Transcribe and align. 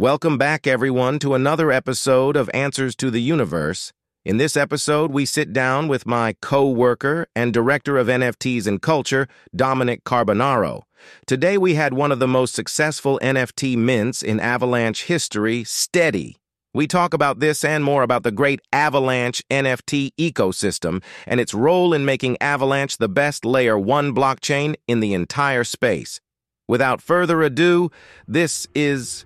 Welcome 0.00 0.38
back, 0.38 0.68
everyone, 0.68 1.18
to 1.18 1.34
another 1.34 1.72
episode 1.72 2.36
of 2.36 2.48
Answers 2.54 2.94
to 2.94 3.10
the 3.10 3.20
Universe. 3.20 3.92
In 4.24 4.36
this 4.36 4.56
episode, 4.56 5.10
we 5.10 5.24
sit 5.24 5.52
down 5.52 5.88
with 5.88 6.06
my 6.06 6.36
co-worker 6.40 7.26
and 7.34 7.52
director 7.52 7.98
of 7.98 8.06
NFTs 8.06 8.68
and 8.68 8.80
culture, 8.80 9.26
Dominic 9.56 10.04
Carbonaro. 10.04 10.82
Today, 11.26 11.58
we 11.58 11.74
had 11.74 11.94
one 11.94 12.12
of 12.12 12.20
the 12.20 12.28
most 12.28 12.54
successful 12.54 13.18
NFT 13.24 13.76
mints 13.76 14.22
in 14.22 14.38
Avalanche 14.38 15.06
history, 15.06 15.64
Steady. 15.64 16.36
We 16.72 16.86
talk 16.86 17.12
about 17.12 17.40
this 17.40 17.64
and 17.64 17.82
more 17.82 18.04
about 18.04 18.22
the 18.22 18.30
great 18.30 18.60
Avalanche 18.72 19.42
NFT 19.50 20.12
ecosystem 20.16 21.02
and 21.26 21.40
its 21.40 21.52
role 21.52 21.92
in 21.92 22.04
making 22.04 22.40
Avalanche 22.40 22.98
the 22.98 23.08
best 23.08 23.44
Layer 23.44 23.76
1 23.76 24.14
blockchain 24.14 24.76
in 24.86 25.00
the 25.00 25.12
entire 25.12 25.64
space. 25.64 26.20
Without 26.68 27.02
further 27.02 27.42
ado, 27.42 27.90
this 28.28 28.68
is 28.76 29.24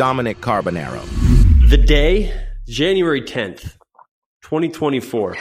Dominic 0.00 0.40
Carbonaro. 0.40 1.06
The 1.68 1.76
day, 1.76 2.32
January 2.66 3.20
10th, 3.20 3.76
2024. 4.40 5.36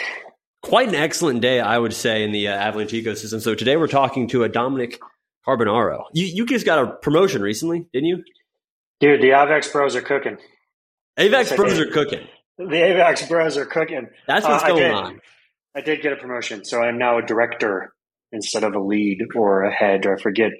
Quite 0.62 0.90
an 0.90 0.96
excellent 0.96 1.40
day, 1.40 1.62
I 1.62 1.78
would 1.78 1.94
say, 1.94 2.24
in 2.26 2.34
the 2.34 2.50
uh, 2.50 2.56
Avalanche 2.56 2.92
ecosystem. 2.92 3.40
So 3.40 3.56
today 3.56 3.78
we're 3.78 3.88
talking 3.88 4.28
to 4.28 4.44
a 4.44 4.50
Dominic 4.50 5.00
Carbonaro. 5.48 6.08
You, 6.12 6.26
you 6.26 6.46
just 6.46 6.66
got 6.66 6.84
a 6.84 6.92
promotion 6.92 7.42
recently, 7.42 7.88
didn't 7.94 8.08
you? 8.08 8.24
Dude, 9.00 9.22
the 9.22 9.30
Avax 9.30 9.72
Bros 9.72 9.96
are 9.96 10.02
cooking. 10.02 10.36
Avax 11.18 11.32
yes, 11.32 11.56
Bros 11.56 11.80
are 11.80 11.92
cooking. 11.92 12.28
The 12.58 12.66
Avax 12.66 13.30
Bros 13.30 13.56
are 13.56 13.66
cooking. 13.66 14.10
That's 14.28 14.46
what's 14.46 14.66
uh, 14.66 14.68
going 14.68 14.84
I 14.84 14.94
on. 14.94 15.20
I 15.74 15.80
did 15.80 16.02
get 16.02 16.12
a 16.12 16.18
promotion, 16.18 16.66
so 16.66 16.82
I'm 16.82 16.98
now 16.98 17.18
a 17.18 17.22
director 17.22 17.94
instead 18.34 18.66
of 18.66 18.76
a 18.76 18.80
lead 18.82 19.20
or 19.38 19.64
a 19.64 19.74
head, 19.74 20.06
or 20.06 20.18
I 20.18 20.22
forget 20.22 20.52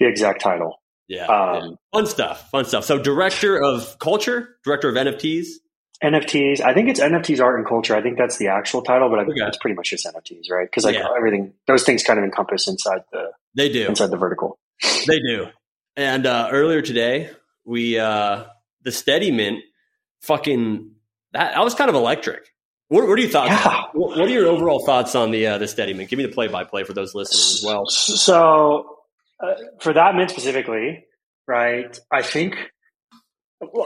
the 0.00 0.08
exact 0.08 0.40
title. 0.40 0.80
Yeah, 1.08 1.26
um, 1.26 1.70
yeah, 1.70 1.76
fun 1.92 2.06
stuff, 2.06 2.50
fun 2.50 2.64
stuff. 2.66 2.84
So, 2.84 2.98
director 2.98 3.60
of 3.60 3.98
culture, 3.98 4.56
director 4.62 4.88
of 4.88 4.94
NFTs, 4.94 5.46
NFTs. 6.02 6.60
I 6.60 6.74
think 6.74 6.88
it's 6.88 7.00
NFTs 7.00 7.40
art 7.40 7.58
and 7.58 7.66
culture. 7.66 7.96
I 7.96 8.02
think 8.02 8.18
that's 8.18 8.36
the 8.38 8.48
actual 8.48 8.82
title, 8.82 9.08
but 9.08 9.18
I 9.18 9.24
think 9.24 9.38
okay. 9.38 9.48
it's 9.48 9.56
pretty 9.56 9.74
much 9.74 9.90
just 9.90 10.06
NFTs, 10.06 10.50
right? 10.50 10.68
Because 10.68 10.84
like 10.84 10.94
yeah. 10.94 11.08
everything, 11.16 11.54
those 11.66 11.82
things 11.82 12.04
kind 12.04 12.18
of 12.18 12.24
encompass 12.24 12.68
inside 12.68 13.02
the 13.10 13.32
they 13.54 13.68
do 13.68 13.88
inside 13.88 14.10
the 14.10 14.16
vertical. 14.16 14.58
They 15.06 15.18
do. 15.18 15.48
And 15.96 16.26
uh, 16.26 16.50
earlier 16.52 16.82
today, 16.82 17.30
we 17.64 17.98
uh, 17.98 18.44
the 18.82 18.92
Steady 18.92 19.32
Mint, 19.32 19.64
fucking 20.22 20.92
that, 21.32 21.54
that 21.54 21.64
was 21.64 21.74
kind 21.74 21.90
of 21.90 21.96
electric. 21.96 22.46
What, 22.86 23.08
what 23.08 23.18
are 23.18 23.20
your 23.20 23.30
thoughts? 23.30 23.50
Yeah. 23.50 23.82
What, 23.92 24.16
what, 24.16 24.20
are 24.20 24.28
your 24.28 24.46
overall 24.46 24.86
thoughts 24.86 25.16
on 25.16 25.32
the 25.32 25.48
uh, 25.48 25.58
the 25.58 25.66
Steady 25.66 25.94
Mint? 25.94 26.08
Give 26.08 26.18
me 26.18 26.26
the 26.26 26.32
play 26.32 26.46
by 26.46 26.62
play 26.62 26.84
for 26.84 26.92
those 26.92 27.14
listening 27.14 27.40
as 27.40 27.62
well. 27.66 27.86
So 27.86 28.97
uh, 29.42 29.54
for 29.80 29.92
that 29.92 30.14
mint 30.14 30.30
specifically, 30.30 31.04
right? 31.46 31.98
I 32.12 32.22
think 32.22 32.56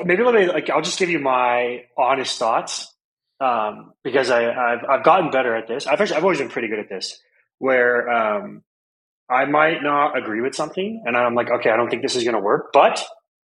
maybe 0.04 0.22
let 0.22 0.34
me 0.34 0.46
like 0.46 0.70
I'll 0.70 0.82
just 0.82 0.98
give 0.98 1.10
you 1.10 1.18
my 1.18 1.84
honest 1.96 2.38
thoughts 2.38 2.94
um, 3.40 3.92
because 4.04 4.30
I, 4.30 4.42
have 4.42 4.84
I've 4.88 5.04
gotten 5.04 5.30
better 5.30 5.54
at 5.54 5.68
this. 5.68 5.86
I've 5.86 6.00
actually 6.00 6.16
I've 6.16 6.24
always 6.24 6.38
been 6.38 6.48
pretty 6.48 6.68
good 6.68 6.78
at 6.78 6.88
this, 6.88 7.20
where 7.58 8.08
um, 8.10 8.62
I 9.28 9.46
might 9.46 9.82
not 9.82 10.16
agree 10.16 10.40
with 10.40 10.54
something, 10.54 11.02
and 11.04 11.16
I'm 11.16 11.34
like, 11.34 11.50
okay, 11.50 11.70
I 11.70 11.76
don't 11.76 11.88
think 11.88 12.02
this 12.02 12.16
is 12.16 12.24
going 12.24 12.34
to 12.34 12.40
work, 12.40 12.70
but 12.72 13.04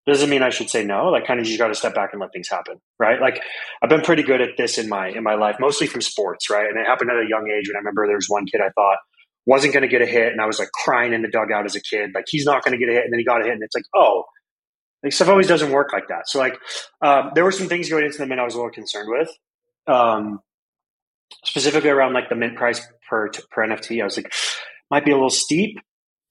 doesn't 0.06 0.30
mean 0.30 0.42
I 0.42 0.50
should 0.50 0.68
say 0.68 0.84
no. 0.84 1.06
Like, 1.06 1.26
kind 1.26 1.38
of, 1.38 1.46
you 1.46 1.56
got 1.56 1.68
to 1.68 1.74
step 1.74 1.94
back 1.94 2.10
and 2.12 2.20
let 2.20 2.32
things 2.32 2.48
happen, 2.48 2.80
right? 2.98 3.20
Like, 3.20 3.40
I've 3.82 3.88
been 3.88 4.00
pretty 4.02 4.24
good 4.24 4.40
at 4.40 4.56
this 4.56 4.78
in 4.78 4.88
my 4.88 5.08
in 5.08 5.22
my 5.22 5.34
life, 5.34 5.56
mostly 5.60 5.86
from 5.86 6.00
sports, 6.00 6.50
right? 6.50 6.66
And 6.66 6.78
it 6.78 6.86
happened 6.86 7.10
at 7.10 7.16
a 7.16 7.28
young 7.28 7.48
age. 7.48 7.68
When 7.68 7.76
I 7.76 7.78
remember 7.78 8.06
there 8.06 8.16
was 8.16 8.28
one 8.28 8.46
kid 8.46 8.60
I 8.60 8.70
thought 8.70 8.98
wasn't 9.46 9.72
going 9.72 9.82
to 9.82 9.88
get 9.88 10.02
a 10.02 10.06
hit. 10.06 10.32
And 10.32 10.40
I 10.40 10.46
was 10.46 10.58
like 10.58 10.70
crying 10.72 11.12
in 11.12 11.22
the 11.22 11.28
dugout 11.28 11.64
as 11.64 11.74
a 11.74 11.80
kid, 11.80 12.10
like 12.14 12.24
he's 12.28 12.44
not 12.44 12.62
going 12.64 12.72
to 12.72 12.78
get 12.78 12.88
a 12.88 12.94
hit. 12.94 13.04
And 13.04 13.12
then 13.12 13.18
he 13.18 13.24
got 13.24 13.40
a 13.40 13.44
hit. 13.44 13.52
And 13.52 13.62
it's 13.62 13.74
like, 13.74 13.84
oh, 13.94 14.24
like 15.02 15.12
stuff 15.12 15.28
always 15.28 15.48
doesn't 15.48 15.72
work 15.72 15.92
like 15.92 16.08
that. 16.08 16.28
So 16.28 16.38
like, 16.38 16.58
um, 17.00 17.30
there 17.34 17.44
were 17.44 17.52
some 17.52 17.68
things 17.68 17.88
going 17.88 18.04
into 18.04 18.18
the 18.18 18.26
mint 18.26 18.40
I 18.40 18.44
was 18.44 18.54
a 18.54 18.58
little 18.58 18.70
concerned 18.70 19.08
with, 19.08 19.30
um, 19.86 20.40
specifically 21.44 21.90
around 21.90 22.12
like 22.12 22.28
the 22.28 22.36
mint 22.36 22.56
price 22.56 22.86
per, 23.08 23.30
per 23.50 23.66
NFT. 23.66 24.00
I 24.00 24.04
was 24.04 24.16
like, 24.16 24.32
might 24.90 25.04
be 25.04 25.10
a 25.10 25.14
little 25.14 25.30
steep. 25.30 25.78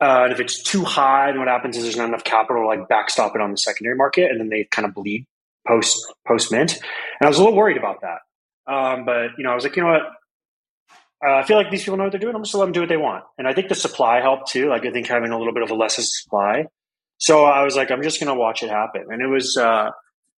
Uh, 0.01 0.23
and 0.23 0.33
if 0.33 0.39
it's 0.39 0.63
too 0.63 0.83
high, 0.83 1.27
then 1.27 1.39
what 1.39 1.47
happens 1.47 1.77
is 1.77 1.83
there's 1.83 1.97
not 1.97 2.07
enough 2.07 2.23
capital 2.23 2.63
to 2.63 2.67
like 2.67 2.87
backstop 2.89 3.35
it 3.35 3.41
on 3.41 3.51
the 3.51 3.57
secondary 3.57 3.95
market, 3.95 4.31
and 4.31 4.39
then 4.39 4.49
they 4.49 4.67
kind 4.71 4.87
of 4.87 4.95
bleed 4.95 5.27
post 5.67 6.11
post 6.27 6.51
mint. 6.51 6.73
And 6.73 7.25
I 7.25 7.27
was 7.27 7.37
a 7.37 7.43
little 7.43 7.55
worried 7.55 7.77
about 7.77 8.01
that. 8.01 8.71
Um, 8.71 9.05
but 9.05 9.37
you 9.37 9.43
know, 9.43 9.51
I 9.51 9.55
was 9.55 9.63
like, 9.63 9.75
you 9.75 9.83
know 9.83 9.89
what? 9.89 10.01
Uh, 11.25 11.35
I 11.35 11.43
feel 11.43 11.57
like 11.57 11.69
these 11.69 11.83
people 11.83 11.97
know 11.97 12.03
what 12.03 12.11
they're 12.11 12.19
doing. 12.19 12.35
I'm 12.35 12.43
just 12.43 12.53
gonna 12.53 12.61
let 12.61 12.67
them 12.67 12.73
do 12.73 12.79
what 12.81 12.89
they 12.89 12.97
want. 12.97 13.23
And 13.37 13.47
I 13.47 13.53
think 13.53 13.69
the 13.69 13.75
supply 13.75 14.21
helped 14.21 14.51
too. 14.51 14.69
Like 14.69 14.85
I 14.85 14.91
think 14.91 15.07
having 15.07 15.31
a 15.31 15.37
little 15.37 15.53
bit 15.53 15.63
of 15.63 15.69
a 15.69 15.75
lesser 15.75 16.01
supply. 16.01 16.65
So 17.17 17.45
I 17.45 17.63
was 17.63 17.75
like, 17.75 17.91
I'm 17.91 18.01
just 18.01 18.19
gonna 18.19 18.35
watch 18.35 18.63
it 18.63 18.69
happen. 18.69 19.05
And 19.09 19.21
it 19.21 19.27
was, 19.27 19.55
uh, 19.55 19.91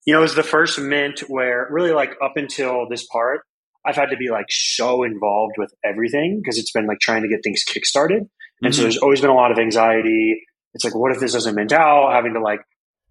you 0.06 0.14
know, 0.14 0.20
it 0.20 0.24
was 0.24 0.36
the 0.36 0.44
first 0.44 0.80
mint 0.80 1.22
where 1.28 1.68
really 1.72 1.92
like 1.92 2.12
up 2.22 2.34
until 2.36 2.88
this 2.90 3.06
part, 3.08 3.42
I've 3.86 3.96
had 3.96 4.10
to 4.10 4.18
be 4.18 4.30
like 4.30 4.48
so 4.50 5.04
involved 5.04 5.56
with 5.58 5.74
everything 5.86 6.42
because 6.42 6.58
it's 6.58 6.72
been 6.72 6.86
like 6.86 7.00
trying 7.00 7.22
to 7.22 7.30
get 7.30 7.40
things 7.44 7.64
kickstarted. 7.64 8.18
And 8.18 8.30
mm-hmm. 8.62 8.72
so 8.72 8.82
there's 8.82 8.98
always 8.98 9.22
been 9.22 9.30
a 9.30 9.36
lot 9.36 9.52
of 9.52 9.60
anxiety. 9.60 10.42
It's 10.74 10.84
like, 10.84 10.96
what 10.96 11.14
if 11.14 11.20
this 11.20 11.34
doesn't 11.34 11.56
mint 11.56 11.72
out? 11.72 12.12
Having 12.12 12.34
to 12.34 12.42
like, 12.42 12.60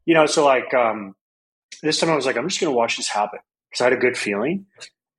you 0.05 0.15
know, 0.15 0.27
so 0.27 0.45
like 0.45 0.75
um, 0.75 1.15
this 1.83 1.99
time 1.99 2.11
I 2.11 2.17
was 2.17 2.27
like, 2.27 2.37
I'm 2.37 2.49
just 2.49 2.61
gonna 2.61 2.73
watch 2.73 2.99
this 2.99 3.09
happen 3.09 3.39
because 3.71 3.81
I 3.81 3.85
had 3.85 3.93
a 3.95 4.01
good 4.01 4.19
feeling 4.19 4.67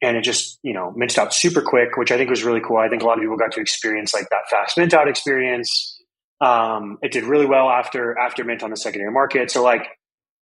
and 0.04 0.18
it 0.18 0.24
just 0.24 0.60
you 0.62 0.74
know 0.74 0.94
minted 0.96 1.18
out 1.18 1.34
super 1.34 1.62
quick, 1.62 1.96
which 1.96 2.12
I 2.12 2.18
think 2.18 2.30
was 2.30 2.44
really 2.44 2.60
cool. 2.60 2.78
I 2.78 2.90
think 2.90 3.02
a 3.02 3.06
lot 3.06 3.18
of 3.18 3.22
people 3.22 3.38
got 3.38 3.54
to 3.54 3.62
experience 3.62 4.14
like 4.14 4.28
that 4.30 4.50
fast 4.52 4.78
mint 4.78 4.94
out 4.94 5.08
experience. 5.08 6.00
Um, 6.42 6.98
it 7.02 7.12
did 7.12 7.24
really 7.24 7.46
well 7.46 7.70
after 7.70 8.18
after 8.20 8.44
mint 8.44 8.64
on 8.64 8.70
the 8.70 8.78
secondary 8.78 9.12
market. 9.12 9.50
So 9.50 9.64
like 9.64 9.88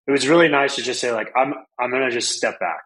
it 0.08 0.12
was 0.12 0.28
really 0.28 0.50
nice 0.50 0.76
to 0.76 0.82
just 0.82 1.00
say 1.00 1.12
like 1.12 1.32
I'm 1.36 1.54
I'm 1.80 1.92
gonna 1.92 2.12
just 2.12 2.32
step 2.32 2.60
back 2.60 2.82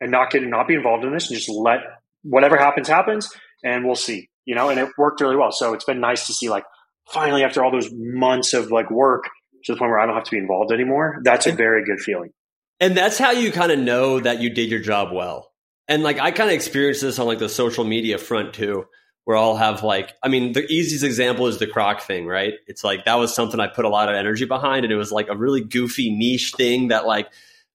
and 0.00 0.10
not 0.10 0.30
get 0.30 0.42
not 0.42 0.66
be 0.66 0.74
involved 0.74 1.04
in 1.04 1.12
this 1.12 1.28
and 1.28 1.38
just 1.38 1.50
let 1.50 1.80
whatever 2.22 2.56
happens 2.56 2.88
happens 2.88 3.28
and 3.62 3.84
we'll 3.84 3.94
see. 3.94 4.28
You 4.46 4.54
know, 4.54 4.70
and 4.70 4.80
it 4.80 4.88
worked 4.96 5.20
really 5.20 5.36
well. 5.36 5.52
So 5.52 5.74
it's 5.74 5.84
been 5.84 6.00
nice 6.00 6.26
to 6.26 6.32
see 6.32 6.48
like 6.48 6.64
finally 7.12 7.44
after 7.44 7.62
all 7.62 7.70
those 7.70 7.90
months 7.92 8.54
of 8.54 8.72
like 8.72 8.90
work 8.90 9.24
to 9.64 9.74
the 9.74 9.78
point 9.78 9.90
where 9.90 10.00
I 10.00 10.06
don't 10.06 10.14
have 10.14 10.24
to 10.24 10.30
be 10.30 10.38
involved 10.38 10.72
anymore. 10.72 11.20
That's 11.22 11.46
a 11.46 11.52
very 11.52 11.84
good 11.84 12.00
feeling. 12.00 12.30
And 12.80 12.96
that's 12.96 13.18
how 13.18 13.32
you 13.32 13.52
kind 13.52 13.70
of 13.70 13.78
know 13.78 14.20
that 14.20 14.40
you 14.40 14.48
did 14.48 14.70
your 14.70 14.80
job 14.80 15.12
well 15.12 15.49
and 15.90 16.04
like 16.04 16.20
I 16.20 16.30
kind 16.30 16.48
of 16.48 16.54
experienced 16.54 17.02
this 17.02 17.18
on 17.18 17.26
like 17.26 17.40
the 17.40 17.48
social 17.48 17.84
media 17.84 18.16
front 18.16 18.54
too, 18.54 18.86
where 19.24 19.36
I'll 19.36 19.56
have 19.56 19.82
like, 19.82 20.14
I 20.22 20.28
mean, 20.28 20.52
the 20.52 20.64
easiest 20.66 21.04
example 21.04 21.48
is 21.48 21.58
the 21.58 21.66
croc 21.66 22.00
thing, 22.02 22.26
right? 22.26 22.54
It's 22.68 22.84
like 22.84 23.04
that 23.04 23.16
was 23.16 23.34
something 23.34 23.58
I 23.58 23.66
put 23.66 23.84
a 23.84 23.88
lot 23.88 24.08
of 24.08 24.14
energy 24.14 24.44
behind, 24.44 24.84
and 24.84 24.92
it 24.92 24.96
was 24.96 25.10
like 25.10 25.28
a 25.28 25.36
really 25.36 25.62
goofy 25.62 26.16
niche 26.16 26.54
thing 26.56 26.88
that 26.88 27.06
like 27.06 27.28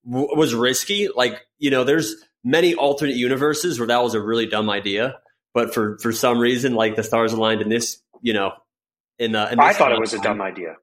w- 0.09 0.33
was 0.35 0.55
risky. 0.55 1.09
Like, 1.13 1.45
you 1.59 1.69
know, 1.69 1.83
there's 1.83 2.15
many 2.41 2.73
alternate 2.73 3.17
universes 3.17 3.79
where 3.79 3.87
that 3.87 4.01
was 4.01 4.13
a 4.13 4.21
really 4.21 4.45
dumb 4.45 4.69
idea, 4.69 5.19
but 5.53 5.73
for 5.73 5.97
for 5.99 6.13
some 6.13 6.39
reason, 6.39 6.73
like 6.73 6.95
the 6.95 7.03
stars 7.03 7.33
aligned 7.33 7.61
in 7.61 7.67
this, 7.67 8.01
you 8.21 8.33
know, 8.33 8.53
in, 9.19 9.35
uh, 9.35 9.49
in 9.51 9.59
I 9.59 9.73
thought 9.73 9.91
it 9.91 9.99
was 9.99 10.13
a 10.13 10.19
dumb 10.19 10.41
idea. 10.41 10.77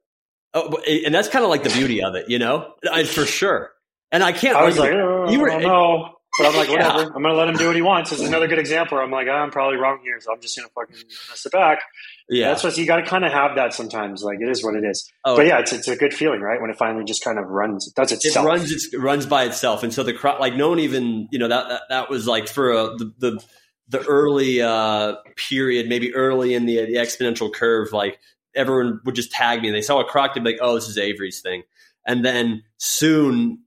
Oh, 0.53 0.76
and 0.87 1.15
that's 1.15 1.28
kind 1.28 1.44
of 1.47 1.50
like 1.50 1.62
the 1.62 1.71
beauty 1.71 2.04
of 2.04 2.15
it, 2.15 2.28
you 2.28 2.38
know, 2.38 2.75
I, 2.92 3.04
for 3.04 3.25
sure. 3.25 3.72
And 4.10 4.22
I 4.22 4.32
can't. 4.32 4.54
I 4.54 4.66
was 4.66 4.78
like, 4.78 4.92
oh, 4.92 5.31
you 5.31 5.41
were, 5.41 5.59
no. 5.59 6.19
But 6.38 6.47
I'm 6.47 6.56
like, 6.56 6.70
whatever. 6.70 7.00
Yeah. 7.00 7.06
I'm 7.15 7.22
going 7.22 7.34
to 7.34 7.34
let 7.34 7.48
him 7.48 7.56
do 7.56 7.66
what 7.66 7.76
he 7.76 7.82
wants. 7.82 8.09
This 8.09 8.20
is 8.20 8.28
another 8.28 8.48
good 8.48 8.59
example. 8.59 8.97
I'm 8.98 9.10
like, 9.10 9.26
oh, 9.28 9.32
I'm 9.32 9.50
probably 9.50 9.76
wrong 9.76 10.00
here, 10.03 10.19
so 10.19 10.32
I'm 10.32 10.41
just 10.41 10.56
going 10.56 10.66
to 10.66 10.72
fucking 10.72 10.97
mess 11.28 11.44
it 11.44 11.53
back. 11.53 11.81
Yeah, 12.28 12.48
that's 12.48 12.65
what 12.65 12.78
you 12.78 12.87
got 12.87 12.97
to 12.97 13.03
kind 13.03 13.25
of 13.25 13.32
have 13.32 13.56
that 13.56 13.75
sometimes. 13.75 14.22
Like 14.22 14.41
it 14.41 14.48
is 14.48 14.65
what 14.65 14.75
it 14.75 14.84
is. 14.84 15.10
Oh, 15.25 15.37
but 15.37 15.47
yeah, 15.47 15.59
it's 15.59 15.75
it's 15.75 15.88
a 15.88 15.97
good 15.97 16.15
feeling, 16.15 16.41
right? 16.41 16.60
When 16.60 16.71
it 16.71 16.76
finally 16.76 17.04
just 17.04 17.22
kind 17.22 17.38
of 17.38 17.48
runs, 17.48 17.87
it 17.87 17.94
does 17.94 18.12
itself. 18.12 18.47
It 18.47 18.48
runs, 18.48 18.88
it 18.94 18.98
runs 18.98 19.26
by 19.26 19.44
itself, 19.44 19.82
and 19.82 19.92
so 19.92 20.03
the 20.03 20.15
crowd, 20.15 20.41
like 20.41 20.54
no 20.54 20.71
one 20.71 20.78
even, 20.78 21.28
you 21.31 21.38
know, 21.38 21.48
that 21.48 21.69
that, 21.69 21.82
that 21.91 22.10
was 22.10 22.26
like 22.26 22.48
for 22.48 22.71
a, 22.71 22.97
the 22.97 23.12
the 23.19 23.44
the 23.88 24.06
early 24.06 24.62
uh, 24.62 25.16
period, 25.37 25.88
maybe 25.88 26.15
early 26.15 26.54
in 26.54 26.65
the 26.65 26.87
the 26.87 26.94
exponential 26.94 27.53
curve, 27.53 27.92
like 27.92 28.19
everyone 28.54 29.00
would 29.04 29.15
just 29.15 29.32
tag 29.32 29.60
me. 29.60 29.71
They 29.71 29.82
saw 29.82 30.00
a 30.00 30.04
croc, 30.04 30.34
they'd 30.34 30.42
be 30.42 30.53
like, 30.53 30.60
"Oh, 30.62 30.76
this 30.76 30.88
is 30.88 30.97
Avery's 30.97 31.42
thing," 31.42 31.65
and 32.06 32.25
then 32.25 32.62
soon 32.78 33.61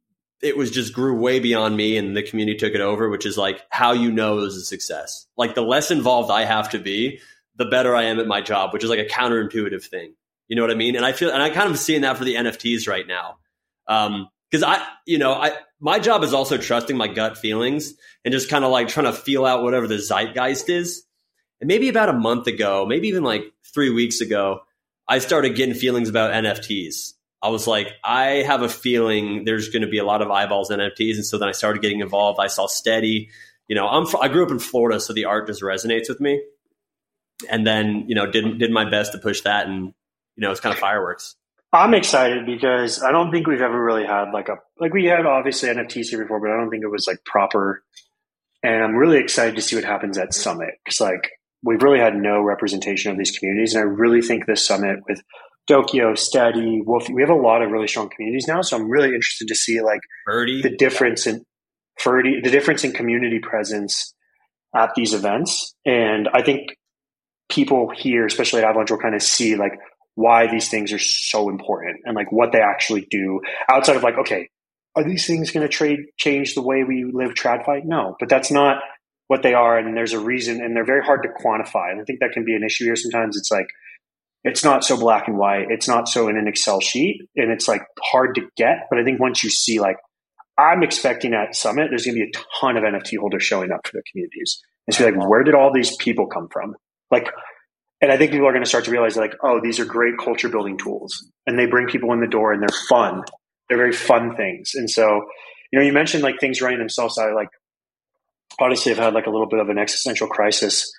it 0.46 0.56
was 0.56 0.70
just 0.70 0.94
grew 0.94 1.18
way 1.18 1.40
beyond 1.40 1.76
me 1.76 1.98
and 1.98 2.16
the 2.16 2.22
community 2.22 2.58
took 2.58 2.74
it 2.74 2.82
over, 2.82 3.10
which 3.10 3.26
is 3.26 3.38
like 3.38 3.62
how 3.70 3.94
you 3.94 4.12
know 4.12 4.38
it 4.38 4.42
was 4.42 4.56
a 4.56 4.62
success. 4.62 5.26
Like 5.36 5.56
the 5.56 5.64
less 5.64 5.90
involved 5.90 6.30
I 6.30 6.46
have 6.46 6.70
to 6.70 6.80
be, 6.80 7.20
the 7.56 7.66
better 7.66 7.96
I 7.96 8.04
am 8.04 8.20
at 8.20 8.28
my 8.28 8.42
job, 8.42 8.72
which 8.72 8.84
is 8.84 8.90
like 8.90 9.00
a 9.00 9.06
counterintuitive 9.06 9.84
thing. 9.84 10.14
You 10.48 10.56
know 10.56 10.62
what 10.62 10.70
I 10.70 10.76
mean? 10.76 10.96
And 10.96 11.04
I 11.04 11.14
feel, 11.14 11.32
and 11.32 11.42
I 11.42 11.50
kind 11.50 11.72
of 11.72 11.80
seeing 11.80 12.02
that 12.02 12.18
for 12.18 12.24
the 12.24 12.36
NFTs 12.36 12.88
right 12.88 13.08
now. 13.08 13.38
Um, 13.88 14.30
cause 14.52 14.62
I, 14.62 14.86
you 15.08 15.18
know, 15.18 15.34
I, 15.34 15.54
my 15.80 15.98
job 15.98 16.24
is 16.24 16.34
also 16.34 16.58
trusting 16.58 16.96
my 16.96 17.08
gut 17.08 17.40
feelings 17.40 17.96
and 18.24 18.32
just 18.32 18.50
kind 18.50 18.64
of 18.64 18.72
like 18.72 18.88
trying 18.88 19.08
to 19.08 19.14
feel 19.14 19.46
out 19.46 19.64
whatever 19.64 19.88
the 19.88 19.98
zeitgeist 19.98 20.70
is. 20.70 21.04
And 21.60 21.68
maybe 21.68 21.90
about 21.90 22.10
a 22.10 22.14
month 22.14 22.46
ago, 22.46 22.86
maybe 22.86 23.08
even 23.08 23.24
like 23.24 23.52
three 23.74 23.90
weeks 23.90 24.22
ago, 24.22 24.62
I 25.08 25.20
started 25.20 25.56
getting 25.56 25.74
feelings 25.74 26.08
about 26.08 26.34
NFTs. 26.34 27.15
I 27.46 27.50
was 27.50 27.68
like, 27.68 27.94
I 28.04 28.42
have 28.48 28.64
a 28.64 28.70
feeling 28.70 29.46
there's 29.46 29.70
going 29.70 29.84
to 29.84 29.88
be 29.88 30.00
a 30.00 30.04
lot 30.04 30.24
of 30.24 30.32
eyeballs 30.32 30.72
NFTs, 30.72 31.16
and 31.16 31.26
so 31.26 31.38
then 31.38 31.48
I 31.48 31.52
started 31.52 31.84
getting 31.84 32.00
involved. 32.00 32.40
I 32.40 32.48
saw 32.48 32.66
Steady. 32.66 33.30
You 33.68 33.76
know, 33.76 33.88
I'm 33.88 34.08
I 34.20 34.30
grew 34.30 34.44
up 34.44 34.50
in 34.50 34.58
Florida, 34.58 35.00
so 35.00 35.14
the 35.14 35.26
art 35.26 35.46
just 35.46 35.62
resonates 35.62 36.10
with 36.10 36.20
me. 36.20 36.42
And 37.48 37.66
then 37.66 38.06
you 38.08 38.16
know, 38.16 38.26
did 38.32 38.58
did 38.58 38.72
my 38.72 38.90
best 38.90 39.12
to 39.12 39.20
push 39.20 39.42
that, 39.42 39.68
and 39.68 39.94
you 40.36 40.42
know, 40.42 40.50
it's 40.50 40.60
kind 40.60 40.74
of 40.74 40.80
fireworks. 40.80 41.36
I'm 41.72 41.94
excited 41.94 42.48
because 42.48 43.04
I 43.04 43.12
don't 43.12 43.32
think 43.32 43.46
we've 43.46 43.62
ever 43.62 43.84
really 43.84 44.08
had 44.08 44.32
like 44.34 44.50
a 44.50 44.56
like 44.80 44.92
we 44.92 45.06
had 45.06 45.28
obviously 45.28 45.70
NFTs 45.70 46.08
here 46.08 46.24
before, 46.24 46.40
but 46.40 46.50
I 46.50 46.58
don't 46.58 46.72
think 46.72 46.84
it 46.84 46.92
was 46.92 47.06
like 47.06 47.24
proper. 47.26 47.84
And 48.64 48.84
I'm 48.84 48.96
really 48.96 49.20
excited 49.20 49.56
to 49.56 49.62
see 49.62 49.76
what 49.76 49.86
happens 49.86 50.18
at 50.18 50.34
Summit 50.34 50.80
because 50.84 51.00
like 51.00 51.30
we've 51.62 51.84
really 51.84 52.00
had 52.00 52.16
no 52.16 52.42
representation 52.42 53.12
of 53.12 53.20
these 53.20 53.38
communities, 53.38 53.76
and 53.76 53.84
I 53.84 53.86
really 53.86 54.24
think 54.24 54.48
this 54.48 54.66
summit 54.66 55.02
with 55.08 55.22
Dokyo, 55.70 56.18
Steady, 56.18 56.82
Wolf, 56.82 57.10
we 57.10 57.22
have 57.22 57.30
a 57.30 57.36
lot 57.36 57.62
of 57.62 57.72
really 57.72 57.88
strong 57.88 58.10
communities 58.10 58.48
now. 58.48 58.62
So 58.62 58.78
I'm 58.78 58.90
really 58.90 59.10
interested 59.10 59.48
to 59.48 59.56
see 59.56 59.82
like 59.82 60.02
Birdie. 60.26 60.62
the 60.62 60.76
difference 60.76 61.26
in 61.26 61.44
Ferdy, 62.00 62.42
the 62.42 62.52
difference 62.52 62.84
in 62.84 62.92
community 62.92 63.40
presence 63.40 64.14
at 64.76 64.92
these 64.96 65.14
events, 65.14 65.74
and 65.86 66.28
I 66.34 66.42
think 66.42 66.76
people 67.50 67.90
here, 67.96 68.26
especially 68.26 68.62
at 68.62 68.68
Avalanche, 68.68 68.92
will 68.92 68.98
kind 68.98 69.16
of 69.16 69.24
see 69.24 69.56
like 69.56 69.74
why 70.16 70.48
these 70.48 70.70
things 70.70 70.94
are 70.94 71.00
so 71.00 71.50
important 71.50 71.98
and 72.06 72.16
like 72.16 72.32
what 72.32 72.52
they 72.52 72.62
actually 72.62 73.08
do 73.10 73.42
outside 73.70 73.96
of 73.96 74.04
like, 74.04 74.18
okay, 74.18 74.50
are 74.96 75.04
these 75.04 75.28
things 75.28 75.52
going 75.52 75.66
to 75.66 75.72
trade 75.72 76.00
change 76.18 76.56
the 76.56 76.62
way 76.62 76.84
we 76.84 77.10
live 77.14 77.34
TradFi? 77.34 77.84
No, 77.84 78.16
but 78.20 78.30
that's 78.30 78.52
not 78.52 78.82
what 79.28 79.42
they 79.42 79.54
are, 79.54 79.78
and 79.78 79.98
there's 79.98 80.14
a 80.14 80.20
reason, 80.20 80.62
and 80.62 80.76
they're 80.76 80.86
very 80.86 81.04
hard 81.04 81.24
to 81.24 81.30
quantify. 81.30 81.92
And 81.92 82.00
I 82.00 82.04
think 82.04 82.20
that 82.20 82.32
can 82.34 82.46
be 82.46 82.56
an 82.56 82.64
issue 82.64 82.86
here. 82.86 82.96
Sometimes 82.96 83.36
it's 83.36 83.52
like 83.52 83.68
it's 84.46 84.64
not 84.64 84.84
so 84.84 84.96
black 84.96 85.28
and 85.28 85.38
white. 85.38 85.66
It's 85.70 85.88
not 85.88 86.08
so 86.08 86.28
in 86.28 86.38
an 86.38 86.48
Excel 86.48 86.80
sheet, 86.80 87.28
and 87.36 87.52
it's 87.52 87.68
like 87.68 87.82
hard 88.00 88.36
to 88.36 88.42
get. 88.56 88.86
But 88.92 89.00
I 89.00 89.04
think 89.04 89.20
once 89.20 89.44
you 89.44 89.50
see 89.50 89.80
like, 89.80 89.98
I'm 90.56 90.84
expecting 90.84 91.34
at 91.34 91.56
Summit, 91.56 91.88
there's 91.90 92.06
going 92.06 92.16
to 92.16 92.26
be 92.26 92.30
a 92.30 92.62
ton 92.62 92.78
of 92.78 92.84
NFT 92.84 93.18
holders 93.20 93.44
showing 93.44 93.72
up 93.72 93.86
for 93.86 93.98
the 93.98 94.04
communities. 94.10 94.62
And 94.88 94.96
so 94.96 95.04
like, 95.04 95.16
where 95.28 95.44
did 95.44 95.56
all 95.56 95.74
these 95.74 95.98
people 95.98 96.28
come 96.28 96.48
from? 96.54 96.76
Like, 97.10 97.28
and 98.02 98.12
I 98.12 98.18
think 98.18 98.32
people 98.32 98.48
are 98.48 98.52
going 98.52 98.64
to 98.64 98.70
start 98.70 98.86
to 98.86 98.92
realize 98.92 99.18
like, 99.18 99.34
oh, 99.44 99.60
these 99.64 99.80
are 99.80 99.86
great 99.86 100.20
culture 100.24 100.48
building 100.48 100.78
tools, 100.78 101.28
and 101.48 101.58
they 101.58 101.66
bring 101.66 101.88
people 101.88 102.14
in 102.14 102.22
the 102.22 102.28
door, 102.28 102.54
and 102.54 102.62
they're 102.62 102.78
fun. 102.88 103.24
They're 103.68 103.80
very 103.80 103.94
fun 103.94 104.36
things. 104.36 104.74
And 104.76 104.88
so, 104.88 105.22
you 105.74 105.80
know, 105.80 105.86
you 105.86 105.92
mentioned 105.92 106.22
like 106.22 106.40
things 106.40 106.62
running 106.62 106.78
themselves. 106.78 107.18
I 107.18 107.32
like, 107.32 107.50
honestly, 108.60 108.92
I've 108.92 109.00
had 109.00 109.16
like 109.16 109.26
a 109.26 109.32
little 109.32 109.50
bit 109.50 109.60
of 109.60 109.70
an 109.70 109.80
existential 109.80 110.28
crisis 110.28 110.92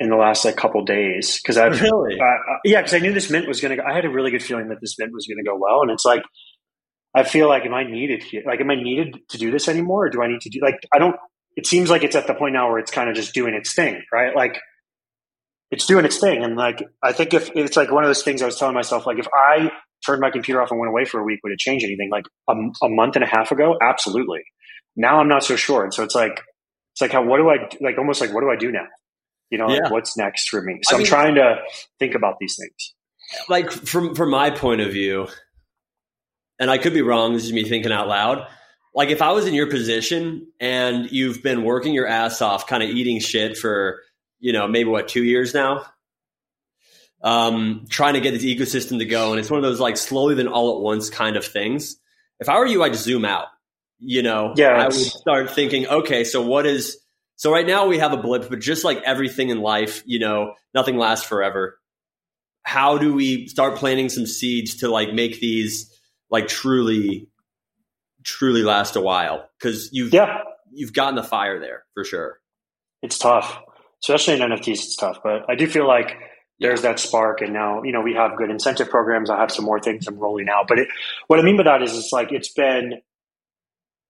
in 0.00 0.08
the 0.08 0.16
last 0.16 0.44
like 0.46 0.56
couple 0.56 0.82
days 0.84 1.38
because 1.40 1.58
I've 1.58 1.80
really, 1.80 2.18
uh, 2.18 2.56
yeah, 2.64 2.80
because 2.80 2.94
I 2.94 2.98
knew 2.98 3.12
this 3.12 3.30
mint 3.30 3.46
was 3.46 3.60
going 3.60 3.76
to. 3.76 3.76
Go, 3.76 3.86
I 3.86 3.94
had 3.94 4.06
a 4.06 4.10
really 4.10 4.30
good 4.30 4.42
feeling 4.42 4.68
that 4.68 4.80
this 4.80 4.98
mint 4.98 5.12
was 5.12 5.26
going 5.26 5.36
to 5.36 5.48
go 5.48 5.56
well, 5.56 5.82
and 5.82 5.90
it's 5.90 6.04
like 6.06 6.22
I 7.14 7.22
feel 7.24 7.48
like 7.48 7.64
am 7.66 7.74
I 7.74 7.84
needed 7.84 8.22
here? 8.22 8.42
Like, 8.46 8.60
am 8.60 8.70
I 8.70 8.76
needed 8.76 9.18
to 9.28 9.38
do 9.38 9.50
this 9.50 9.68
anymore, 9.68 10.06
or 10.06 10.10
do 10.10 10.22
I 10.22 10.28
need 10.28 10.40
to 10.40 10.48
do 10.48 10.60
like 10.62 10.80
I 10.92 10.98
don't? 10.98 11.16
It 11.56 11.66
seems 11.66 11.90
like 11.90 12.02
it's 12.02 12.16
at 12.16 12.26
the 12.26 12.34
point 12.34 12.54
now 12.54 12.70
where 12.70 12.78
it's 12.78 12.90
kind 12.90 13.10
of 13.10 13.14
just 13.14 13.34
doing 13.34 13.54
its 13.54 13.74
thing, 13.74 14.02
right? 14.12 14.34
Like 14.34 14.58
it's 15.70 15.86
doing 15.86 16.04
its 16.06 16.18
thing, 16.18 16.42
and 16.42 16.56
like 16.56 16.82
I 17.02 17.12
think 17.12 17.34
if 17.34 17.50
it's 17.54 17.76
like 17.76 17.92
one 17.92 18.02
of 18.02 18.08
those 18.08 18.22
things 18.22 18.40
I 18.40 18.46
was 18.46 18.56
telling 18.56 18.74
myself, 18.74 19.06
like 19.06 19.18
if 19.18 19.28
I 19.34 19.70
turned 20.06 20.20
my 20.20 20.30
computer 20.30 20.62
off 20.62 20.70
and 20.70 20.80
went 20.80 20.88
away 20.88 21.04
for 21.04 21.20
a 21.20 21.24
week, 21.24 21.40
would 21.42 21.52
it 21.52 21.58
change 21.58 21.84
anything? 21.84 22.08
Like 22.10 22.24
a, 22.48 22.54
a 22.54 22.88
month 22.88 23.16
and 23.16 23.24
a 23.24 23.28
half 23.28 23.52
ago, 23.52 23.76
absolutely. 23.82 24.40
Now 24.96 25.20
I'm 25.20 25.28
not 25.28 25.44
so 25.44 25.56
sure, 25.56 25.84
and 25.84 25.92
so 25.92 26.04
it's 26.04 26.14
like 26.14 26.40
it's 26.92 27.00
like 27.00 27.12
how 27.12 27.22
what 27.24 27.38
do 27.38 27.50
I 27.50 27.68
like 27.80 27.98
almost 27.98 28.20
like 28.20 28.32
what 28.32 28.40
do 28.40 28.50
I 28.50 28.56
do 28.56 28.72
now? 28.72 28.86
You 29.50 29.58
know, 29.58 29.68
Yeah. 29.68 29.80
like 29.82 29.90
what's 29.92 30.16
next 30.16 30.48
for 30.48 30.62
me? 30.62 30.78
So 30.82 30.96
I 30.96 31.00
am 31.00 31.04
trying 31.04 31.34
to 31.34 31.58
think 31.98 32.14
about 32.14 32.36
these 32.40 32.56
things. 32.56 32.94
like 33.48 33.70
from 33.70 34.14
from 34.14 34.30
my 34.30 34.50
point 34.50 34.80
of 34.80 34.90
view, 34.92 35.28
and 36.58 36.70
I 36.70 36.78
could 36.78 36.94
be 36.94 37.02
wrong. 37.02 37.32
This 37.34 37.44
is 37.44 37.52
me 37.52 37.64
thinking 37.68 37.92
out 37.92 38.08
loud. 38.08 38.46
Like 38.94 39.10
if 39.10 39.22
I 39.22 39.32
was 39.32 39.46
in 39.46 39.54
your 39.54 39.68
position 39.68 40.48
and 40.58 41.10
you've 41.12 41.42
been 41.42 41.62
working 41.64 41.92
your 41.94 42.06
ass 42.08 42.42
off, 42.42 42.66
kind 42.66 42.82
of 42.82 42.90
eating 42.90 43.20
shit 43.20 43.56
for 43.56 44.00
you 44.40 44.52
know 44.52 44.66
maybe 44.68 44.88
what 44.88 45.08
two 45.08 45.22
years 45.24 45.52
now, 45.54 45.84
um, 47.22 47.86
trying 47.90 48.14
to 48.14 48.20
get 48.20 48.32
this 48.32 48.44
ecosystem 48.44 48.98
to 48.98 49.04
go, 49.04 49.30
and 49.30 49.40
it's 49.40 49.50
one 49.50 49.58
of 49.58 49.62
those 49.64 49.80
like 49.80 49.96
slowly 49.96 50.34
then 50.34 50.48
all 50.48 50.76
at 50.76 50.82
once 50.82 51.10
kind 51.10 51.36
of 51.36 51.44
things. 51.44 51.96
If 52.38 52.48
I 52.48 52.58
were 52.58 52.66
you, 52.66 52.82
I'd 52.82 52.94
zoom 52.94 53.24
out. 53.24 53.46
You 53.98 54.22
know, 54.22 54.54
Yeah, 54.56 54.68
I 54.70 54.84
would 54.84 54.94
start 54.94 55.50
thinking, 55.50 55.86
okay, 55.86 56.24
so 56.24 56.40
what 56.40 56.64
is 56.64 56.99
so 57.40 57.50
right 57.50 57.66
now 57.66 57.86
we 57.86 57.96
have 57.96 58.12
a 58.12 58.18
blip, 58.18 58.50
but 58.50 58.60
just 58.60 58.84
like 58.84 59.00
everything 59.02 59.48
in 59.48 59.62
life, 59.62 60.02
you 60.04 60.18
know, 60.18 60.52
nothing 60.74 60.98
lasts 60.98 61.24
forever. 61.26 61.80
How 62.64 62.98
do 62.98 63.14
we 63.14 63.46
start 63.48 63.76
planting 63.76 64.10
some 64.10 64.26
seeds 64.26 64.74
to 64.80 64.90
like 64.90 65.14
make 65.14 65.40
these 65.40 65.90
like 66.28 66.48
truly, 66.48 67.30
truly 68.24 68.62
last 68.62 68.94
a 68.94 69.00
while? 69.00 69.48
Because 69.58 69.88
you've 69.90 70.12
Yeah, 70.12 70.42
you've 70.70 70.92
gotten 70.92 71.14
the 71.14 71.22
fire 71.22 71.58
there 71.58 71.84
for 71.94 72.04
sure. 72.04 72.40
it's 73.00 73.16
tough, 73.16 73.58
especially 74.02 74.34
in 74.34 74.40
NFTs. 74.40 74.68
It's 74.68 74.96
tough, 74.96 75.20
but 75.24 75.48
I 75.48 75.54
do 75.54 75.66
feel 75.66 75.88
like 75.88 76.18
there's 76.58 76.82
that 76.82 76.98
spark, 77.00 77.40
and 77.40 77.54
now 77.54 77.82
you 77.84 77.92
know 77.92 78.02
we 78.02 78.12
have 78.12 78.36
good 78.36 78.50
incentive 78.50 78.90
programs. 78.90 79.30
I 79.30 79.40
have 79.40 79.50
some 79.50 79.64
more 79.64 79.80
things 79.80 80.06
I'm 80.06 80.18
rolling 80.18 80.50
out, 80.50 80.66
but 80.68 80.78
it, 80.78 80.88
what 81.28 81.38
I 81.40 81.42
mean 81.42 81.56
by 81.56 81.62
that 81.62 81.80
is 81.80 81.96
it's 81.96 82.12
like 82.12 82.32
it's 82.32 82.52
been 82.52 83.00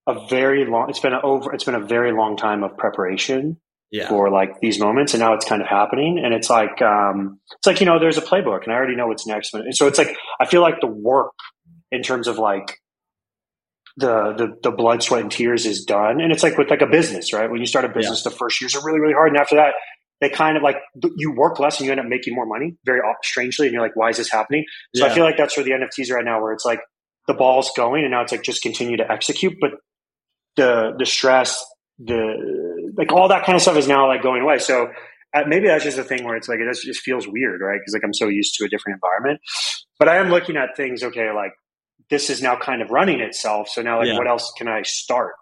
a 0.07 0.27
very 0.29 0.65
long. 0.67 0.91
It's 0.91 1.01
been 1.01 1.13
a 1.13 1.21
over. 1.21 1.53
It's 1.53 1.65
been 1.65 1.75
a 1.75 1.85
very 1.85 2.13
long 2.13 2.37
time 2.37 2.63
of 2.63 2.77
preparation 2.77 3.59
Yeah, 3.91 4.09
for 4.09 4.31
like 4.31 4.61
these 4.61 4.79
moments, 4.79 5.15
and 5.15 5.21
now 5.21 5.35
it's 5.35 5.45
kind 5.45 5.63
of 5.63 5.69
happening. 5.69 6.21
And 6.23 6.33
it's 6.35 6.51
like 6.51 6.81
um, 6.83 7.41
it's 7.59 7.67
like 7.67 7.81
you 7.81 7.87
know 7.87 7.99
there's 7.99 8.19
a 8.19 8.23
playbook, 8.23 8.65
and 8.65 8.73
I 8.73 8.77
already 8.77 8.97
know 8.97 9.07
what's 9.07 9.27
next. 9.27 9.55
And 9.55 9.75
so 9.75 9.87
it's 9.87 9.99
like 9.99 10.17
I 10.41 10.47
feel 10.47 10.63
like 10.63 10.81
the 10.81 10.87
work 10.87 11.33
in 11.91 12.03
terms 12.03 12.29
of 12.29 12.39
like 12.39 12.79
the 13.97 14.33
the 14.33 14.57
the 14.63 14.71
blood, 14.71 15.03
sweat, 15.03 15.23
and 15.23 15.31
tears 15.31 15.67
is 15.67 15.85
done. 15.85 16.21
And 16.21 16.33
it's 16.33 16.43
like 16.43 16.57
with 16.57 16.71
like 16.71 16.83
a 16.83 16.87
business, 16.87 17.33
right? 17.33 17.51
When 17.51 17.61
you 17.61 17.67
start 17.67 17.85
a 17.85 17.89
business, 17.89 18.23
the 18.23 18.31
first 18.31 18.61
years 18.61 18.75
are 18.75 18.85
really 18.85 19.01
really 19.01 19.15
hard, 19.15 19.29
and 19.29 19.39
after 19.39 19.57
that. 19.57 19.75
They 20.23 20.29
kind 20.29 20.59
of 20.59 20.63
like 20.63 20.77
you 21.17 21.33
work 21.35 21.59
less 21.59 21.79
and 21.79 21.87
you 21.87 21.93
end 21.93 21.99
up 21.99 22.05
making 22.05 22.35
more 22.35 22.45
money 22.45 22.77
very 22.85 23.01
strangely, 23.23 23.67
and 23.67 23.73
you're 23.73 23.81
like, 23.81 23.97
"Why 23.97 24.11
is 24.11 24.19
this 24.19 24.31
happening?" 24.31 24.67
So 24.95 25.07
I 25.07 25.15
feel 25.15 25.25
like 25.25 25.39
that's 25.39 25.57
where 25.57 25.65
the 25.65 25.71
NFTs 25.71 26.11
are 26.11 26.17
right 26.17 26.25
now, 26.27 26.43
where 26.43 26.53
it's 26.53 26.67
like 26.67 26.81
the 27.27 27.33
ball's 27.33 27.71
going, 27.75 28.03
and 28.03 28.11
now 28.11 28.21
it's 28.21 28.31
like 28.31 28.43
just 28.43 28.61
continue 28.61 28.99
to 28.99 29.11
execute. 29.11 29.55
But 29.63 29.71
the 30.57 30.93
the 30.99 31.07
stress, 31.07 31.65
the 31.99 32.93
like 32.97 33.13
all 33.13 33.29
that 33.29 33.45
kind 33.45 33.57
of 33.57 33.63
stuff 33.63 33.77
is 33.77 33.89
now 33.89 34.07
like 34.09 34.23
going 34.23 34.43
away. 34.43 34.59
So 34.59 34.89
uh, 35.35 35.43
maybe 35.47 35.69
that's 35.69 35.85
just 35.85 35.99
a 35.99 36.05
thing 36.05 36.25
where 36.25 36.37
it's 36.37 36.49
like 36.49 36.59
it 36.59 36.69
just, 36.69 36.85
just 36.85 37.01
feels 37.01 37.27
weird, 37.29 37.61
right? 37.61 37.79
Because 37.81 37.93
like 37.95 38.03
I'm 38.05 38.15
so 38.15 38.29
used 38.29 38.55
to 38.59 38.65
a 38.65 38.69
different 38.69 38.97
environment. 38.97 39.41
But 39.99 40.09
I 40.09 40.17
am 40.17 40.31
looking 40.31 40.57
at 40.57 40.77
things. 40.77 41.03
Okay, 41.03 41.31
like 41.35 41.53
this 42.11 42.31
is 42.31 42.43
now 42.43 42.57
kind 42.57 42.83
of 42.83 42.91
running 42.91 43.21
itself. 43.21 43.69
So 43.69 43.83
now, 43.83 43.99
like, 43.99 44.09
Yeah. 44.09 44.19
what 44.19 44.27
else 44.27 44.53
can 44.57 44.69
I 44.69 44.83
start 44.83 45.33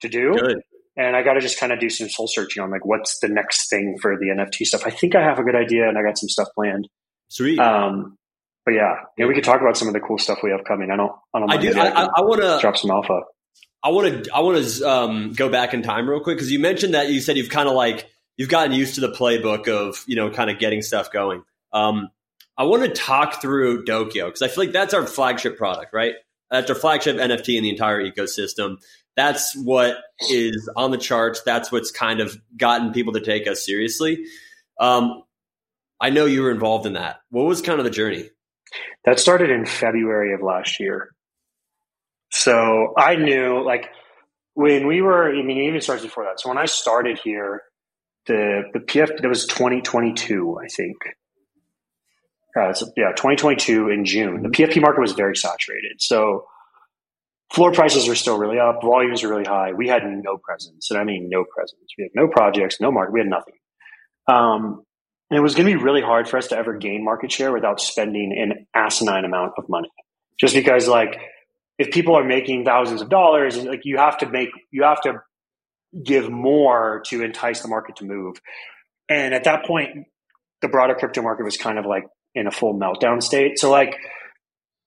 to 0.00 0.08
do? 0.08 0.34
good. 0.36 0.60
And 0.98 1.14
I 1.14 1.22
got 1.22 1.34
to 1.34 1.40
just 1.40 1.60
kind 1.60 1.72
of 1.72 1.78
do 1.78 1.90
some 1.90 2.08
soul 2.08 2.26
searching 2.26 2.62
on 2.62 2.70
like 2.70 2.86
what's 2.86 3.18
the 3.20 3.28
next 3.28 3.68
thing 3.68 3.98
for 4.00 4.16
the 4.18 4.28
NFT 4.28 4.64
stuff. 4.64 4.82
I 4.86 4.90
think 4.90 5.14
I 5.14 5.22
have 5.22 5.38
a 5.38 5.42
good 5.42 5.54
idea, 5.54 5.86
and 5.88 5.98
I 5.98 6.02
got 6.02 6.16
some 6.16 6.30
stuff 6.30 6.48
planned. 6.54 6.88
Sweet. 7.28 7.58
Um, 7.58 8.16
but 8.64 8.72
yeah, 8.72 8.94
yeah, 9.18 9.26
we 9.26 9.34
could 9.34 9.44
talk 9.44 9.60
about 9.60 9.76
some 9.76 9.88
of 9.88 9.94
the 9.94 10.00
cool 10.00 10.16
stuff 10.18 10.38
we 10.42 10.50
have 10.50 10.64
coming. 10.64 10.90
I 10.90 10.96
don't, 10.96 11.12
I 11.34 11.38
don't. 11.40 11.50
I 11.52 11.56
know, 11.56 11.60
do. 11.60 11.78
I, 11.78 11.86
I, 11.88 12.04
I 12.16 12.20
want 12.22 12.40
to. 12.40 12.58
drop 12.62 12.78
some 12.78 12.90
alpha. 12.90 13.20
I 13.86 13.90
want 13.90 14.24
to 14.24 14.34
I 14.34 14.40
want 14.40 14.66
to 14.66 14.90
um, 14.90 15.32
go 15.32 15.48
back 15.48 15.72
in 15.72 15.84
time 15.84 16.10
real 16.10 16.18
quick 16.18 16.36
because 16.36 16.50
you 16.50 16.58
mentioned 16.58 16.94
that 16.94 17.08
you 17.08 17.20
said 17.20 17.36
you've 17.36 17.50
kind 17.50 17.68
of 17.68 17.76
like 17.76 18.10
you've 18.36 18.48
gotten 18.48 18.72
used 18.72 18.96
to 18.96 19.00
the 19.00 19.12
playbook 19.12 19.68
of 19.68 20.02
you 20.08 20.16
know 20.16 20.28
kind 20.28 20.50
of 20.50 20.58
getting 20.58 20.82
stuff 20.82 21.12
going. 21.12 21.44
Um, 21.72 22.08
I 22.58 22.64
want 22.64 22.82
to 22.82 22.88
talk 22.88 23.40
through 23.40 23.84
Dokyo 23.84 24.26
because 24.26 24.42
I 24.42 24.48
feel 24.48 24.64
like 24.64 24.72
that's 24.72 24.92
our 24.92 25.06
flagship 25.06 25.56
product, 25.56 25.94
right? 25.94 26.14
That's 26.50 26.68
our 26.68 26.74
flagship 26.74 27.16
NFT 27.16 27.56
in 27.56 27.62
the 27.62 27.70
entire 27.70 28.02
ecosystem. 28.02 28.78
That's 29.14 29.54
what 29.54 29.98
is 30.30 30.68
on 30.74 30.90
the 30.90 30.98
charts. 30.98 31.42
That's 31.42 31.70
what's 31.70 31.92
kind 31.92 32.18
of 32.18 32.36
gotten 32.56 32.92
people 32.92 33.12
to 33.12 33.20
take 33.20 33.46
us 33.46 33.64
seriously. 33.64 34.24
Um, 34.80 35.22
I 36.00 36.10
know 36.10 36.24
you 36.24 36.42
were 36.42 36.50
involved 36.50 36.86
in 36.86 36.94
that. 36.94 37.20
What 37.30 37.46
was 37.46 37.62
kind 37.62 37.78
of 37.78 37.84
the 37.84 37.90
journey? 37.90 38.30
That 39.04 39.20
started 39.20 39.50
in 39.50 39.64
February 39.64 40.34
of 40.34 40.42
last 40.42 40.80
year. 40.80 41.12
So 42.38 42.92
I 42.98 43.16
knew, 43.16 43.64
like, 43.64 43.88
when 44.52 44.86
we 44.86 45.00
were, 45.00 45.30
I 45.30 45.42
mean, 45.42 45.56
it 45.56 45.68
even 45.68 45.80
starts 45.80 46.02
before 46.02 46.24
that. 46.24 46.38
So 46.38 46.50
when 46.50 46.58
I 46.58 46.66
started 46.66 47.18
here, 47.24 47.62
the 48.26 48.64
the 48.74 48.80
PF 48.80 49.22
that 49.22 49.26
was 49.26 49.46
2022, 49.46 50.58
I 50.62 50.66
think. 50.68 50.96
Uh, 52.58 52.74
so, 52.74 52.86
yeah, 52.94 53.10
2022 53.10 53.88
in 53.88 54.04
June. 54.04 54.42
The 54.42 54.50
PFP 54.50 54.82
market 54.82 55.00
was 55.00 55.12
very 55.12 55.34
saturated. 55.34 55.96
So 55.98 56.44
floor 57.54 57.72
prices 57.72 58.06
were 58.06 58.14
still 58.14 58.38
really 58.38 58.58
up, 58.58 58.80
volumes 58.82 59.22
were 59.22 59.30
really 59.30 59.44
high. 59.44 59.72
We 59.72 59.88
had 59.88 60.02
no 60.04 60.36
presence, 60.36 60.90
and 60.90 61.00
I 61.00 61.04
mean 61.04 61.28
no 61.30 61.44
presence. 61.44 61.88
We 61.96 62.04
had 62.04 62.10
no 62.14 62.28
projects, 62.28 62.80
no 62.80 62.92
market. 62.92 63.12
We 63.12 63.20
had 63.20 63.28
nothing. 63.28 63.54
Um, 64.28 64.82
and 65.30 65.38
it 65.38 65.42
was 65.42 65.54
going 65.54 65.66
to 65.68 65.74
be 65.74 65.82
really 65.82 66.02
hard 66.02 66.28
for 66.28 66.36
us 66.36 66.48
to 66.48 66.56
ever 66.56 66.76
gain 66.76 67.02
market 67.02 67.32
share 67.32 67.52
without 67.52 67.80
spending 67.80 68.36
an 68.38 68.66
asinine 68.74 69.24
amount 69.24 69.52
of 69.56 69.68
money. 69.68 69.90
Just 70.38 70.54
because, 70.54 70.86
like, 70.86 71.18
if 71.78 71.90
people 71.90 72.16
are 72.16 72.24
making 72.24 72.64
thousands 72.64 73.02
of 73.02 73.08
dollars, 73.08 73.56
like 73.64 73.82
you 73.84 73.98
have 73.98 74.18
to 74.18 74.28
make, 74.28 74.48
you 74.70 74.82
have 74.84 75.00
to 75.02 75.14
give 76.04 76.30
more 76.30 77.02
to 77.06 77.22
entice 77.22 77.60
the 77.60 77.68
market 77.68 77.96
to 77.96 78.04
move. 78.04 78.36
And 79.08 79.34
at 79.34 79.44
that 79.44 79.64
point, 79.64 79.90
the 80.62 80.68
broader 80.68 80.94
crypto 80.94 81.22
market 81.22 81.44
was 81.44 81.56
kind 81.56 81.78
of 81.78 81.86
like 81.86 82.04
in 82.34 82.46
a 82.46 82.50
full 82.50 82.78
meltdown 82.78 83.22
state. 83.22 83.58
So, 83.58 83.70
like, 83.70 83.96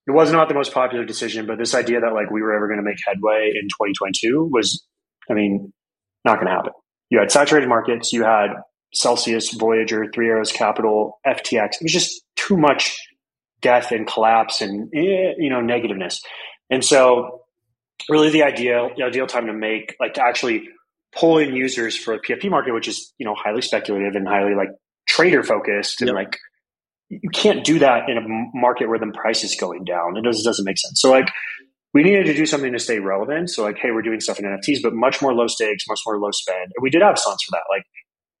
it 0.06 0.12
was 0.12 0.32
not 0.32 0.48
the 0.48 0.54
most 0.54 0.72
popular 0.72 1.04
decision, 1.04 1.46
but 1.46 1.58
this 1.58 1.74
idea 1.74 2.00
that 2.00 2.12
like 2.12 2.30
we 2.30 2.42
were 2.42 2.54
ever 2.54 2.66
going 2.66 2.78
to 2.78 2.84
make 2.84 2.98
headway 3.06 3.52
in 3.54 3.68
2022 3.68 4.50
was, 4.52 4.84
I 5.30 5.34
mean, 5.34 5.72
not 6.24 6.36
going 6.36 6.46
to 6.46 6.52
happen. 6.52 6.72
You 7.10 7.20
had 7.20 7.30
saturated 7.30 7.68
markets, 7.68 8.12
you 8.12 8.24
had 8.24 8.48
Celsius, 8.92 9.52
Voyager, 9.52 10.06
Three 10.12 10.28
Arrows 10.28 10.52
Capital, 10.52 11.18
FTX. 11.26 11.74
It 11.74 11.82
was 11.82 11.92
just 11.92 12.22
too 12.36 12.56
much 12.56 12.96
death 13.60 13.92
and 13.92 14.06
collapse 14.06 14.60
and 14.60 14.88
eh, 14.94 15.34
you 15.38 15.50
know 15.50 15.60
negativeness. 15.60 16.22
And 16.70 16.84
so, 16.84 17.42
really, 18.08 18.30
the 18.30 18.42
ideal 18.42 18.90
the 18.96 19.04
ideal 19.04 19.26
time 19.26 19.46
to 19.46 19.52
make 19.52 19.96
like 20.00 20.14
to 20.14 20.22
actually 20.22 20.68
pull 21.14 21.38
in 21.38 21.54
users 21.54 21.96
for 21.96 22.14
a 22.14 22.20
PFP 22.20 22.50
market, 22.50 22.72
which 22.72 22.88
is 22.88 23.12
you 23.18 23.26
know 23.26 23.34
highly 23.34 23.62
speculative 23.62 24.14
and 24.14 24.26
highly 24.26 24.54
like 24.54 24.70
trader 25.08 25.42
focused, 25.42 26.00
and 26.00 26.08
yep. 26.08 26.14
like 26.14 26.38
you 27.08 27.28
can't 27.30 27.64
do 27.64 27.80
that 27.80 28.08
in 28.08 28.16
a 28.16 28.20
market 28.54 28.88
where 28.88 28.98
the 28.98 29.12
price 29.12 29.42
is 29.42 29.56
going 29.58 29.84
down. 29.84 30.16
It 30.16 30.22
doesn't 30.22 30.44
doesn't 30.44 30.64
make 30.64 30.78
sense. 30.78 31.00
So 31.00 31.10
like 31.10 31.28
we 31.92 32.02
needed 32.02 32.26
to 32.26 32.34
do 32.34 32.46
something 32.46 32.72
to 32.72 32.78
stay 32.78 33.00
relevant. 33.00 33.50
So 33.50 33.64
like, 33.64 33.78
hey, 33.78 33.90
we're 33.90 34.02
doing 34.02 34.20
stuff 34.20 34.38
in 34.38 34.44
NFTs, 34.44 34.80
but 34.82 34.94
much 34.94 35.20
more 35.20 35.34
low 35.34 35.48
stakes, 35.48 35.84
much 35.88 36.00
more 36.06 36.18
low 36.18 36.30
spend. 36.30 36.62
And 36.62 36.82
we 36.82 36.90
did 36.90 37.02
have 37.02 37.18
songs 37.18 37.38
for 37.44 37.56
that. 37.56 37.64
Like 37.68 37.82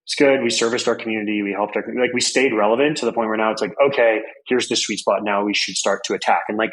it's 0.06 0.14
good. 0.14 0.42
We 0.42 0.50
serviced 0.50 0.86
our 0.86 0.94
community. 0.94 1.42
We 1.42 1.52
helped 1.52 1.76
our 1.76 1.84
like 2.00 2.12
we 2.14 2.20
stayed 2.20 2.52
relevant 2.52 2.98
to 2.98 3.06
the 3.06 3.12
point 3.12 3.28
where 3.28 3.36
now 3.36 3.50
it's 3.50 3.60
like, 3.60 3.74
okay, 3.88 4.20
here's 4.46 4.68
the 4.68 4.76
sweet 4.76 5.00
spot. 5.00 5.20
Now 5.24 5.44
we 5.44 5.54
should 5.54 5.74
start 5.74 6.02
to 6.04 6.14
attack. 6.14 6.42
And 6.48 6.56
like 6.56 6.70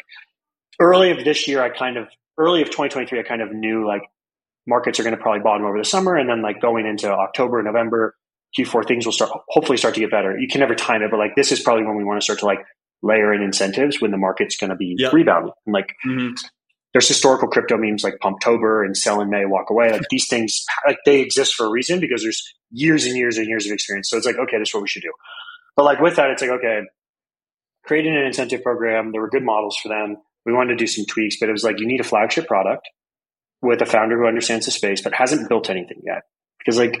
early 0.80 1.10
of 1.10 1.24
this 1.24 1.48
year, 1.48 1.62
I 1.62 1.70
kind 1.70 1.96
of 1.96 2.08
early 2.38 2.62
of 2.62 2.68
2023, 2.68 3.18
I 3.18 3.22
kind 3.22 3.42
of 3.42 3.52
knew 3.52 3.86
like 3.86 4.02
markets 4.66 5.00
are 5.00 5.02
going 5.02 5.16
to 5.16 5.20
probably 5.20 5.40
bottom 5.40 5.66
over 5.66 5.78
the 5.78 5.84
summer, 5.84 6.16
and 6.16 6.28
then 6.28 6.42
like 6.42 6.60
going 6.60 6.86
into 6.86 7.10
October, 7.10 7.62
November, 7.62 8.14
Q4, 8.58 8.86
things 8.86 9.04
will 9.04 9.12
start 9.12 9.30
hopefully 9.48 9.78
start 9.78 9.94
to 9.94 10.00
get 10.00 10.10
better. 10.10 10.38
You 10.38 10.48
can 10.48 10.60
never 10.60 10.74
time 10.74 11.02
it, 11.02 11.10
but 11.10 11.18
like 11.18 11.34
this 11.36 11.52
is 11.52 11.60
probably 11.60 11.84
when 11.84 11.96
we 11.96 12.04
want 12.04 12.20
to 12.20 12.24
start 12.24 12.40
to 12.40 12.46
like 12.46 12.64
layer 13.02 13.32
in 13.32 13.42
incentives 13.42 14.00
when 14.00 14.10
the 14.10 14.16
market's 14.16 14.56
going 14.56 14.70
to 14.70 14.76
be 14.76 14.96
yep. 14.98 15.12
rebounding. 15.12 15.52
And 15.66 15.74
like 15.74 15.94
mm-hmm. 16.04 16.34
there's 16.92 17.08
historical 17.08 17.48
crypto 17.48 17.76
memes 17.76 18.02
like 18.02 18.18
Pumptober 18.22 18.84
and 18.84 18.96
sell 18.96 19.20
in 19.20 19.30
May, 19.30 19.44
walk 19.44 19.70
away. 19.70 19.92
Like 19.92 20.08
these 20.10 20.28
things, 20.28 20.64
like 20.86 20.98
they 21.04 21.20
exist 21.20 21.54
for 21.54 21.66
a 21.66 21.70
reason 21.70 22.00
because 22.00 22.22
there's 22.22 22.42
years 22.70 23.06
and 23.06 23.16
years 23.16 23.38
and 23.38 23.46
years 23.46 23.66
of 23.66 23.72
experience. 23.72 24.10
So 24.10 24.16
it's 24.16 24.26
like, 24.26 24.36
okay, 24.36 24.58
this 24.58 24.70
is 24.70 24.74
what 24.74 24.82
we 24.82 24.88
should 24.88 25.02
do. 25.02 25.12
But 25.76 25.84
like 25.84 26.00
with 26.00 26.16
that, 26.16 26.30
it's 26.30 26.42
like, 26.42 26.50
okay, 26.50 26.80
creating 27.84 28.16
an 28.16 28.24
incentive 28.24 28.62
program. 28.62 29.12
There 29.12 29.20
were 29.20 29.30
good 29.30 29.44
models 29.44 29.78
for 29.80 29.88
them. 29.88 30.16
We 30.48 30.54
wanted 30.54 30.70
to 30.70 30.76
do 30.76 30.86
some 30.86 31.04
tweaks, 31.04 31.36
but 31.38 31.50
it 31.50 31.52
was 31.52 31.62
like, 31.62 31.78
you 31.78 31.86
need 31.86 32.00
a 32.00 32.04
flagship 32.04 32.46
product 32.46 32.88
with 33.60 33.82
a 33.82 33.86
founder 33.86 34.16
who 34.16 34.26
understands 34.26 34.64
the 34.64 34.72
space, 34.72 35.02
but 35.02 35.12
hasn't 35.12 35.46
built 35.46 35.68
anything 35.68 36.00
yet. 36.02 36.22
Because 36.58 36.78
like 36.78 36.98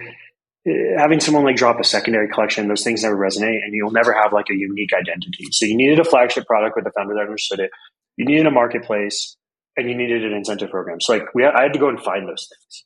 eh, 0.66 0.98
having 0.98 1.18
someone 1.18 1.44
like 1.44 1.56
drop 1.56 1.80
a 1.80 1.84
secondary 1.84 2.28
collection, 2.28 2.68
those 2.68 2.84
things 2.84 3.04
never 3.04 3.16
resonate 3.16 3.64
and 3.64 3.72
you'll 3.72 3.90
never 3.90 4.12
have 4.12 4.34
like 4.34 4.50
a 4.50 4.54
unique 4.54 4.90
identity. 4.92 5.46
So 5.50 5.64
you 5.64 5.78
needed 5.78 5.98
a 5.98 6.04
flagship 6.04 6.44
product 6.46 6.76
with 6.76 6.86
a 6.86 6.92
founder 6.92 7.14
that 7.14 7.22
understood 7.22 7.60
it. 7.60 7.70
You 8.18 8.26
needed 8.26 8.46
a 8.46 8.50
marketplace 8.50 9.34
and 9.78 9.88
you 9.88 9.96
needed 9.96 10.26
an 10.26 10.34
incentive 10.34 10.68
program. 10.68 11.00
So 11.00 11.14
like 11.14 11.34
we, 11.34 11.46
I 11.46 11.62
had 11.62 11.72
to 11.72 11.78
go 11.78 11.88
and 11.88 11.98
find 11.98 12.28
those 12.28 12.46
things. 12.50 12.84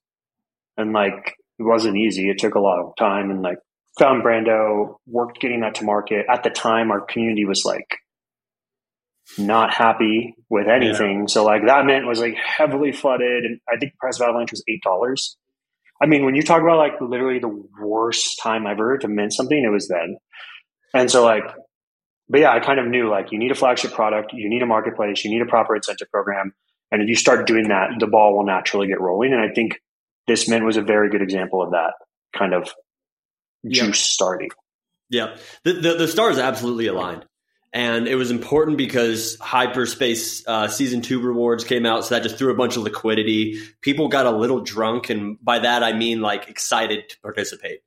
And 0.76 0.92
like, 0.92 1.35
it 1.59 1.64
wasn't 1.64 1.97
easy. 1.97 2.31
It 2.31 2.38
took 2.38 2.54
a 2.54 2.61
lot 2.61 2.78
of 2.78 2.95
time 2.97 3.33
and 3.33 3.42
like 3.42 3.59
found 3.99 4.23
Brando, 4.23 4.97
worked 5.09 5.40
getting 5.40 5.62
that 5.62 5.75
to 5.76 5.85
market. 5.85 6.26
At 6.31 6.45
the 6.45 6.50
time, 6.50 6.92
our 6.92 7.00
community 7.00 7.47
was 7.47 7.64
like 7.64 7.99
not 9.38 9.73
happy 9.73 10.35
with 10.50 10.67
anything. 10.69 11.21
Yeah. 11.21 11.26
So 11.26 11.45
like 11.45 11.62
that 11.67 11.85
mint 11.87 12.07
was 12.07 12.21
like 12.21 12.35
heavily 12.35 12.93
flooded. 12.93 13.45
And 13.45 13.61
I 13.69 13.79
think 13.79 13.93
the 13.93 13.99
price 13.99 14.21
of 14.21 14.29
Avalanche 14.29 14.50
was 14.50 14.64
$8 14.69 15.19
I 16.02 16.07
mean, 16.07 16.25
when 16.25 16.35
you 16.35 16.43
talk 16.43 16.61
about 16.61 16.79
like 16.79 17.00
literally 17.00 17.38
the 17.38 17.64
worst 17.81 18.41
time 18.43 18.67
ever 18.67 18.99
to 18.99 19.09
mint 19.09 19.33
something, 19.33 19.57
it 19.57 19.71
was 19.71 19.87
then. 19.87 20.17
And 20.93 21.09
so 21.09 21.25
like, 21.25 21.45
but 22.29 22.41
yeah, 22.41 22.52
I 22.52 22.59
kind 22.59 22.81
of 22.81 22.88
knew 22.88 23.09
like 23.09 23.31
you 23.31 23.38
need 23.38 23.52
a 23.52 23.55
flagship 23.55 23.93
product, 23.93 24.33
you 24.33 24.49
need 24.50 24.62
a 24.62 24.67
marketplace, 24.67 25.25
you 25.25 25.31
need 25.31 25.43
a 25.43 25.49
proper 25.49 25.76
incentive 25.76 26.11
program. 26.11 26.52
And 26.91 27.02
if 27.02 27.09
you 27.09 27.14
start 27.14 27.47
doing 27.47 27.69
that, 27.69 28.00
the 28.00 28.09
ball 28.09 28.37
will 28.37 28.45
naturally 28.45 28.88
get 28.88 29.00
rolling. 29.00 29.33
And 29.33 29.41
I 29.41 29.55
think 29.55 29.81
this 30.26 30.49
mint 30.49 30.64
was 30.64 30.76
a 30.76 30.83
very 30.83 31.09
good 31.09 31.23
example 31.23 31.62
of 31.62 31.71
that 31.71 31.93
kind 32.37 32.52
of 32.52 32.64
juice 33.64 33.87
yep. 33.87 33.95
starting. 33.95 34.50
Yeah. 35.09 35.37
The, 35.62 35.75
the, 35.75 35.95
the 35.95 36.09
stars 36.09 36.38
absolutely 36.38 36.88
aligned 36.88 37.25
and 37.73 38.07
it 38.07 38.17
was 38.17 38.31
important 38.31 38.76
because 38.76 39.38
hyperspace 39.41 40.47
uh, 40.47 40.69
season 40.69 41.00
two 41.00 41.21
rewards 41.21 41.64
came 41.64 41.87
out 41.87 42.05
so 42.05 42.14
that 42.14 42.23
just 42.23 42.37
threw 42.37 42.52
a 42.52 42.57
bunch 42.57 42.76
of 42.76 42.83
liquidity. 42.83 43.61
People 43.81 44.09
got 44.09 44.26
a 44.26 44.31
little 44.31 44.61
drunk 44.61 45.11
and 45.11 45.38
by 45.43 45.59
that 45.61 45.83
i 45.83 45.93
mean 45.93 46.21
like 46.21 46.49
excited 46.49 47.09
to 47.09 47.21
participate. 47.21 47.81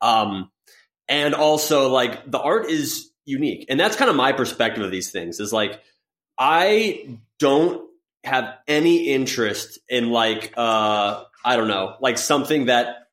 Um, 0.00 0.50
and 1.08 1.34
also 1.34 1.88
like 1.88 2.30
the 2.30 2.38
art 2.38 2.68
is 2.68 3.10
unique 3.24 3.66
and 3.68 3.78
that's 3.78 3.96
kind 3.96 4.08
of 4.08 4.16
my 4.16 4.32
perspective 4.32 4.84
of 4.84 4.90
these 4.90 5.10
things 5.10 5.40
is 5.40 5.52
like 5.52 5.80
i 6.38 7.08
don't 7.38 7.88
have 8.24 8.54
any 8.68 9.08
interest 9.08 9.78
in 9.88 10.10
like 10.10 10.52
uh 10.56 11.24
i 11.44 11.56
don't 11.56 11.68
know 11.68 11.96
like 12.00 12.18
something 12.18 12.66
that 12.66 13.08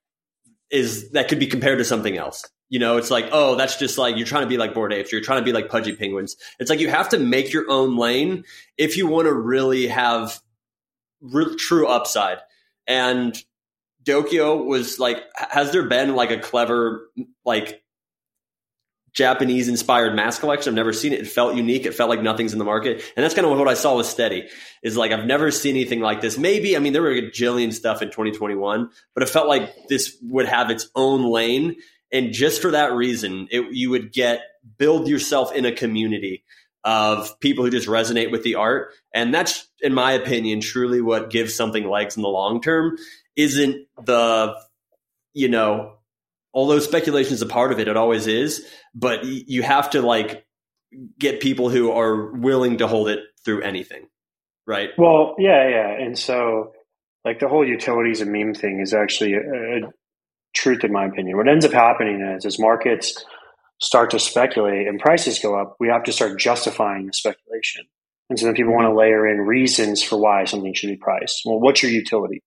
is 0.70 1.12
that 1.12 1.30
could 1.30 1.40
be 1.40 1.48
compared 1.48 1.80
to 1.80 1.86
something 1.86 2.18
else 2.18 2.48
you 2.74 2.80
know, 2.80 2.98
it's 2.98 3.12
like, 3.12 3.30
oh, 3.32 3.54
that's 3.54 3.78
just 3.78 4.00
like 4.00 4.18
you're 4.18 4.26
trying 4.26 4.42
to 4.42 4.50
be 4.50 4.58
like 4.58 4.74
Bored 4.74 4.92
Apes, 4.92 5.12
you're 5.12 5.22
trying 5.22 5.38
to 5.38 5.46
be 5.46 5.54
like 5.54 5.70
Pudgy 5.70 5.96
Penguins. 5.96 6.38
It's 6.58 6.72
like 6.72 6.80
you 6.80 6.90
have 6.90 7.10
to 7.10 7.20
make 7.20 7.54
your 7.54 7.70
own 7.70 7.98
lane 7.98 8.46
if 8.80 8.98
you 8.98 9.06
want 9.06 9.28
to 9.28 9.32
really 9.32 9.86
have 9.86 10.42
re- 11.22 11.56
true 11.56 11.86
upside. 11.86 12.40
And 12.88 13.38
Dokyo 14.04 14.66
was 14.66 14.98
like, 14.98 15.22
has 15.36 15.72
there 15.72 15.88
been 15.88 16.16
like 16.16 16.32
a 16.32 16.40
clever, 16.40 17.12
like 17.46 17.84
Japanese 19.14 19.70
inspired 19.70 20.16
mask 20.16 20.40
collection? 20.40 20.72
I've 20.72 20.76
never 20.76 20.94
seen 20.94 21.14
it. 21.14 21.20
It 21.20 21.28
felt 21.28 21.56
unique. 21.56 21.86
It 21.86 21.94
felt 21.94 22.10
like 22.10 22.24
nothing's 22.24 22.54
in 22.54 22.60
the 22.60 22.66
market. 22.66 23.04
And 23.16 23.24
that's 23.24 23.36
kind 23.36 23.46
of 23.46 23.56
what 23.56 23.68
I 23.68 23.76
saw 23.76 23.98
with 23.98 24.08
Steady 24.08 24.50
is 24.82 24.98
like, 24.98 25.12
I've 25.12 25.28
never 25.28 25.52
seen 25.52 25.76
anything 25.76 26.00
like 26.00 26.22
this. 26.22 26.40
Maybe, 26.40 26.76
I 26.76 26.80
mean, 26.80 26.94
there 26.94 27.04
were 27.04 27.12
a 27.12 27.30
jillion 27.30 27.72
stuff 27.72 28.02
in 28.02 28.08
2021, 28.08 28.90
but 29.14 29.22
it 29.22 29.30
felt 29.30 29.48
like 29.48 29.72
this 29.90 30.18
would 30.24 30.48
have 30.48 30.72
its 30.72 30.90
own 30.96 31.24
lane 31.32 31.76
and 32.14 32.32
just 32.32 32.62
for 32.62 32.72
that 32.72 32.94
reason, 32.94 33.48
it, 33.52 33.74
you 33.74 33.90
would 33.90 34.14
get 34.14 34.42
build 34.78 35.08
yourself 35.08 35.52
in 35.54 35.66
a 35.66 35.72
community 35.72 36.44
of 36.84 37.40
people 37.40 37.66
who 37.66 37.72
just 37.72 37.88
resonate 37.88 38.32
with 38.32 38.44
the 38.44 38.56
art. 38.56 38.94
And 39.14 39.34
that's, 39.34 39.68
in 39.82 39.94
my 39.94 40.14
opinion, 40.14 40.62
truly 40.62 41.02
what 41.02 41.30
gives 41.30 41.56
something 41.56 41.88
legs 41.90 42.16
in 42.16 42.22
the 42.22 42.30
long 42.30 42.62
term. 42.62 42.98
Isn't 43.36 43.88
the, 44.06 44.56
you 45.34 45.50
know, 45.50 45.94
although 46.54 46.80
speculation 46.80 47.34
is 47.34 47.42
a 47.42 47.48
part 47.48 47.72
of 47.72 47.80
it, 47.80 47.88
it 47.88 47.98
always 47.98 48.28
is, 48.28 48.66
but 48.94 49.26
you 49.26 49.64
have 49.64 49.90
to 49.92 50.02
like 50.02 50.46
get 51.18 51.42
people 51.42 51.70
who 51.70 51.92
are 51.92 52.32
willing 52.32 52.78
to 52.78 52.88
hold 52.88 53.10
it 53.10 53.20
through 53.44 53.62
anything. 53.62 54.08
Right. 54.68 54.90
Well, 54.98 55.36
yeah, 55.40 55.68
yeah. 55.68 56.06
And 56.06 56.18
so, 56.18 56.74
like 57.26 57.40
the 57.40 57.48
whole 57.48 57.68
utilities 57.68 58.22
and 58.22 58.32
meme 58.32 58.54
thing 58.54 58.80
is 58.82 58.94
actually 58.94 59.34
a, 59.34 59.90
truth, 60.54 60.84
in 60.84 60.92
my 60.92 61.06
opinion. 61.06 61.38
What 61.38 61.48
ends 61.48 61.66
up 61.66 61.72
happening 61.72 62.22
is 62.22 62.46
as 62.46 62.60
markets 62.60 63.24
start 63.80 64.12
to 64.12 64.20
speculate 64.20 64.88
and 64.88 65.00
prices 65.00 65.40
go 65.40 65.60
up, 65.60 65.76
we 65.80 65.90
have 65.90 66.04
to 66.04 66.14
start 66.14 66.40
justifying 66.40 67.06
the 67.06 67.14
speculation. 67.14 67.86
And 68.30 68.40
so 68.40 68.46
then 68.46 68.56
people 68.56 68.74
want 68.74 68.88
to 68.88 68.96
layer 68.96 69.28
in 69.28 69.42
reasons 69.42 70.02
for 70.02 70.18
why 70.18 70.46
something 70.46 70.74
should 70.74 70.90
be 70.90 70.96
priced. 70.96 71.42
Well, 71.46 71.60
what's 71.60 71.84
your 71.84 71.92
utility? 71.92 72.42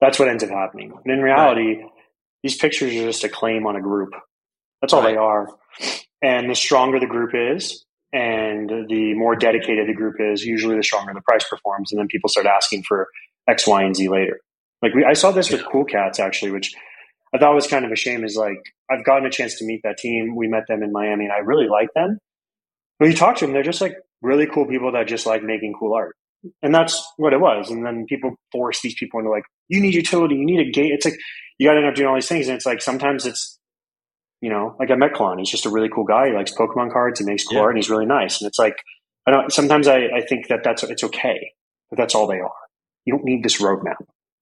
That's 0.00 0.18
what 0.18 0.28
ends 0.28 0.42
up 0.42 0.50
happening. 0.50 0.92
And 1.04 1.12
in 1.12 1.20
reality, 1.20 1.82
right. 1.82 1.90
these 2.42 2.56
pictures 2.56 2.94
are 2.94 3.06
just 3.06 3.24
a 3.24 3.28
claim 3.28 3.66
on 3.66 3.76
a 3.76 3.80
group. 3.80 4.10
That's 4.80 4.92
all 4.92 5.02
right. 5.02 5.12
they 5.12 5.16
are. 5.16 5.48
And 6.22 6.50
the 6.50 6.54
stronger 6.54 6.98
the 6.98 7.06
group 7.06 7.32
is, 7.34 7.84
and 8.12 8.70
the 8.88 9.14
more 9.14 9.36
dedicated 9.36 9.88
the 9.88 9.94
group 9.94 10.16
is, 10.18 10.44
usually 10.44 10.76
the 10.76 10.82
stronger 10.82 11.12
the 11.12 11.20
price 11.20 11.46
performs. 11.48 11.92
And 11.92 11.98
then 11.98 12.08
people 12.08 12.28
start 12.28 12.46
asking 12.46 12.84
for 12.84 13.08
X, 13.48 13.66
Y, 13.66 13.82
and 13.82 13.94
Z 13.94 14.08
later. 14.08 14.40
Like 14.84 14.94
we, 14.94 15.02
I 15.02 15.14
saw 15.14 15.30
this 15.32 15.50
with 15.50 15.64
Cool 15.64 15.86
Cats 15.86 16.20
actually, 16.20 16.50
which 16.50 16.74
I 17.34 17.38
thought 17.38 17.54
was 17.54 17.66
kind 17.66 17.86
of 17.86 17.90
a 17.90 17.96
shame. 17.96 18.22
Is 18.22 18.36
like 18.36 18.60
I've 18.90 19.02
gotten 19.02 19.24
a 19.24 19.30
chance 19.30 19.56
to 19.58 19.64
meet 19.64 19.80
that 19.82 19.96
team. 19.96 20.36
We 20.36 20.46
met 20.46 20.64
them 20.68 20.82
in 20.82 20.92
Miami, 20.92 21.24
and 21.24 21.32
I 21.32 21.38
really 21.38 21.68
like 21.68 21.88
them. 21.94 22.18
When 22.98 23.10
you 23.10 23.16
talk 23.16 23.36
to 23.36 23.46
them, 23.46 23.54
they're 23.54 23.62
just 23.62 23.80
like 23.80 23.94
really 24.20 24.46
cool 24.46 24.66
people 24.66 24.92
that 24.92 25.08
just 25.08 25.24
like 25.24 25.42
making 25.42 25.72
cool 25.80 25.94
art, 25.94 26.14
and 26.62 26.74
that's 26.74 27.02
what 27.16 27.32
it 27.32 27.40
was. 27.40 27.70
And 27.70 27.84
then 27.84 28.04
people 28.06 28.34
force 28.52 28.82
these 28.82 28.94
people 28.94 29.20
into 29.20 29.30
like, 29.30 29.44
you 29.68 29.80
need 29.80 29.94
utility, 29.94 30.34
you 30.34 30.44
need 30.44 30.60
a 30.60 30.70
gate. 30.70 30.92
It's 30.92 31.06
like 31.06 31.16
you 31.58 31.66
got 31.66 31.72
to 31.72 31.78
end 31.78 31.88
up 31.88 31.94
doing 31.94 32.08
all 32.08 32.14
these 32.14 32.28
things, 32.28 32.46
and 32.46 32.56
it's 32.56 32.66
like 32.66 32.82
sometimes 32.82 33.24
it's 33.24 33.58
you 34.42 34.50
know, 34.50 34.76
like 34.78 34.90
I 34.90 34.94
met 34.96 35.14
Clon. 35.14 35.38
He's 35.38 35.50
just 35.50 35.64
a 35.64 35.70
really 35.70 35.88
cool 35.88 36.04
guy. 36.04 36.26
He 36.26 36.34
likes 36.34 36.52
Pokemon 36.52 36.92
cards. 36.92 37.18
He 37.18 37.24
makes 37.24 37.44
cool 37.44 37.56
yeah. 37.56 37.62
art, 37.62 37.70
and 37.70 37.78
he's 37.78 37.88
really 37.88 38.04
nice. 38.04 38.42
And 38.42 38.48
it's 38.48 38.58
like 38.58 38.76
I 39.26 39.30
don't. 39.30 39.50
Sometimes 39.50 39.88
I, 39.88 40.00
I 40.14 40.20
think 40.28 40.48
that 40.48 40.60
that's 40.62 40.82
it's 40.82 41.02
okay, 41.04 41.52
but 41.88 41.96
that's 41.96 42.14
all 42.14 42.26
they 42.26 42.40
are. 42.40 42.52
You 43.06 43.14
don't 43.14 43.24
need 43.24 43.42
this 43.42 43.62
roadmap. 43.62 43.96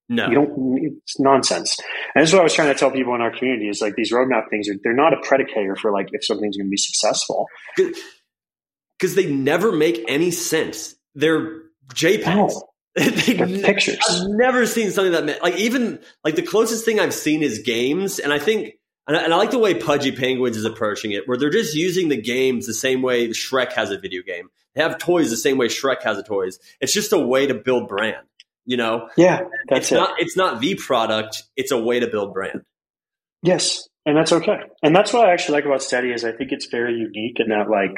No, 0.09 0.27
you 0.27 0.35
don't. 0.35 0.79
It's 0.81 1.19
nonsense. 1.19 1.77
And 2.13 2.21
this 2.21 2.29
is 2.29 2.33
what 2.33 2.41
I 2.41 2.43
was 2.43 2.53
trying 2.53 2.73
to 2.73 2.79
tell 2.79 2.91
people 2.91 3.15
in 3.15 3.21
our 3.21 3.35
community 3.35 3.69
is 3.69 3.81
like 3.81 3.95
these 3.95 4.11
roadmap 4.11 4.49
things 4.49 4.69
are 4.69 4.75
they're 4.83 4.93
not 4.93 5.13
a 5.13 5.17
predicator 5.17 5.77
for 5.77 5.91
like 5.91 6.09
if 6.11 6.25
something's 6.25 6.57
going 6.57 6.67
to 6.67 6.71
be 6.71 6.77
successful 6.77 7.47
because 7.77 9.15
they 9.15 9.31
never 9.31 9.71
make 9.71 10.03
any 10.07 10.31
sense. 10.31 10.95
They're 11.15 11.61
JPEGs. 11.93 12.25
No. 12.25 12.69
they 12.95 13.39
are 13.39 13.47
pictures. 13.47 13.97
I've 14.07 14.27
never 14.27 14.67
seen 14.67 14.91
something 14.91 15.25
that 15.25 15.41
like 15.41 15.55
even 15.55 15.99
like 16.23 16.35
the 16.35 16.43
closest 16.43 16.85
thing 16.85 16.99
I've 16.99 17.13
seen 17.13 17.41
is 17.41 17.59
games, 17.59 18.19
and 18.19 18.31
I 18.31 18.37
think 18.37 18.73
and 19.07 19.17
I, 19.17 19.23
and 19.23 19.33
I, 19.33 19.37
like 19.37 19.51
the 19.51 19.59
way 19.59 19.73
Pudgy 19.73 20.11
Penguins 20.11 20.57
is 20.57 20.65
approaching 20.65 21.11
it, 21.11 21.27
where 21.27 21.37
they're 21.37 21.49
just 21.49 21.75
using 21.75 22.09
the 22.09 22.21
games 22.21 22.67
the 22.67 22.73
same 22.73 23.01
way 23.01 23.29
Shrek 23.29 23.73
has 23.73 23.89
a 23.89 23.97
video 23.97 24.21
game. 24.21 24.49
They 24.75 24.81
have 24.81 24.97
toys 24.97 25.29
the 25.29 25.37
same 25.37 25.57
way 25.57 25.67
Shrek 25.67 26.03
has 26.03 26.17
a 26.17 26.23
toys. 26.23 26.59
It's 26.79 26.93
just 26.93 27.13
a 27.13 27.19
way 27.19 27.47
to 27.47 27.53
build 27.53 27.87
brand. 27.87 28.25
You 28.65 28.77
know, 28.77 29.09
yeah, 29.17 29.41
that's 29.69 29.87
it's 29.87 29.91
it. 29.91 29.95
Not, 29.95 30.09
it's 30.19 30.37
not 30.37 30.61
the 30.61 30.75
product; 30.75 31.43
it's 31.57 31.71
a 31.71 31.77
way 31.77 31.99
to 31.99 32.07
build 32.07 32.33
brand. 32.33 32.61
Yes, 33.41 33.87
and 34.05 34.15
that's 34.17 34.31
okay. 34.31 34.57
And 34.81 34.95
that's 34.95 35.11
what 35.11 35.27
I 35.27 35.33
actually 35.33 35.55
like 35.55 35.65
about 35.65 35.83
Steady 35.83 36.11
is 36.13 36.23
I 36.23 36.31
think 36.31 36.51
it's 36.51 36.67
very 36.67 36.93
unique 36.93 37.39
in 37.39 37.49
that 37.49 37.69
like 37.69 37.91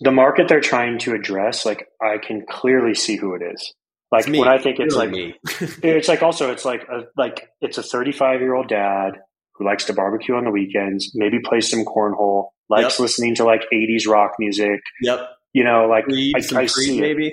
the 0.00 0.10
market 0.10 0.48
they're 0.48 0.60
trying 0.60 0.98
to 1.00 1.14
address, 1.14 1.64
like 1.64 1.86
I 2.02 2.18
can 2.18 2.44
clearly 2.48 2.94
see 2.94 3.16
who 3.16 3.34
it 3.34 3.42
is. 3.54 3.72
Like 4.12 4.26
when 4.26 4.46
I 4.48 4.58
think 4.58 4.78
it's 4.78 4.94
like 4.94 5.10
me. 5.10 5.34
it's 5.82 6.08
like 6.08 6.22
also 6.22 6.52
it's 6.52 6.64
like 6.64 6.82
a, 6.82 7.04
like 7.16 7.48
it's 7.60 7.78
a 7.78 7.82
35 7.82 8.40
year 8.40 8.54
old 8.54 8.68
dad 8.68 9.12
who 9.54 9.64
likes 9.64 9.84
to 9.86 9.94
barbecue 9.94 10.34
on 10.34 10.44
the 10.44 10.50
weekends, 10.50 11.12
maybe 11.14 11.38
play 11.42 11.60
some 11.60 11.84
cornhole, 11.84 12.48
likes 12.68 12.94
Yep. 12.94 13.00
listening 13.00 13.34
to 13.36 13.44
like 13.44 13.62
80s 13.72 14.06
rock 14.06 14.32
music. 14.38 14.80
yep. 15.00 15.30
You 15.54 15.64
know, 15.64 15.86
like 15.88 16.04
I, 16.10 16.58
I 16.60 16.66
see 16.66 16.98
it. 16.98 17.00
maybe. 17.00 17.32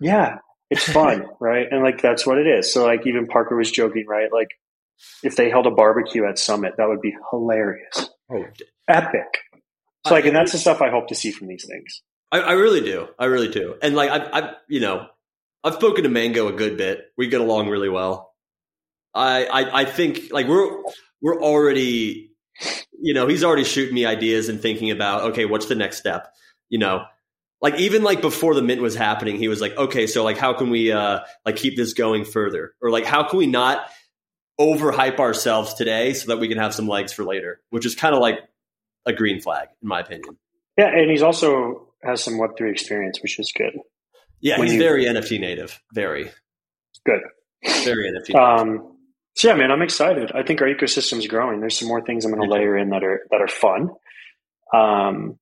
Yeah, 0.00 0.36
it's 0.72 0.90
fun, 0.90 1.26
right? 1.40 1.66
And 1.70 1.82
like 1.82 2.00
that's 2.00 2.26
what 2.26 2.38
it 2.38 2.46
is. 2.46 2.72
So 2.72 2.86
like 2.86 3.06
even 3.06 3.26
Parker 3.26 3.56
was 3.56 3.70
joking, 3.70 4.06
right? 4.08 4.32
Like 4.32 4.48
if 5.22 5.36
they 5.36 5.50
held 5.50 5.66
a 5.66 5.70
barbecue 5.70 6.26
at 6.26 6.38
Summit, 6.38 6.74
that 6.78 6.88
would 6.88 7.00
be 7.00 7.14
hilarious, 7.30 8.10
Oh, 8.32 8.44
epic. 8.88 9.38
So 10.06 10.14
like, 10.14 10.24
and 10.24 10.34
that's 10.34 10.52
the 10.52 10.58
stuff 10.58 10.80
I 10.80 10.90
hope 10.90 11.08
to 11.08 11.14
see 11.14 11.30
from 11.30 11.46
these 11.46 11.66
things. 11.68 12.02
I, 12.32 12.40
I 12.40 12.52
really 12.52 12.80
do. 12.80 13.08
I 13.18 13.26
really 13.26 13.48
do. 13.48 13.76
And 13.82 13.94
like 13.94 14.10
I've, 14.10 14.28
I've 14.32 14.50
you 14.68 14.80
know, 14.80 15.06
I've 15.62 15.74
spoken 15.74 16.04
to 16.04 16.10
Mango 16.10 16.48
a 16.48 16.52
good 16.52 16.76
bit. 16.78 17.04
We 17.16 17.28
get 17.28 17.40
along 17.40 17.68
really 17.68 17.90
well. 17.90 18.32
I, 19.14 19.44
I 19.44 19.80
I 19.82 19.84
think 19.84 20.32
like 20.32 20.48
we're 20.48 20.82
we're 21.20 21.42
already 21.42 22.32
you 22.98 23.14
know, 23.14 23.26
he's 23.26 23.44
already 23.44 23.64
shooting 23.64 23.94
me 23.94 24.06
ideas 24.06 24.48
and 24.48 24.60
thinking 24.60 24.90
about, 24.92 25.32
okay, 25.32 25.44
what's 25.44 25.66
the 25.66 25.74
next 25.74 25.98
step? 25.98 26.32
You 26.68 26.78
know, 26.78 27.04
like 27.62 27.78
even 27.78 28.02
like 28.02 28.20
before 28.20 28.54
the 28.54 28.62
mint 28.62 28.82
was 28.82 28.94
happening, 28.94 29.36
he 29.38 29.48
was 29.48 29.60
like, 29.60 29.76
okay, 29.76 30.06
so 30.06 30.24
like 30.24 30.36
how 30.36 30.52
can 30.52 30.68
we 30.68 30.92
uh 30.92 31.20
like 31.46 31.56
keep 31.56 31.76
this 31.76 31.94
going 31.94 32.24
further? 32.24 32.74
Or 32.82 32.90
like 32.90 33.04
how 33.06 33.22
can 33.28 33.38
we 33.38 33.46
not 33.46 33.86
overhype 34.60 35.18
ourselves 35.18 35.74
today 35.74 36.12
so 36.12 36.26
that 36.28 36.38
we 36.38 36.48
can 36.48 36.58
have 36.58 36.74
some 36.74 36.88
legs 36.88 37.12
for 37.12 37.24
later? 37.24 37.60
Which 37.70 37.86
is 37.86 37.94
kind 37.94 38.14
of 38.14 38.20
like 38.20 38.40
a 39.06 39.12
green 39.12 39.40
flag, 39.40 39.68
in 39.80 39.88
my 39.88 40.00
opinion. 40.00 40.36
Yeah, 40.76 40.88
and 40.88 41.10
he's 41.10 41.22
also 41.22 41.88
has 42.04 42.22
some 42.22 42.38
Web 42.38 42.50
three 42.58 42.70
experience, 42.70 43.20
which 43.22 43.38
is 43.38 43.52
good. 43.56 43.78
Yeah, 44.40 44.58
When 44.58 44.66
he's 44.68 44.74
you- 44.76 44.82
very 44.82 45.04
NFT 45.06 45.38
native. 45.40 45.80
Very. 45.94 46.30
Good. 47.06 47.20
Very 47.84 48.10
NFT. 48.12 48.34
Um, 48.34 48.96
so 49.34 49.48
yeah, 49.48 49.54
man, 49.54 49.70
I'm 49.70 49.82
excited. 49.82 50.32
I 50.34 50.42
think 50.42 50.60
our 50.62 50.66
ecosystem's 50.68 51.26
growing. 51.28 51.60
There's 51.60 51.78
some 51.78 51.88
more 51.88 52.04
things 52.04 52.24
I'm 52.24 52.32
going 52.32 52.48
to 52.48 52.52
layer 52.52 52.76
in 52.76 52.90
that 52.90 53.02
are 53.04 53.20
that 53.30 53.40
are 53.40 53.48
fun. 53.48 53.90
Um, 54.74 55.38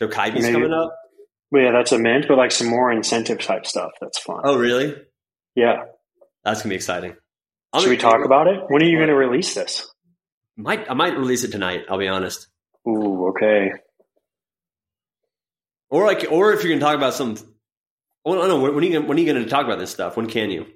So 0.00 0.08
Kaibi's 0.08 0.46
coming 0.50 0.72
up. 0.72 0.96
But 1.52 1.58
yeah, 1.58 1.70
that's 1.70 1.92
a 1.92 1.98
mint, 1.98 2.24
but 2.26 2.38
like 2.38 2.50
some 2.50 2.68
more 2.68 2.90
incentive 2.90 3.38
type 3.38 3.66
stuff. 3.66 3.92
That's 4.00 4.18
fun. 4.18 4.40
Oh, 4.42 4.56
really? 4.56 4.96
Yeah. 5.54 5.84
That's 6.44 6.62
gonna 6.62 6.70
be 6.70 6.76
exciting. 6.76 7.14
Should 7.78 7.88
we 7.90 7.96
talk 7.96 8.24
about 8.24 8.48
it? 8.48 8.60
When 8.68 8.82
are 8.82 8.86
you 8.86 8.96
going 8.96 9.08
to 9.08 9.14
release 9.14 9.54
this? 9.54 9.90
Might 10.56 10.90
I 10.90 10.94
might 10.94 11.16
release 11.16 11.44
it 11.44 11.52
tonight. 11.52 11.84
I'll 11.88 11.98
be 11.98 12.08
honest. 12.08 12.48
Ooh, 12.86 13.28
okay. 13.28 13.72
Or 15.88 16.06
like, 16.06 16.26
or 16.30 16.52
if 16.52 16.62
you're 16.62 16.72
gonna 16.72 16.80
talk 16.84 16.96
about 16.96 17.14
some. 17.14 17.36
Oh 18.24 18.34
no, 18.34 18.46
no. 18.46 18.60
When 18.60 18.74
are 18.74 18.82
you 18.82 18.92
gonna, 18.92 19.06
when 19.06 19.16
are 19.16 19.20
you 19.20 19.32
going 19.32 19.42
to 19.42 19.48
talk 19.50 19.64
about 19.64 19.78
this 19.78 19.90
stuff? 19.90 20.16
When 20.16 20.26
can 20.26 20.50
you? 20.50 20.66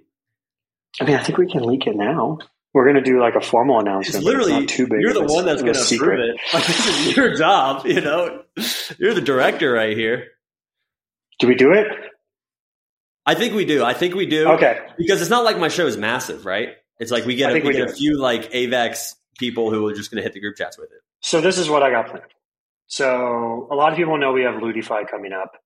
I 1.00 1.04
mean, 1.04 1.16
I 1.16 1.22
think 1.22 1.38
we 1.38 1.50
can 1.50 1.62
leak 1.64 1.86
it 1.86 1.96
now. 1.96 2.38
We're 2.72 2.84
going 2.84 2.96
to 2.96 3.02
do 3.02 3.20
like 3.20 3.34
a 3.34 3.40
formal 3.40 3.78
announcement. 3.78 4.24
but 4.24 4.28
literally 4.28 4.60
not 4.60 4.68
too 4.68 4.86
big. 4.86 5.00
you're 5.00 5.14
the 5.14 5.24
one 5.24 5.46
that's 5.46 5.62
going 5.62 5.74
to 5.74 5.80
secret. 5.80 6.20
it. 6.20 6.36
Like 6.54 6.66
this 6.66 6.86
is 7.08 7.16
your 7.16 7.34
job. 7.36 7.86
You 7.86 8.00
know, 8.00 8.42
you're 8.98 9.14
the 9.14 9.20
director 9.22 9.72
right 9.72 9.96
here. 9.96 10.28
Do 11.38 11.48
we 11.48 11.54
do 11.54 11.72
it? 11.72 11.86
I 13.26 13.34
think 13.34 13.54
we 13.54 13.64
do. 13.64 13.84
I 13.84 13.92
think 13.92 14.14
we 14.14 14.26
do. 14.26 14.48
Okay. 14.50 14.78
Because 14.96 15.20
it's 15.20 15.30
not 15.30 15.44
like 15.44 15.58
my 15.58 15.68
show 15.68 15.86
is 15.86 15.96
massive, 15.96 16.46
right? 16.46 16.70
It's 16.98 17.10
like 17.10 17.26
we 17.26 17.34
get 17.34 17.50
a, 17.50 17.54
we 17.54 17.60
we 17.60 17.72
get 17.72 17.90
a 17.90 17.92
few 17.92 18.18
like 18.18 18.52
AVAX 18.52 19.14
people 19.38 19.70
who 19.70 19.86
are 19.86 19.92
just 19.92 20.10
going 20.10 20.16
to 20.18 20.22
hit 20.22 20.32
the 20.32 20.40
group 20.40 20.56
chats 20.56 20.78
with 20.78 20.90
it. 20.92 21.00
So 21.20 21.40
this 21.40 21.58
is 21.58 21.68
what 21.68 21.82
I 21.82 21.90
got 21.90 22.08
planned. 22.08 22.24
So 22.86 23.68
a 23.70 23.74
lot 23.74 23.92
of 23.92 23.98
people 23.98 24.16
know 24.16 24.32
we 24.32 24.42
have 24.42 24.54
Ludify 24.54 25.10
coming 25.10 25.32
up. 25.32 25.56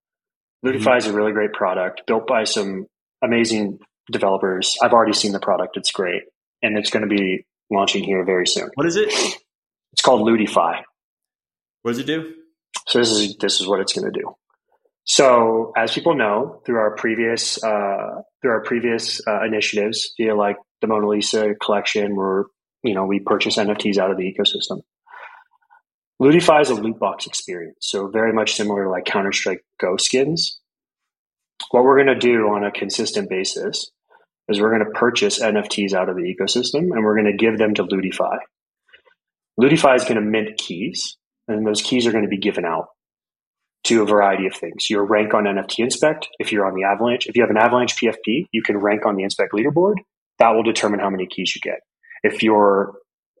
Mm-hmm. 0.65 0.77
Ludify 0.77 0.97
is 0.97 1.07
a 1.07 1.13
really 1.13 1.31
great 1.31 1.53
product 1.53 2.01
built 2.07 2.27
by 2.27 2.43
some 2.43 2.87
amazing 3.21 3.79
developers. 4.11 4.75
I've 4.81 4.93
already 4.93 5.13
seen 5.13 5.31
the 5.31 5.39
product. 5.39 5.77
It's 5.77 5.91
great. 5.91 6.23
And 6.63 6.77
it's 6.77 6.89
going 6.89 7.07
to 7.07 7.15
be 7.15 7.45
launching 7.69 8.03
here 8.03 8.25
very 8.25 8.47
soon. 8.47 8.69
What 8.75 8.87
is 8.87 8.95
it? 8.95 9.09
It's 9.93 10.01
called 10.01 10.27
Ludify. 10.27 10.81
What 11.83 11.91
does 11.91 11.99
it 11.99 12.07
do? 12.07 12.33
So 12.87 12.99
this 12.99 13.11
is 13.11 13.37
this 13.37 13.61
is 13.61 13.67
what 13.67 13.79
it's 13.79 13.93
going 13.93 14.11
to 14.11 14.19
do. 14.19 14.35
So 15.03 15.71
as 15.75 15.93
people 15.93 16.15
know 16.15 16.61
through 16.65 16.77
our 16.77 16.95
previous 16.95 17.61
uh, 17.63 18.21
through 18.41 18.51
our 18.51 18.63
previous 18.63 19.19
uh, 19.27 19.43
initiatives, 19.43 20.13
via 20.17 20.35
like 20.35 20.57
the 20.81 20.87
Mona 20.87 21.07
Lisa 21.07 21.55
collection, 21.61 22.15
where 22.15 22.45
you 22.83 22.93
know 22.93 23.05
we 23.05 23.19
purchase 23.19 23.57
NFTs 23.57 23.97
out 23.97 24.11
of 24.11 24.17
the 24.17 24.23
ecosystem. 24.23 24.81
Ludify 26.21 26.61
is 26.61 26.69
a 26.69 26.75
loot 26.75 26.99
box 26.99 27.25
experience, 27.25 27.77
so 27.81 28.07
very 28.07 28.31
much 28.31 28.53
similar 28.53 28.83
to 28.83 28.89
like 28.91 29.05
Counter 29.05 29.31
Strike 29.31 29.65
Go 29.79 29.97
skins. 29.97 30.59
What 31.71 31.83
we're 31.83 32.03
going 32.03 32.19
to 32.19 32.19
do 32.19 32.49
on 32.49 32.63
a 32.63 32.71
consistent 32.71 33.29
basis 33.29 33.89
is 34.49 34.59
we're 34.59 34.75
going 34.75 34.85
to 34.85 34.99
purchase 34.99 35.39
NFTs 35.39 35.93
out 35.93 36.09
of 36.09 36.15
the 36.15 36.23
ecosystem 36.23 36.91
and 36.91 37.03
we're 37.03 37.15
going 37.15 37.31
to 37.31 37.37
give 37.37 37.57
them 37.57 37.73
to 37.75 37.83
Ludify. 37.83 38.37
Ludify 39.59 39.95
is 39.95 40.03
going 40.03 40.15
to 40.15 40.21
mint 40.21 40.57
keys, 40.57 41.17
and 41.47 41.65
those 41.65 41.81
keys 41.81 42.05
are 42.05 42.11
going 42.11 42.23
to 42.23 42.29
be 42.29 42.37
given 42.37 42.65
out 42.65 42.89
to 43.83 44.03
a 44.03 44.05
variety 44.05 44.45
of 44.45 44.53
things. 44.53 44.89
Your 44.89 45.03
rank 45.05 45.33
on 45.33 45.45
NFT 45.45 45.79
Inspect, 45.79 46.27
if 46.39 46.51
you're 46.51 46.65
on 46.65 46.75
the 46.75 46.83
Avalanche, 46.83 47.27
if 47.27 47.35
you 47.35 47.41
have 47.41 47.49
an 47.49 47.57
Avalanche 47.57 47.95
PFP, 47.95 48.45
you 48.51 48.61
can 48.61 48.77
rank 48.77 49.05
on 49.05 49.15
the 49.15 49.23
Inspect 49.23 49.53
leaderboard. 49.53 49.95
That 50.39 50.49
will 50.49 50.63
determine 50.63 50.99
how 50.99 51.09
many 51.09 51.27
keys 51.27 51.55
you 51.55 51.61
get. 51.61 51.79
If 52.23 52.43
you're 52.43 52.93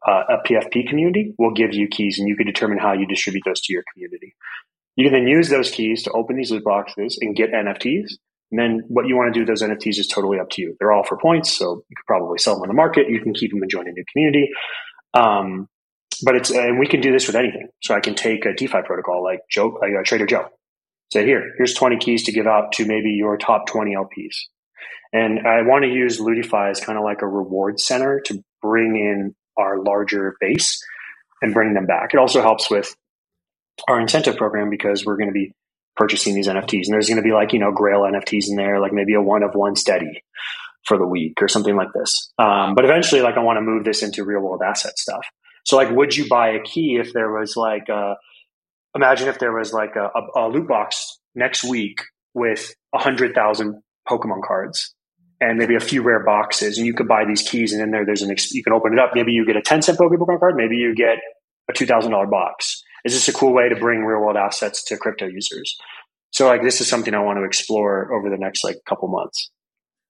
uh, 0.07 0.23
a 0.29 0.47
PFP 0.47 0.89
community, 0.89 1.33
we'll 1.37 1.53
give 1.53 1.73
you 1.73 1.87
keys 1.87 2.17
and 2.19 2.27
you 2.27 2.35
can 2.35 2.47
determine 2.47 2.79
how 2.79 2.93
you 2.93 3.05
distribute 3.05 3.43
those 3.45 3.61
to 3.61 3.73
your 3.73 3.83
community. 3.93 4.35
You 4.95 5.05
can 5.05 5.13
then 5.13 5.27
use 5.27 5.49
those 5.49 5.71
keys 5.71 6.03
to 6.03 6.11
open 6.11 6.35
these 6.35 6.51
loot 6.51 6.63
boxes 6.63 7.17
and 7.21 7.35
get 7.35 7.51
NFTs. 7.51 8.13
And 8.51 8.59
then 8.59 8.81
what 8.87 9.07
you 9.07 9.15
want 9.15 9.33
to 9.33 9.39
do 9.39 9.41
with 9.41 9.47
those 9.47 9.67
NFTs 9.67 9.99
is 9.99 10.07
totally 10.07 10.39
up 10.39 10.49
to 10.51 10.61
you. 10.61 10.75
They're 10.79 10.91
all 10.91 11.05
for 11.05 11.17
points, 11.17 11.51
so 11.57 11.83
you 11.87 11.95
could 11.95 12.05
probably 12.05 12.37
sell 12.37 12.55
them 12.55 12.63
on 12.63 12.67
the 12.67 12.73
market. 12.73 13.09
You 13.09 13.21
can 13.21 13.33
keep 13.33 13.51
them 13.51 13.61
and 13.61 13.71
join 13.71 13.87
a 13.87 13.91
new 13.91 14.03
community. 14.11 14.49
Um, 15.13 15.69
but 16.23 16.35
it's 16.35 16.51
and 16.51 16.79
we 16.79 16.87
can 16.87 17.01
do 17.01 17.11
this 17.11 17.27
with 17.27 17.35
anything. 17.35 17.69
So 17.81 17.93
I 17.95 17.99
can 17.99 18.15
take 18.15 18.45
a 18.45 18.53
DeFi 18.53 18.81
protocol 18.85 19.23
like 19.23 19.41
Joe, 19.49 19.77
like 19.81 19.91
uh, 19.97 20.03
Trader 20.03 20.25
Joe. 20.25 20.49
Say 21.11 21.25
here, 21.25 21.53
here's 21.57 21.73
20 21.73 21.97
keys 21.97 22.23
to 22.23 22.31
give 22.31 22.47
out 22.47 22.71
to 22.73 22.85
maybe 22.85 23.11
your 23.11 23.37
top 23.37 23.67
20 23.67 23.95
LPs. 23.95 24.35
And 25.13 25.45
I 25.45 25.61
want 25.63 25.83
to 25.83 25.89
use 25.89 26.21
Ludify 26.21 26.71
as 26.71 26.79
kind 26.79 26.97
of 26.97 27.03
like 27.03 27.21
a 27.21 27.27
reward 27.27 27.79
center 27.79 28.21
to 28.25 28.41
bring 28.61 28.95
in 28.95 29.35
our 29.57 29.83
larger 29.83 30.37
base 30.39 30.81
and 31.41 31.53
bring 31.53 31.73
them 31.73 31.85
back. 31.85 32.13
It 32.13 32.17
also 32.17 32.41
helps 32.41 32.71
with 32.71 32.95
our 33.89 33.99
incentive 33.99 34.37
program 34.37 34.69
because 34.69 35.05
we're 35.05 35.17
going 35.17 35.29
to 35.29 35.33
be 35.33 35.53
purchasing 35.97 36.33
these 36.33 36.47
NFTs. 36.47 36.85
And 36.85 36.93
there's 36.93 37.09
going 37.09 37.21
to 37.21 37.23
be 37.23 37.33
like, 37.33 37.51
you 37.51 37.59
know, 37.59 37.71
grail 37.71 38.01
NFTs 38.01 38.45
in 38.47 38.55
there, 38.55 38.79
like 38.79 38.93
maybe 38.93 39.13
a 39.15 39.21
one 39.21 39.43
of 39.43 39.53
one 39.53 39.75
steady 39.75 40.23
for 40.85 40.97
the 40.97 41.05
week 41.05 41.41
or 41.41 41.47
something 41.47 41.75
like 41.75 41.89
this. 41.93 42.31
Um, 42.39 42.75
but 42.75 42.85
eventually, 42.85 43.21
like, 43.21 43.35
I 43.35 43.41
want 43.41 43.57
to 43.57 43.61
move 43.61 43.83
this 43.83 44.03
into 44.03 44.23
real 44.23 44.39
world 44.39 44.61
asset 44.65 44.97
stuff. 44.97 45.25
So, 45.65 45.77
like, 45.77 45.91
would 45.91 46.15
you 46.15 46.27
buy 46.27 46.49
a 46.49 46.61
key 46.61 46.97
if 46.99 47.13
there 47.13 47.31
was 47.31 47.55
like, 47.55 47.89
a, 47.89 48.15
imagine 48.95 49.27
if 49.27 49.39
there 49.39 49.53
was 49.53 49.73
like 49.73 49.95
a, 49.95 50.09
a, 50.39 50.47
loot 50.47 50.67
box 50.67 51.19
next 51.35 51.63
week 51.63 52.01
with 52.33 52.73
a 52.93 52.97
hundred 52.97 53.33
thousand 53.35 53.81
Pokemon 54.07 54.41
cards 54.45 54.93
and 55.39 55.57
maybe 55.57 55.75
a 55.75 55.79
few 55.79 56.01
rare 56.01 56.23
boxes, 56.23 56.77
and 56.77 56.85
you 56.85 56.93
could 56.93 57.07
buy 57.07 57.25
these 57.25 57.41
keys, 57.41 57.73
and 57.73 57.81
in 57.81 57.91
there, 57.91 58.05
there's 58.05 58.21
an 58.21 58.31
ex- 58.31 58.51
you 58.51 58.63
can 58.63 58.73
open 58.73 58.93
it 58.93 58.99
up. 58.99 59.11
Maybe 59.15 59.31
you 59.31 59.45
get 59.45 59.55
a 59.55 59.61
ten 59.61 59.81
cent 59.81 59.97
Pokemon 59.97 60.39
card, 60.39 60.55
maybe 60.55 60.75
you 60.75 60.93
get 60.95 61.17
a 61.69 61.73
two 61.73 61.85
thousand 61.85 62.11
dollar 62.11 62.27
box. 62.27 62.83
Is 63.03 63.13
this 63.13 63.27
a 63.27 63.33
cool 63.33 63.53
way 63.53 63.67
to 63.69 63.75
bring 63.75 64.03
real 64.03 64.19
world 64.19 64.37
assets 64.37 64.83
to 64.85 64.97
crypto 64.97 65.25
users? 65.25 65.75
So, 66.31 66.47
like, 66.47 66.61
this 66.61 66.79
is 66.79 66.87
something 66.87 67.13
I 67.13 67.19
want 67.19 67.39
to 67.39 67.43
explore 67.43 68.13
over 68.13 68.29
the 68.29 68.37
next 68.37 68.63
like 68.63 68.77
couple 68.87 69.07
months. 69.07 69.49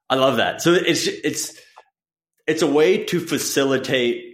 I 0.09 0.15
love 0.15 0.37
that. 0.37 0.61
So 0.61 0.73
it's 0.73 1.07
it's 1.07 1.57
it's 2.45 2.61
a 2.61 2.67
way 2.67 3.05
to 3.05 3.19
facilitate 3.19 4.30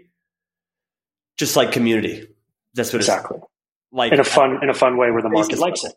just 1.37 1.55
like 1.55 1.71
community. 1.71 2.27
That's 2.73 2.91
what 2.93 2.99
Exactly 2.99 3.39
like 3.91 4.11
in 4.11 4.19
a 4.19 4.23
fun 4.23 4.59
in 4.63 4.69
a 4.69 4.73
fun 4.73 4.97
way 4.97 5.11
where 5.11 5.21
the 5.21 5.29
market 5.29 5.59
likes 5.59 5.83
it. 5.83 5.93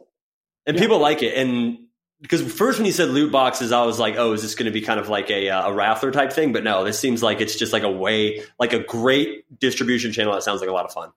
and 0.67 0.77
people 0.77 0.99
like 0.99 1.23
it. 1.23 1.35
And 1.37 1.79
because 2.21 2.43
first 2.53 2.79
when 2.79 2.87
you 2.87 2.93
said 2.93 3.09
loot 3.09 3.33
boxes, 3.33 3.73
I 3.73 3.85
was 3.85 3.99
like, 3.99 4.17
oh, 4.17 4.33
is 4.33 4.43
this 4.43 4.55
going 4.55 4.67
to 4.67 4.73
be 4.73 4.83
kind 4.83 5.01
of 5.01 5.09
like 5.09 5.31
a 5.31 5.51
uh, 5.51 5.71
a 5.71 5.73
Raffler 5.73 6.13
type 6.13 6.33
thing? 6.33 6.53
But 6.53 6.65
no, 6.65 6.85
this 6.85 6.99
seems 6.99 7.23
like 7.23 7.41
it's 7.41 7.57
just 7.57 7.73
like 7.73 7.83
a 7.83 7.91
way, 7.91 8.43
like 8.59 8.73
a 8.73 8.81
great 8.81 9.59
distribution 9.59 10.13
channel. 10.13 10.35
That 10.35 10.43
sounds 10.43 10.61
like 10.61 10.71
a 10.71 10.73
lot 10.73 10.85
of 10.85 10.93
fun. 10.93 11.11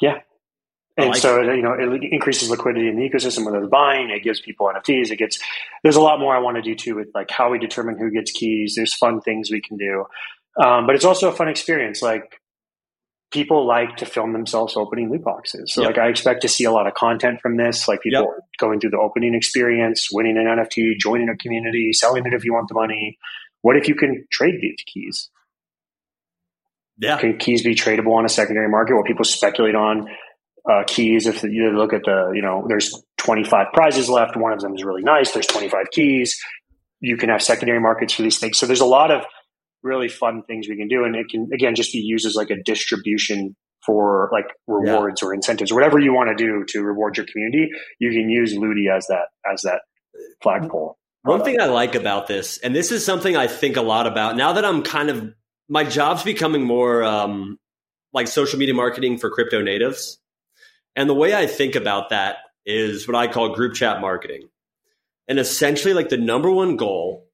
Yeah. 0.00 0.18
And 0.98 1.10
like 1.10 1.18
so, 1.18 1.42
you 1.42 1.60
know, 1.60 1.74
it 1.74 2.02
increases 2.10 2.48
liquidity 2.48 2.88
in 2.88 2.96
the 2.96 3.02
ecosystem 3.02 3.44
when 3.44 3.52
there's 3.52 3.68
buying. 3.68 4.08
It 4.08 4.22
gives 4.22 4.40
people 4.40 4.72
NFTs. 4.74 5.10
It 5.10 5.16
gets, 5.16 5.38
there's 5.82 5.96
a 5.96 6.00
lot 6.00 6.18
more 6.18 6.34
I 6.34 6.38
want 6.38 6.56
to 6.56 6.62
do 6.62 6.74
too 6.74 6.94
with 6.94 7.08
like 7.14 7.30
how 7.30 7.50
we 7.50 7.58
determine 7.58 7.98
who 7.98 8.10
gets 8.10 8.32
keys. 8.32 8.76
There's 8.76 8.94
fun 8.94 9.20
things 9.20 9.50
we 9.50 9.60
can 9.60 9.76
do. 9.76 10.06
Um, 10.58 10.86
but 10.86 10.94
it's 10.94 11.04
also 11.04 11.28
a 11.28 11.32
fun 11.32 11.48
experience. 11.48 12.00
Like 12.00 12.40
people 13.32 13.66
like 13.66 13.96
to 13.96 14.06
film 14.06 14.32
themselves 14.32 14.76
opening 14.76 15.10
loot 15.10 15.24
boxes. 15.24 15.72
So 15.74 15.82
Yep. 15.82 15.90
like 15.90 15.98
I 15.98 16.08
expect 16.08 16.42
to 16.42 16.48
see 16.48 16.64
a 16.64 16.70
lot 16.70 16.86
of 16.86 16.94
content 16.94 17.40
from 17.40 17.56
this, 17.56 17.88
like 17.88 18.00
people 18.00 18.34
going 18.58 18.80
through 18.80 18.90
the 18.90 18.98
opening 18.98 19.34
experience, 19.34 20.08
winning 20.12 20.36
an 20.38 20.46
NFT, 20.46 20.96
joining 20.98 21.28
a 21.28 21.36
community, 21.36 21.92
selling 21.92 22.24
it 22.26 22.32
if 22.32 22.44
you 22.44 22.52
want 22.54 22.68
the 22.68 22.74
money. 22.74 23.18
What 23.62 23.76
if 23.76 23.88
you 23.88 23.94
can 23.94 24.26
trade 24.30 24.54
these 24.60 24.76
keys? 24.86 25.28
Yeah, 26.98 27.18
Can 27.18 27.36
keys 27.36 27.62
be 27.62 27.74
tradable 27.74 28.14
on 28.14 28.24
a 28.24 28.28
secondary 28.28 28.68
market? 28.70 28.94
What 28.96 29.04
people 29.06 29.24
speculate 29.24 29.74
on 29.74 30.08
uh, 30.70 30.84
keys. 30.86 31.26
If 31.26 31.42
you 31.42 31.70
look 31.70 31.92
at 31.92 32.02
the, 32.04 32.32
you 32.34 32.42
know, 32.42 32.64
there's 32.68 33.02
25 33.18 33.66
prizes 33.72 34.08
left. 34.08 34.36
One 34.36 34.52
of 34.52 34.60
them 34.60 34.74
is 34.74 34.82
really 34.84 35.02
nice. 35.02 35.32
There's 35.32 35.46
25 35.46 35.90
keys. 35.92 36.38
You 37.00 37.16
can 37.16 37.28
have 37.28 37.42
secondary 37.42 37.80
markets 37.80 38.14
for 38.14 38.22
these 38.22 38.38
things. 38.38 38.58
So 38.58 38.66
there's 38.66 38.80
a 38.80 38.86
lot 38.86 39.10
of 39.10 39.24
really 39.86 40.08
fun 40.08 40.42
things 40.42 40.68
we 40.68 40.76
can 40.76 40.88
do. 40.88 41.04
And 41.04 41.16
it 41.16 41.28
can, 41.30 41.48
again, 41.54 41.74
just 41.74 41.92
be 41.92 41.98
used 41.98 42.26
as 42.26 42.34
like 42.34 42.50
a 42.50 42.62
distribution 42.62 43.56
for 43.84 44.28
like 44.32 44.46
rewards 44.66 45.22
yeah. 45.22 45.28
or 45.28 45.34
incentives, 45.34 45.72
whatever 45.72 45.98
you 45.98 46.12
want 46.12 46.36
to 46.36 46.44
do 46.44 46.64
to 46.68 46.82
reward 46.82 47.16
your 47.16 47.26
community. 47.26 47.70
You 48.00 48.10
can 48.10 48.28
use 48.28 48.54
Ludi 48.54 48.88
as 48.88 49.06
that, 49.06 49.28
as 49.50 49.62
that 49.62 49.82
flagpole. 50.42 50.98
One 51.22 51.42
thing 51.42 51.60
I 51.60 51.66
like 51.66 51.94
about 51.94 52.26
this, 52.26 52.58
and 52.58 52.74
this 52.74 52.92
is 52.92 53.04
something 53.04 53.36
I 53.36 53.46
think 53.46 53.76
a 53.76 53.82
lot 53.82 54.06
about 54.06 54.36
now 54.36 54.52
that 54.52 54.64
I'm 54.64 54.82
kind 54.82 55.08
of, 55.08 55.34
my 55.68 55.82
job's 55.82 56.22
becoming 56.22 56.62
more 56.62 57.02
um, 57.02 57.58
like 58.12 58.28
social 58.28 58.58
media 58.58 58.74
marketing 58.74 59.18
for 59.18 59.30
crypto 59.30 59.62
natives. 59.62 60.18
And 60.94 61.10
the 61.10 61.14
way 61.14 61.34
I 61.34 61.46
think 61.46 61.74
about 61.74 62.10
that 62.10 62.36
is 62.64 63.06
what 63.06 63.16
I 63.16 63.26
call 63.26 63.54
group 63.54 63.74
chat 63.74 64.00
marketing. 64.00 64.48
And 65.28 65.38
essentially, 65.38 65.94
like 65.94 66.08
the 66.08 66.16
number 66.16 66.50
one 66.50 66.76
goal 66.76 67.28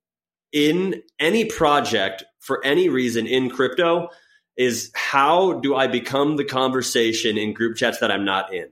in 0.52 1.02
any 1.18 1.44
project 1.44 2.24
for 2.42 2.64
any 2.64 2.88
reason 2.88 3.26
in 3.26 3.48
crypto 3.48 4.08
is 4.56 4.90
how 4.94 5.60
do 5.60 5.74
I 5.74 5.86
become 5.86 6.36
the 6.36 6.44
conversation 6.44 7.38
in 7.38 7.54
group 7.54 7.76
chats 7.76 8.00
that 8.00 8.10
I'm 8.10 8.24
not 8.24 8.52
in? 8.52 8.68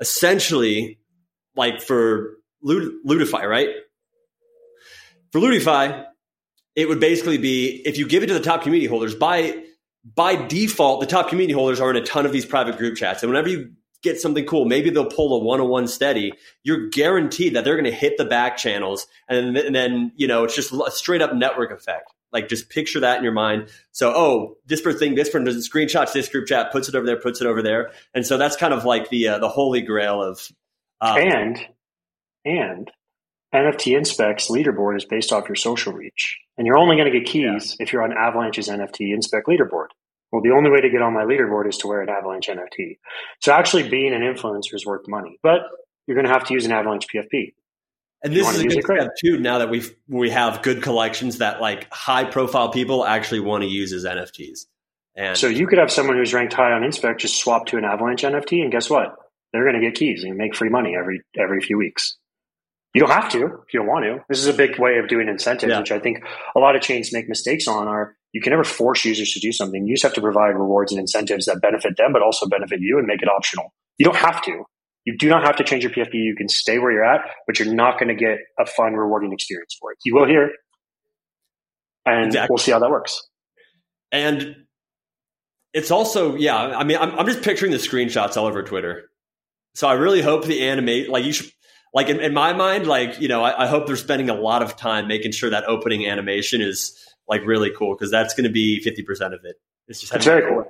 Essentially, 0.00 0.98
like 1.56 1.80
for 1.80 2.36
Ludify, 2.64 3.48
right? 3.48 3.68
For 5.32 5.40
Ludify, 5.40 6.04
it 6.74 6.88
would 6.88 7.00
basically 7.00 7.38
be 7.38 7.82
if 7.86 7.96
you 7.96 8.06
give 8.06 8.22
it 8.22 8.26
to 8.26 8.34
the 8.34 8.40
top 8.40 8.62
community 8.62 8.86
holders 8.86 9.14
by 9.14 9.62
by 10.14 10.36
default, 10.36 11.00
the 11.00 11.06
top 11.06 11.28
community 11.28 11.54
holders 11.54 11.80
are 11.80 11.90
in 11.90 11.96
a 11.96 12.04
ton 12.04 12.26
of 12.26 12.32
these 12.32 12.46
private 12.46 12.78
group 12.78 12.96
chats. 12.96 13.22
And 13.22 13.30
whenever 13.30 13.48
you 13.48 13.72
get 14.02 14.20
something 14.20 14.46
cool, 14.46 14.64
maybe 14.64 14.90
they'll 14.90 15.10
pull 15.10 15.40
a 15.40 15.44
one 15.44 15.60
on 15.60 15.68
one 15.68 15.88
steady, 15.88 16.32
you're 16.62 16.88
guaranteed 16.88 17.54
that 17.54 17.64
they're 17.64 17.74
going 17.74 17.84
to 17.84 17.90
hit 17.90 18.16
the 18.16 18.24
back 18.24 18.56
channels. 18.56 19.06
And 19.28 19.56
and 19.56 19.74
then, 19.74 20.12
you 20.16 20.26
know, 20.26 20.44
it's 20.44 20.54
just 20.54 20.72
a 20.72 20.90
straight 20.90 21.22
up 21.22 21.34
network 21.34 21.70
effect. 21.70 22.12
Like 22.32 22.48
just 22.48 22.68
picture 22.68 23.00
that 23.00 23.18
in 23.18 23.24
your 23.24 23.32
mind. 23.32 23.70
So, 23.92 24.12
oh, 24.14 24.56
this 24.66 24.80
person 24.80 24.98
thing, 24.98 25.14
this 25.14 25.28
person 25.28 25.44
doesn't 25.44 25.62
screenshots 25.62 26.12
this 26.12 26.28
group 26.28 26.46
chat, 26.46 26.72
puts 26.72 26.88
it 26.88 26.94
over 26.94 27.06
there, 27.06 27.18
puts 27.18 27.40
it 27.40 27.46
over 27.46 27.62
there. 27.62 27.90
And 28.14 28.26
so 28.26 28.36
that's 28.36 28.56
kind 28.56 28.74
of 28.74 28.84
like 28.84 29.08
the, 29.08 29.28
uh, 29.28 29.38
the 29.38 29.48
holy 29.48 29.80
grail 29.80 30.22
of. 30.22 30.46
Um, 31.00 31.18
and, 31.18 31.66
and 32.44 32.90
NFT 33.54 33.96
Inspect's 33.96 34.50
leaderboard 34.50 34.96
is 34.96 35.04
based 35.04 35.32
off 35.32 35.48
your 35.48 35.56
social 35.56 35.92
reach. 35.92 36.38
And 36.56 36.66
you're 36.66 36.76
only 36.76 36.96
going 36.96 37.10
to 37.10 37.18
get 37.18 37.28
keys 37.28 37.76
yeah. 37.78 37.84
if 37.84 37.92
you're 37.92 38.02
on 38.02 38.12
Avalanche's 38.12 38.68
NFT 38.68 39.14
Inspect 39.14 39.46
leaderboard. 39.46 39.86
Well, 40.30 40.42
the 40.42 40.50
only 40.50 40.70
way 40.70 40.80
to 40.80 40.90
get 40.90 41.00
on 41.00 41.14
my 41.14 41.22
leaderboard 41.22 41.68
is 41.68 41.78
to 41.78 41.86
wear 41.86 42.02
an 42.02 42.10
Avalanche 42.10 42.48
NFT. 42.48 42.98
So 43.40 43.52
actually 43.52 43.88
being 43.88 44.12
an 44.12 44.20
influencer 44.20 44.74
is 44.74 44.84
worth 44.84 45.08
money, 45.08 45.38
but 45.42 45.60
you're 46.06 46.16
going 46.16 46.26
to 46.26 46.32
have 46.32 46.46
to 46.48 46.54
use 46.54 46.66
an 46.66 46.72
Avalanche 46.72 47.06
PFP. 47.14 47.54
And 48.22 48.34
this 48.34 48.48
is 48.48 48.60
a 48.60 48.66
good 48.66 48.84
step 48.84 49.10
too. 49.20 49.38
Now 49.38 49.58
that 49.58 49.70
we 49.70 49.82
we 50.08 50.30
have 50.30 50.62
good 50.62 50.82
collections 50.82 51.38
that 51.38 51.60
like 51.60 51.92
high 51.92 52.24
profile 52.24 52.70
people 52.70 53.04
actually 53.04 53.40
want 53.40 53.62
to 53.62 53.68
use 53.68 53.92
as 53.92 54.04
NFTs. 54.04 54.66
And 55.14 55.36
so 55.36 55.48
you 55.48 55.66
could 55.66 55.78
have 55.78 55.90
someone 55.90 56.16
who's 56.16 56.34
ranked 56.34 56.52
high 56.52 56.72
on 56.72 56.84
Inspect 56.84 57.20
just 57.20 57.40
swap 57.40 57.66
to 57.66 57.76
an 57.76 57.84
Avalanche 57.84 58.22
NFT, 58.22 58.62
and 58.62 58.70
guess 58.70 58.88
what? 58.88 59.16
They're 59.52 59.64
going 59.64 59.80
to 59.80 59.86
get 59.86 59.98
keys 59.98 60.24
and 60.24 60.36
make 60.36 60.54
free 60.54 60.68
money 60.68 60.94
every 60.96 61.22
every 61.36 61.60
few 61.60 61.78
weeks. 61.78 62.16
You 62.94 63.00
don't 63.00 63.10
have 63.10 63.30
to 63.32 63.44
if 63.44 63.74
you 63.74 63.80
don't 63.80 63.86
want 63.86 64.04
to. 64.04 64.24
This 64.28 64.38
is 64.38 64.46
a 64.46 64.52
big 64.52 64.78
way 64.78 64.98
of 64.98 65.08
doing 65.08 65.28
incentives, 65.28 65.70
yeah. 65.70 65.78
which 65.78 65.92
I 65.92 65.98
think 65.98 66.24
a 66.56 66.58
lot 66.58 66.74
of 66.74 66.82
chains 66.82 67.12
make 67.12 67.28
mistakes 67.28 67.68
on. 67.68 67.86
Are 67.86 68.16
you 68.32 68.40
can 68.40 68.50
never 68.50 68.64
force 68.64 69.04
users 69.04 69.32
to 69.32 69.40
do 69.40 69.52
something. 69.52 69.86
You 69.86 69.94
just 69.94 70.02
have 70.02 70.14
to 70.14 70.20
provide 70.20 70.50
rewards 70.50 70.92
and 70.92 71.00
incentives 71.00 71.46
that 71.46 71.60
benefit 71.62 71.96
them, 71.96 72.12
but 72.12 72.22
also 72.22 72.46
benefit 72.46 72.80
you 72.80 72.98
and 72.98 73.06
make 73.06 73.22
it 73.22 73.28
optional. 73.28 73.72
You 73.96 74.04
don't 74.04 74.16
have 74.16 74.42
to. 74.42 74.64
You 75.04 75.16
do 75.16 75.28
not 75.28 75.44
have 75.44 75.56
to 75.56 75.64
change 75.64 75.84
your 75.84 75.92
PFP. 75.92 76.14
You 76.14 76.36
can 76.36 76.48
stay 76.48 76.78
where 76.78 76.92
you're 76.92 77.04
at, 77.04 77.22
but 77.46 77.58
you're 77.58 77.72
not 77.72 77.98
going 77.98 78.08
to 78.08 78.14
get 78.14 78.38
a 78.58 78.66
fun, 78.66 78.94
rewarding 78.94 79.32
experience 79.32 79.76
for 79.80 79.92
it. 79.92 79.98
You 80.04 80.14
will 80.14 80.26
here, 80.26 80.50
and 82.04 82.26
exactly. 82.26 82.52
we'll 82.52 82.58
see 82.58 82.72
how 82.72 82.78
that 82.78 82.90
works. 82.90 83.22
And 84.12 84.56
it's 85.72 85.90
also, 85.90 86.34
yeah, 86.34 86.56
I 86.56 86.84
mean, 86.84 86.98
I'm, 86.98 87.18
I'm 87.18 87.26
just 87.26 87.42
picturing 87.42 87.72
the 87.72 87.78
screenshots 87.78 88.36
all 88.36 88.46
over 88.46 88.62
Twitter. 88.62 89.10
So 89.74 89.86
I 89.86 89.94
really 89.94 90.22
hope 90.22 90.44
the 90.44 90.68
animate, 90.68 91.08
like 91.08 91.24
you 91.24 91.32
should, 91.32 91.50
like 91.94 92.08
in, 92.08 92.20
in 92.20 92.34
my 92.34 92.52
mind, 92.52 92.86
like, 92.86 93.20
you 93.20 93.28
know, 93.28 93.42
I, 93.42 93.64
I 93.64 93.66
hope 93.66 93.86
they're 93.86 93.96
spending 93.96 94.30
a 94.30 94.34
lot 94.34 94.62
of 94.62 94.76
time 94.76 95.08
making 95.08 95.32
sure 95.32 95.50
that 95.50 95.64
opening 95.64 96.06
animation 96.06 96.60
is 96.60 96.98
like 97.28 97.42
really 97.44 97.70
cool 97.76 97.94
because 97.94 98.10
that's 98.10 98.34
going 98.34 98.44
to 98.44 98.52
be 98.52 98.82
50% 98.84 99.34
of 99.34 99.40
it. 99.44 99.56
It's 99.86 100.00
just 100.00 100.14
it's 100.14 100.24
very 100.24 100.50
cool. 100.50 100.64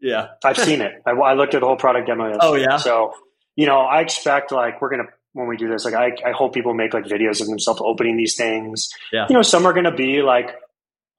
Yeah. 0.00 0.28
I've 0.44 0.56
seen 0.56 0.80
it. 0.80 1.02
I, 1.04 1.10
I, 1.10 1.34
looked 1.34 1.54
at 1.54 1.60
the 1.60 1.66
whole 1.66 1.76
product 1.76 2.06
demo. 2.06 2.28
Yesterday. 2.28 2.46
Oh, 2.46 2.54
yeah. 2.54 2.76
So, 2.76 3.12
you 3.58 3.66
know, 3.66 3.80
I 3.80 4.02
expect 4.02 4.52
like 4.52 4.80
we're 4.80 4.90
to, 4.90 5.12
when 5.32 5.48
we 5.48 5.56
do 5.56 5.68
this, 5.68 5.84
like 5.84 5.92
I, 5.92 6.12
I 6.24 6.30
hope 6.30 6.54
people 6.54 6.74
make 6.74 6.94
like 6.94 7.06
videos 7.06 7.40
of 7.40 7.48
themselves 7.48 7.80
opening 7.84 8.16
these 8.16 8.36
things. 8.36 8.88
Yeah. 9.12 9.26
You 9.28 9.34
know, 9.34 9.42
some 9.42 9.66
are 9.66 9.72
to 9.72 9.90
be 9.90 10.22
like 10.22 10.54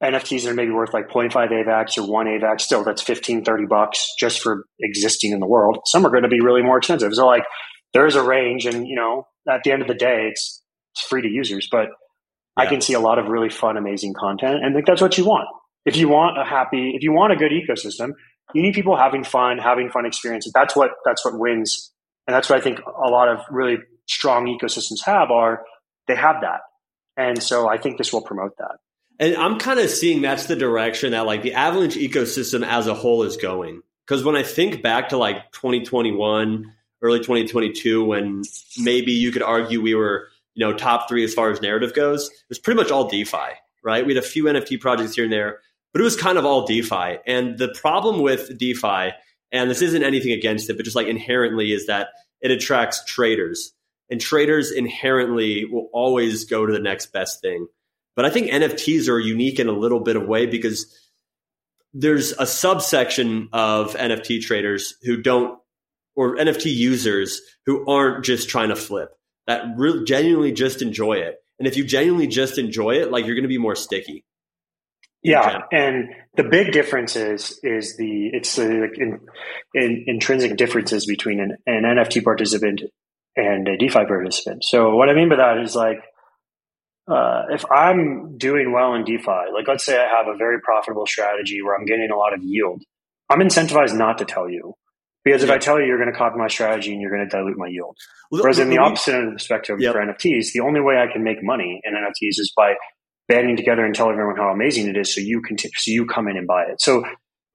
NFTs 0.02 0.44
that 0.44 0.52
are 0.52 0.54
maybe 0.54 0.72
worth 0.72 0.94
like 0.94 1.10
0.5 1.10 1.34
AVAX 1.34 1.98
or 1.98 2.10
one 2.10 2.28
AVAX. 2.28 2.62
Still, 2.62 2.86
that's 2.86 3.02
15, 3.02 3.44
30 3.44 3.66
bucks 3.66 4.14
just 4.18 4.40
for 4.42 4.64
existing 4.80 5.34
in 5.34 5.42
the 5.42 5.46
world. 5.46 5.80
Some 5.86 6.06
are 6.06 6.22
to 6.22 6.30
be 6.30 6.40
really 6.40 6.64
more 6.64 6.78
expensive. 6.78 7.14
So 7.14 7.28
like 7.28 7.44
there 7.94 8.08
is 8.08 8.16
a 8.16 8.24
range 8.24 8.66
and, 8.66 8.88
you 8.88 8.96
know, 8.96 9.28
at 9.46 9.64
the 9.66 9.74
end 9.74 9.82
of 9.82 9.90
the 9.90 9.94
day, 9.94 10.30
it's, 10.32 10.64
it's 10.94 11.06
free 11.06 11.22
to 11.22 11.28
users, 11.28 11.68
but 11.70 11.88
yeah. 11.88 12.64
I 12.64 12.66
can 12.68 12.80
see 12.80 12.94
a 12.94 13.02
lot 13.02 13.20
of 13.20 13.28
really 13.28 13.50
fun, 13.50 13.76
amazing 13.76 14.14
content. 14.14 14.64
And 14.64 14.68
I 14.68 14.74
think 14.74 14.86
that's 14.86 15.02
what 15.02 15.18
you 15.18 15.26
want. 15.26 15.50
If 15.86 15.98
you 15.98 16.08
want 16.08 16.40
a 16.40 16.46
happy, 16.46 16.94
if 16.96 17.04
you 17.04 17.12
want 17.12 17.34
a 17.34 17.36
good 17.36 17.52
ecosystem, 17.52 18.12
you 18.54 18.62
need 18.62 18.76
people 18.76 18.96
having 18.96 19.26
fun, 19.26 19.58
having 19.58 19.90
fun 19.90 20.06
experiences. 20.06 20.54
That's 20.56 20.74
what, 20.74 20.92
that's 21.04 21.26
what 21.26 21.38
wins. 21.38 21.92
And 22.30 22.36
that's 22.36 22.48
what 22.48 22.60
I 22.60 22.62
think 22.62 22.78
a 22.86 23.10
lot 23.10 23.28
of 23.28 23.40
really 23.50 23.80
strong 24.06 24.46
ecosystems 24.46 25.04
have 25.04 25.32
are 25.32 25.64
they 26.08 26.14
have 26.14 26.42
that. 26.42 26.62
And 27.18 27.42
so 27.42 27.68
I 27.68 27.80
think 27.80 27.98
this 27.98 28.14
will 28.14 28.22
promote 28.22 28.56
that. 28.60 28.76
And 29.20 29.36
I'm 29.36 29.58
kind 29.58 29.80
of 29.80 29.90
seeing 29.90 30.22
that's 30.22 30.46
the 30.46 30.56
direction 30.56 31.14
that 31.14 31.26
like 31.26 31.42
the 31.42 31.54
Avalanche 31.54 31.96
ecosystem 31.96 32.64
as 32.64 32.86
a 32.86 32.94
whole 32.94 33.24
is 33.24 33.36
going. 33.36 33.82
Because 34.06 34.24
when 34.24 34.36
I 34.36 34.44
think 34.44 34.84
back 34.84 35.10
to 35.10 35.18
like 35.18 35.52
2021, 35.54 36.72
early 37.02 37.18
2022 37.18 38.06
when 38.06 38.44
maybe 38.78 39.12
you 39.12 39.32
could 39.32 39.42
argue 39.42 39.82
we 39.82 39.96
were 39.96 40.28
you 40.54 40.64
know 40.64 40.72
top 40.72 41.10
three 41.10 41.24
as 41.24 41.34
far 41.34 41.50
as 41.50 41.64
narrative 41.64 41.96
goes. 41.96 42.28
It 42.30 42.50
was 42.50 42.60
pretty 42.60 42.80
much 42.80 42.92
all 42.92 43.10
DeFi, 43.10 43.56
right? 43.84 44.06
We 44.06 44.14
had 44.14 44.24
a 44.24 44.28
few 44.28 44.44
NFT 44.44 44.80
projects 44.80 45.16
here 45.16 45.24
and 45.24 45.34
there, 45.34 45.62
but 45.94 46.02
it 46.02 46.04
was 46.04 46.16
kind 46.16 46.38
of 46.38 46.46
all 46.46 46.68
DeFi. 46.68 47.18
And 47.26 47.58
the 47.58 47.74
problem 47.82 48.22
with 48.22 48.56
DeFi, 48.56 49.14
and 49.52 49.70
this 49.70 49.82
isn't 49.82 50.04
anything 50.04 50.32
against 50.32 50.70
it, 50.70 50.78
but 50.78 50.84
just 50.84 50.96
like 50.96 51.08
inherently 51.08 51.72
is 51.72 51.88
that 51.88 52.10
it 52.42 52.52
attracts 52.52 53.04
traders. 53.06 53.74
And 54.10 54.20
traders 54.20 54.72
inherently 54.72 55.66
will 55.66 55.90
always 55.94 56.46
go 56.46 56.66
to 56.66 56.74
the 56.74 56.80
next 56.80 57.08
best 57.12 57.42
thing. 57.42 57.68
But 58.16 58.26
I 58.26 58.30
think 58.30 58.50
NFTs 58.50 59.08
are 59.08 59.20
unique 59.20 59.60
in 59.60 59.68
a 59.68 59.74
little 59.74 60.00
bit 60.00 60.16
of 60.16 60.28
way 60.28 60.46
because 60.46 60.96
there's 61.94 62.32
a 62.34 62.46
subsection 62.46 63.50
of 63.54 63.96
NFT 63.96 64.42
traders 64.42 64.96
who 65.04 65.22
don't 65.22 65.60
or 66.16 66.36
NFT 66.36 66.74
users 66.74 67.42
who 67.66 67.90
aren't 67.90 68.26
just 68.26 68.50
trying 68.50 68.70
to 68.70 68.76
flip, 68.76 69.12
that 69.48 69.64
really 69.78 70.04
genuinely 70.04 70.52
just 70.52 70.82
enjoy 70.82 71.14
it. 71.14 71.38
And 71.58 71.68
if 71.68 71.78
you 71.78 71.86
genuinely 71.86 72.28
just 72.28 72.58
enjoy 72.58 72.96
it, 72.96 73.12
like 73.12 73.26
you're 73.26 73.36
going 73.36 73.44
to 73.44 73.50
be 73.50 73.58
more 73.58 73.76
sticky. 73.76 74.26
Yeah, 75.22 75.64
and 75.72 76.10
the 76.36 76.44
big 76.44 76.72
difference 76.72 77.16
is 77.16 77.60
is 77.62 77.98
the 77.98 78.30
it's 78.32 78.56
the 78.56 78.68
like 78.68 78.98
in, 78.98 79.20
in, 79.74 80.06
intrinsic 80.08 80.56
differences 80.56 81.06
between 81.06 81.42
an, 81.42 81.58
an 81.66 81.84
NFT 81.84 82.24
participant 82.24 82.84
and 83.36 83.68
a 83.68 83.78
DeFi 83.78 84.06
participant. 84.06 84.64
So 84.64 84.96
what 84.96 85.10
I 85.10 85.14
mean 85.14 85.30
by 85.30 85.36
that 85.36 85.58
is 85.58 85.76
like 85.76 85.98
uh, 87.12 87.44
if 87.50 87.66
I'm 87.70 88.38
doing 88.38 88.72
well 88.72 88.94
in 88.94 89.04
DeFi, 89.04 89.52
like 89.54 89.68
let's 89.68 89.86
say 89.86 89.98
I 89.98 90.08
have 90.08 90.28
a 90.34 90.38
very 90.38 90.62
profitable 90.62 91.06
strategy 91.06 91.62
where 91.62 91.76
I'm 91.76 91.86
getting 91.86 92.10
a 92.12 92.16
lot 92.16 92.34
of 92.34 92.42
yield, 92.42 92.84
I'm 93.30 93.40
incentivized 93.40 93.98
not 93.98 94.20
to 94.20 94.26
tell 94.26 94.50
you 94.50 94.76
because 95.26 95.44
if 95.44 95.50
I 95.50 95.58
tell 95.58 95.80
you 95.80 95.86
you're 95.86 95.98
going 95.98 96.12
to 96.12 96.18
copy 96.18 96.38
my 96.38 96.48
strategy 96.48 96.94
and 96.94 97.02
you're 97.02 97.12
going 97.12 97.28
to 97.28 97.36
dilute 97.36 97.58
my 97.58 97.68
yield. 97.68 97.98
Whereas 98.30 98.60
in 98.60 98.70
the 98.70 98.78
opposite 98.78 99.16
end 99.16 99.28
of 99.28 99.34
the 99.34 99.40
spectrum 99.40 99.82
yep. 99.82 99.94
for 99.94 100.00
NFTs, 100.00 100.54
the 100.54 100.62
only 100.62 100.80
way 100.82 100.96
I 100.98 101.12
can 101.12 101.24
make 101.24 101.44
money 101.44 101.82
in 101.84 101.94
NFTs 101.94 102.40
is 102.40 102.54
by 102.56 102.76
banding 103.30 103.56
together 103.56 103.86
and 103.86 103.96
telling 103.96 104.14
everyone 104.14 104.36
how 104.36 104.50
amazing 104.50 104.88
it 104.88 104.98
is 104.98 105.14
so 105.14 105.22
you 105.22 105.42
can 105.42 105.56
t- 105.56 105.72
so 105.76 105.92
you 105.92 106.06
come 106.06 106.28
in 106.28 106.36
and 106.36 106.48
buy 106.48 106.64
it. 106.64 106.82
So 106.82 107.06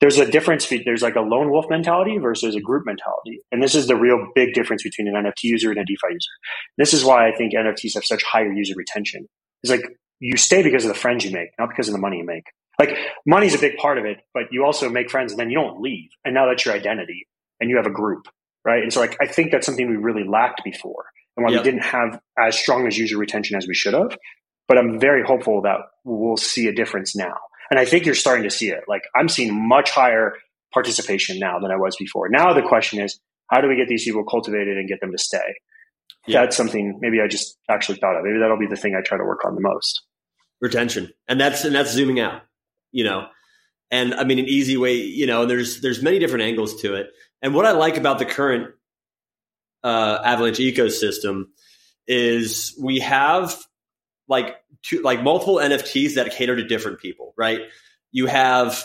there's 0.00 0.18
a 0.18 0.30
difference 0.30 0.68
there's 0.84 1.02
like 1.02 1.16
a 1.16 1.20
lone 1.20 1.50
wolf 1.50 1.66
mentality 1.68 2.18
versus 2.18 2.54
a 2.54 2.60
group 2.60 2.86
mentality. 2.86 3.40
And 3.52 3.62
this 3.62 3.74
is 3.74 3.86
the 3.86 3.96
real 3.96 4.28
big 4.34 4.54
difference 4.54 4.82
between 4.82 5.08
an 5.08 5.14
NFT 5.14 5.42
user 5.44 5.70
and 5.70 5.78
a 5.78 5.84
DeFi 5.84 6.12
user. 6.12 6.30
This 6.78 6.94
is 6.94 7.04
why 7.04 7.28
I 7.28 7.34
think 7.34 7.52
NFTs 7.54 7.94
have 7.94 8.04
such 8.04 8.22
higher 8.22 8.52
user 8.52 8.74
retention. 8.76 9.26
It's 9.62 9.70
like 9.70 9.84
you 10.20 10.36
stay 10.36 10.62
because 10.62 10.84
of 10.84 10.88
the 10.88 10.98
friends 10.98 11.24
you 11.24 11.32
make, 11.32 11.50
not 11.58 11.68
because 11.68 11.88
of 11.88 11.92
the 11.92 12.00
money 12.00 12.18
you 12.18 12.24
make. 12.24 12.44
Like 12.78 12.96
money's 13.26 13.54
a 13.54 13.58
big 13.58 13.76
part 13.76 13.98
of 13.98 14.04
it, 14.04 14.18
but 14.32 14.44
you 14.50 14.64
also 14.64 14.88
make 14.88 15.10
friends 15.10 15.32
and 15.32 15.38
then 15.38 15.50
you 15.50 15.56
don't 15.56 15.80
leave. 15.80 16.10
And 16.24 16.34
now 16.34 16.46
that's 16.48 16.64
your 16.64 16.74
identity 16.74 17.26
and 17.60 17.70
you 17.70 17.76
have 17.76 17.86
a 17.86 17.90
group, 17.90 18.26
right? 18.64 18.82
And 18.82 18.92
so 18.92 19.00
like, 19.00 19.16
I 19.20 19.26
think 19.26 19.52
that's 19.52 19.66
something 19.66 19.88
we 19.88 19.96
really 19.96 20.24
lacked 20.24 20.62
before 20.64 21.06
and 21.36 21.44
why 21.44 21.52
yep. 21.52 21.60
we 21.60 21.70
didn't 21.70 21.84
have 21.84 22.20
as 22.38 22.58
strong 22.58 22.86
as 22.86 22.96
user 22.98 23.16
retention 23.16 23.56
as 23.56 23.66
we 23.66 23.74
should 23.74 23.94
have. 23.94 24.16
But 24.66 24.78
I'm 24.78 24.98
very 24.98 25.22
hopeful 25.22 25.62
that 25.62 25.78
we'll 26.04 26.36
see 26.36 26.68
a 26.68 26.72
difference 26.72 27.14
now. 27.14 27.34
And 27.70 27.78
I 27.78 27.84
think 27.84 28.06
you're 28.06 28.14
starting 28.14 28.44
to 28.44 28.50
see 28.50 28.70
it. 28.70 28.84
Like 28.88 29.02
I'm 29.16 29.28
seeing 29.28 29.68
much 29.68 29.90
higher 29.90 30.34
participation 30.72 31.38
now 31.38 31.58
than 31.60 31.70
I 31.70 31.76
was 31.76 31.96
before. 31.96 32.28
Now 32.28 32.52
the 32.52 32.62
question 32.62 33.00
is, 33.00 33.18
how 33.50 33.60
do 33.60 33.68
we 33.68 33.76
get 33.76 33.88
these 33.88 34.04
people 34.04 34.24
cultivated 34.24 34.76
and 34.76 34.88
get 34.88 35.00
them 35.00 35.12
to 35.12 35.18
stay? 35.18 35.54
Yeah. 36.26 36.40
That's 36.40 36.56
something 36.56 36.98
maybe 37.00 37.20
I 37.20 37.28
just 37.28 37.58
actually 37.68 37.98
thought 37.98 38.16
of. 38.16 38.24
Maybe 38.24 38.38
that'll 38.38 38.58
be 38.58 38.66
the 38.66 38.76
thing 38.76 38.94
I 38.94 39.02
try 39.02 39.18
to 39.18 39.24
work 39.24 39.44
on 39.44 39.54
the 39.54 39.60
most. 39.60 40.02
Retention, 40.60 41.12
and 41.28 41.38
that's 41.38 41.64
and 41.64 41.74
that's 41.74 41.90
zooming 41.90 42.20
out. 42.20 42.42
You 42.92 43.04
know, 43.04 43.26
and 43.90 44.14
I 44.14 44.24
mean 44.24 44.38
an 44.38 44.46
easy 44.46 44.76
way. 44.76 44.94
You 44.94 45.26
know, 45.26 45.44
there's 45.44 45.82
there's 45.82 46.02
many 46.02 46.18
different 46.18 46.44
angles 46.44 46.80
to 46.82 46.94
it. 46.94 47.08
And 47.42 47.54
what 47.54 47.66
I 47.66 47.72
like 47.72 47.98
about 47.98 48.18
the 48.18 48.24
current 48.24 48.70
uh, 49.82 50.20
Avalanche 50.24 50.58
ecosystem 50.58 51.44
is 52.06 52.78
we 52.80 53.00
have 53.00 53.54
like 54.28 54.56
two, 54.82 55.02
like 55.02 55.22
multiple 55.22 55.56
NFTs 55.56 56.14
that 56.14 56.32
cater 56.32 56.56
to 56.56 56.64
different 56.64 57.00
people, 57.00 57.34
right? 57.36 57.60
You 58.12 58.26
have 58.26 58.84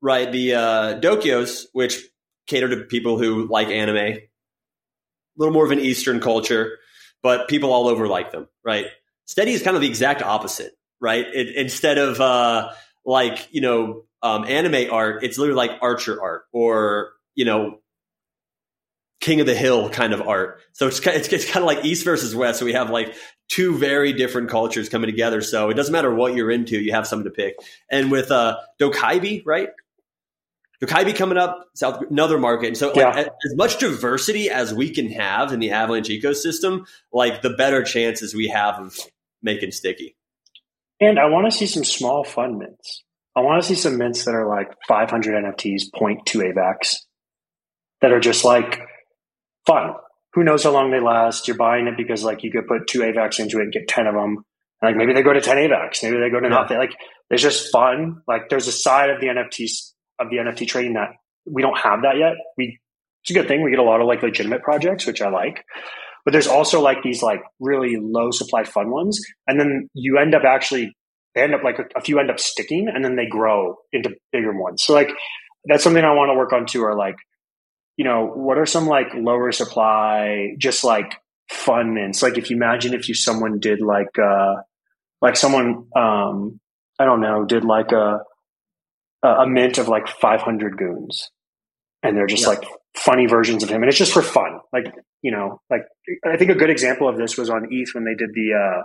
right 0.00 0.30
the 0.30 0.54
uh, 0.54 1.00
Dokyos, 1.00 1.66
which 1.72 2.02
cater 2.46 2.68
to 2.68 2.84
people 2.84 3.18
who 3.18 3.46
like 3.46 3.68
anime, 3.68 3.96
a 3.96 4.20
little 5.36 5.54
more 5.54 5.64
of 5.64 5.70
an 5.70 5.80
Eastern 5.80 6.20
culture, 6.20 6.78
but 7.22 7.48
people 7.48 7.72
all 7.72 7.88
over 7.88 8.06
like 8.06 8.32
them, 8.32 8.48
right? 8.64 8.86
Steady 9.26 9.52
is 9.52 9.62
kind 9.62 9.76
of 9.76 9.82
the 9.82 9.88
exact 9.88 10.22
opposite, 10.22 10.72
right? 11.00 11.26
It, 11.26 11.56
instead 11.56 11.98
of 11.98 12.20
uh, 12.20 12.72
like 13.04 13.48
you 13.52 13.60
know 13.60 14.04
um, 14.22 14.44
anime 14.44 14.92
art, 14.92 15.24
it's 15.24 15.38
literally 15.38 15.56
like 15.56 15.78
Archer 15.82 16.20
art 16.20 16.44
or 16.52 17.12
you 17.34 17.44
know 17.44 17.78
king 19.20 19.40
of 19.40 19.46
the 19.46 19.54
hill 19.54 19.88
kind 19.90 20.12
of 20.12 20.22
art. 20.22 20.60
So 20.72 20.86
it's 20.86 21.04
it's, 21.06 21.28
it's 21.28 21.50
kind 21.50 21.62
of 21.62 21.66
like 21.66 21.84
East 21.84 22.04
versus 22.04 22.34
West. 22.34 22.58
So 22.58 22.64
we 22.64 22.72
have 22.72 22.90
like 22.90 23.14
two 23.48 23.76
very 23.78 24.12
different 24.12 24.50
cultures 24.50 24.88
coming 24.88 25.08
together. 25.08 25.40
So 25.40 25.70
it 25.70 25.74
doesn't 25.74 25.92
matter 25.92 26.12
what 26.14 26.34
you're 26.34 26.50
into, 26.50 26.78
you 26.80 26.92
have 26.92 27.06
something 27.06 27.24
to 27.24 27.30
pick. 27.30 27.56
And 27.90 28.10
with 28.10 28.30
uh, 28.30 28.58
Dokaibi, 28.80 29.42
right? 29.46 29.70
Dokaibi 30.82 31.16
coming 31.16 31.38
up, 31.38 31.64
South 31.74 32.02
another 32.10 32.38
market. 32.38 32.68
And 32.68 32.76
so 32.76 32.88
like, 32.88 32.96
yeah. 32.96 33.28
as 33.44 33.56
much 33.56 33.78
diversity 33.78 34.50
as 34.50 34.74
we 34.74 34.90
can 34.90 35.10
have 35.10 35.52
in 35.52 35.60
the 35.60 35.70
Avalanche 35.70 36.08
ecosystem, 36.08 36.86
like 37.12 37.42
the 37.42 37.50
better 37.50 37.82
chances 37.82 38.34
we 38.34 38.48
have 38.48 38.78
of 38.78 38.98
making 39.42 39.70
sticky. 39.70 40.16
And 41.00 41.18
I 41.18 41.26
want 41.26 41.50
to 41.50 41.56
see 41.56 41.66
some 41.66 41.84
small 41.84 42.24
fun 42.24 42.58
mints. 42.58 43.04
I 43.34 43.40
want 43.40 43.62
to 43.62 43.68
see 43.68 43.74
some 43.74 43.98
mints 43.98 44.24
that 44.24 44.34
are 44.34 44.48
like 44.48 44.72
500 44.88 45.44
NFTs, 45.44 45.90
0.2 45.94 46.54
AVAX, 46.54 46.96
that 48.00 48.12
are 48.12 48.20
just 48.20 48.44
like 48.44 48.80
fun. 49.66 49.94
Who 50.34 50.44
knows 50.44 50.64
how 50.64 50.72
long 50.72 50.90
they 50.90 51.00
last? 51.00 51.48
You're 51.48 51.56
buying 51.56 51.86
it 51.86 51.96
because 51.96 52.22
like 52.22 52.42
you 52.42 52.50
could 52.50 52.66
put 52.66 52.86
two 52.88 53.00
AVAX 53.00 53.38
into 53.38 53.58
it 53.58 53.62
and 53.62 53.72
get 53.72 53.88
10 53.88 54.06
of 54.06 54.14
them. 54.14 54.44
And, 54.82 54.90
like 54.90 54.96
maybe 54.96 55.14
they 55.14 55.22
go 55.22 55.32
to 55.32 55.40
10 55.40 55.56
AVAX, 55.56 56.02
maybe 56.02 56.18
they 56.18 56.30
go 56.30 56.40
to 56.40 56.48
yeah. 56.48 56.60
nothing. 56.60 56.78
Like 56.78 56.94
it's 57.30 57.42
just 57.42 57.72
fun. 57.72 58.22
Like 58.28 58.48
there's 58.48 58.68
a 58.68 58.72
side 58.72 59.10
of 59.10 59.20
the 59.20 59.28
NFTs 59.28 59.92
of 60.18 60.30
the 60.30 60.36
NFT 60.36 60.68
trading 60.68 60.94
that 60.94 61.10
we 61.46 61.62
don't 61.62 61.78
have 61.78 62.02
that 62.02 62.18
yet. 62.18 62.34
We 62.56 62.78
it's 63.22 63.30
a 63.30 63.34
good 63.34 63.48
thing. 63.48 63.62
We 63.62 63.70
get 63.70 63.80
a 63.80 63.82
lot 63.82 64.00
of 64.00 64.06
like 64.06 64.22
legitimate 64.22 64.62
projects, 64.62 65.06
which 65.06 65.20
I 65.20 65.30
like. 65.30 65.64
But 66.24 66.32
there's 66.32 66.46
also 66.46 66.80
like 66.80 67.02
these 67.02 67.22
like 67.22 67.40
really 67.60 67.96
low 67.96 68.30
supply 68.30 68.64
fun 68.64 68.90
ones. 68.90 69.20
And 69.46 69.58
then 69.58 69.88
you 69.94 70.18
end 70.18 70.34
up 70.34 70.42
actually 70.44 70.92
they 71.34 71.42
end 71.42 71.54
up 71.54 71.62
like 71.64 71.78
a, 71.78 71.84
a 71.96 72.00
few 72.00 72.18
end 72.18 72.30
up 72.30 72.38
sticking 72.38 72.88
and 72.92 73.04
then 73.04 73.16
they 73.16 73.26
grow 73.26 73.76
into 73.92 74.10
bigger 74.32 74.52
ones. 74.52 74.82
So 74.82 74.92
like 74.92 75.10
that's 75.66 75.82
something 75.82 76.04
I 76.04 76.14
want 76.14 76.30
to 76.30 76.38
work 76.38 76.52
on 76.52 76.66
too, 76.66 76.82
are 76.82 76.96
like 76.96 77.16
you 77.96 78.04
know, 78.04 78.26
what 78.26 78.58
are 78.58 78.66
some 78.66 78.86
like 78.86 79.08
lower 79.14 79.52
supply, 79.52 80.54
just 80.58 80.84
like 80.84 81.14
fun 81.50 81.94
mints? 81.94 82.22
Like 82.22 82.38
if 82.38 82.50
you 82.50 82.56
imagine 82.56 82.94
if 82.94 83.08
you 83.08 83.14
someone 83.14 83.58
did 83.58 83.80
like 83.80 84.18
uh 84.18 84.56
like 85.22 85.36
someone 85.36 85.86
um 85.96 86.60
I 86.98 87.04
don't 87.04 87.20
know, 87.20 87.44
did 87.44 87.64
like 87.64 87.92
a 87.92 88.20
a 89.22 89.46
mint 89.46 89.78
of 89.78 89.88
like 89.88 90.08
500 90.08 90.76
goons 90.76 91.30
and 92.02 92.16
they're 92.16 92.26
just 92.26 92.42
yeah. 92.42 92.50
like 92.50 92.64
funny 92.96 93.26
versions 93.26 93.62
of 93.62 93.68
him 93.68 93.82
and 93.82 93.88
it's 93.88 93.98
just 93.98 94.12
for 94.12 94.22
fun 94.22 94.58
like 94.72 94.86
you 95.22 95.30
know 95.30 95.60
like 95.70 95.82
i 96.24 96.36
think 96.36 96.50
a 96.50 96.54
good 96.54 96.70
example 96.70 97.08
of 97.08 97.18
this 97.18 97.36
was 97.36 97.50
on 97.50 97.68
eth 97.72 97.94
when 97.94 98.04
they 98.04 98.14
did 98.14 98.30
the 98.32 98.52
uh 98.54 98.82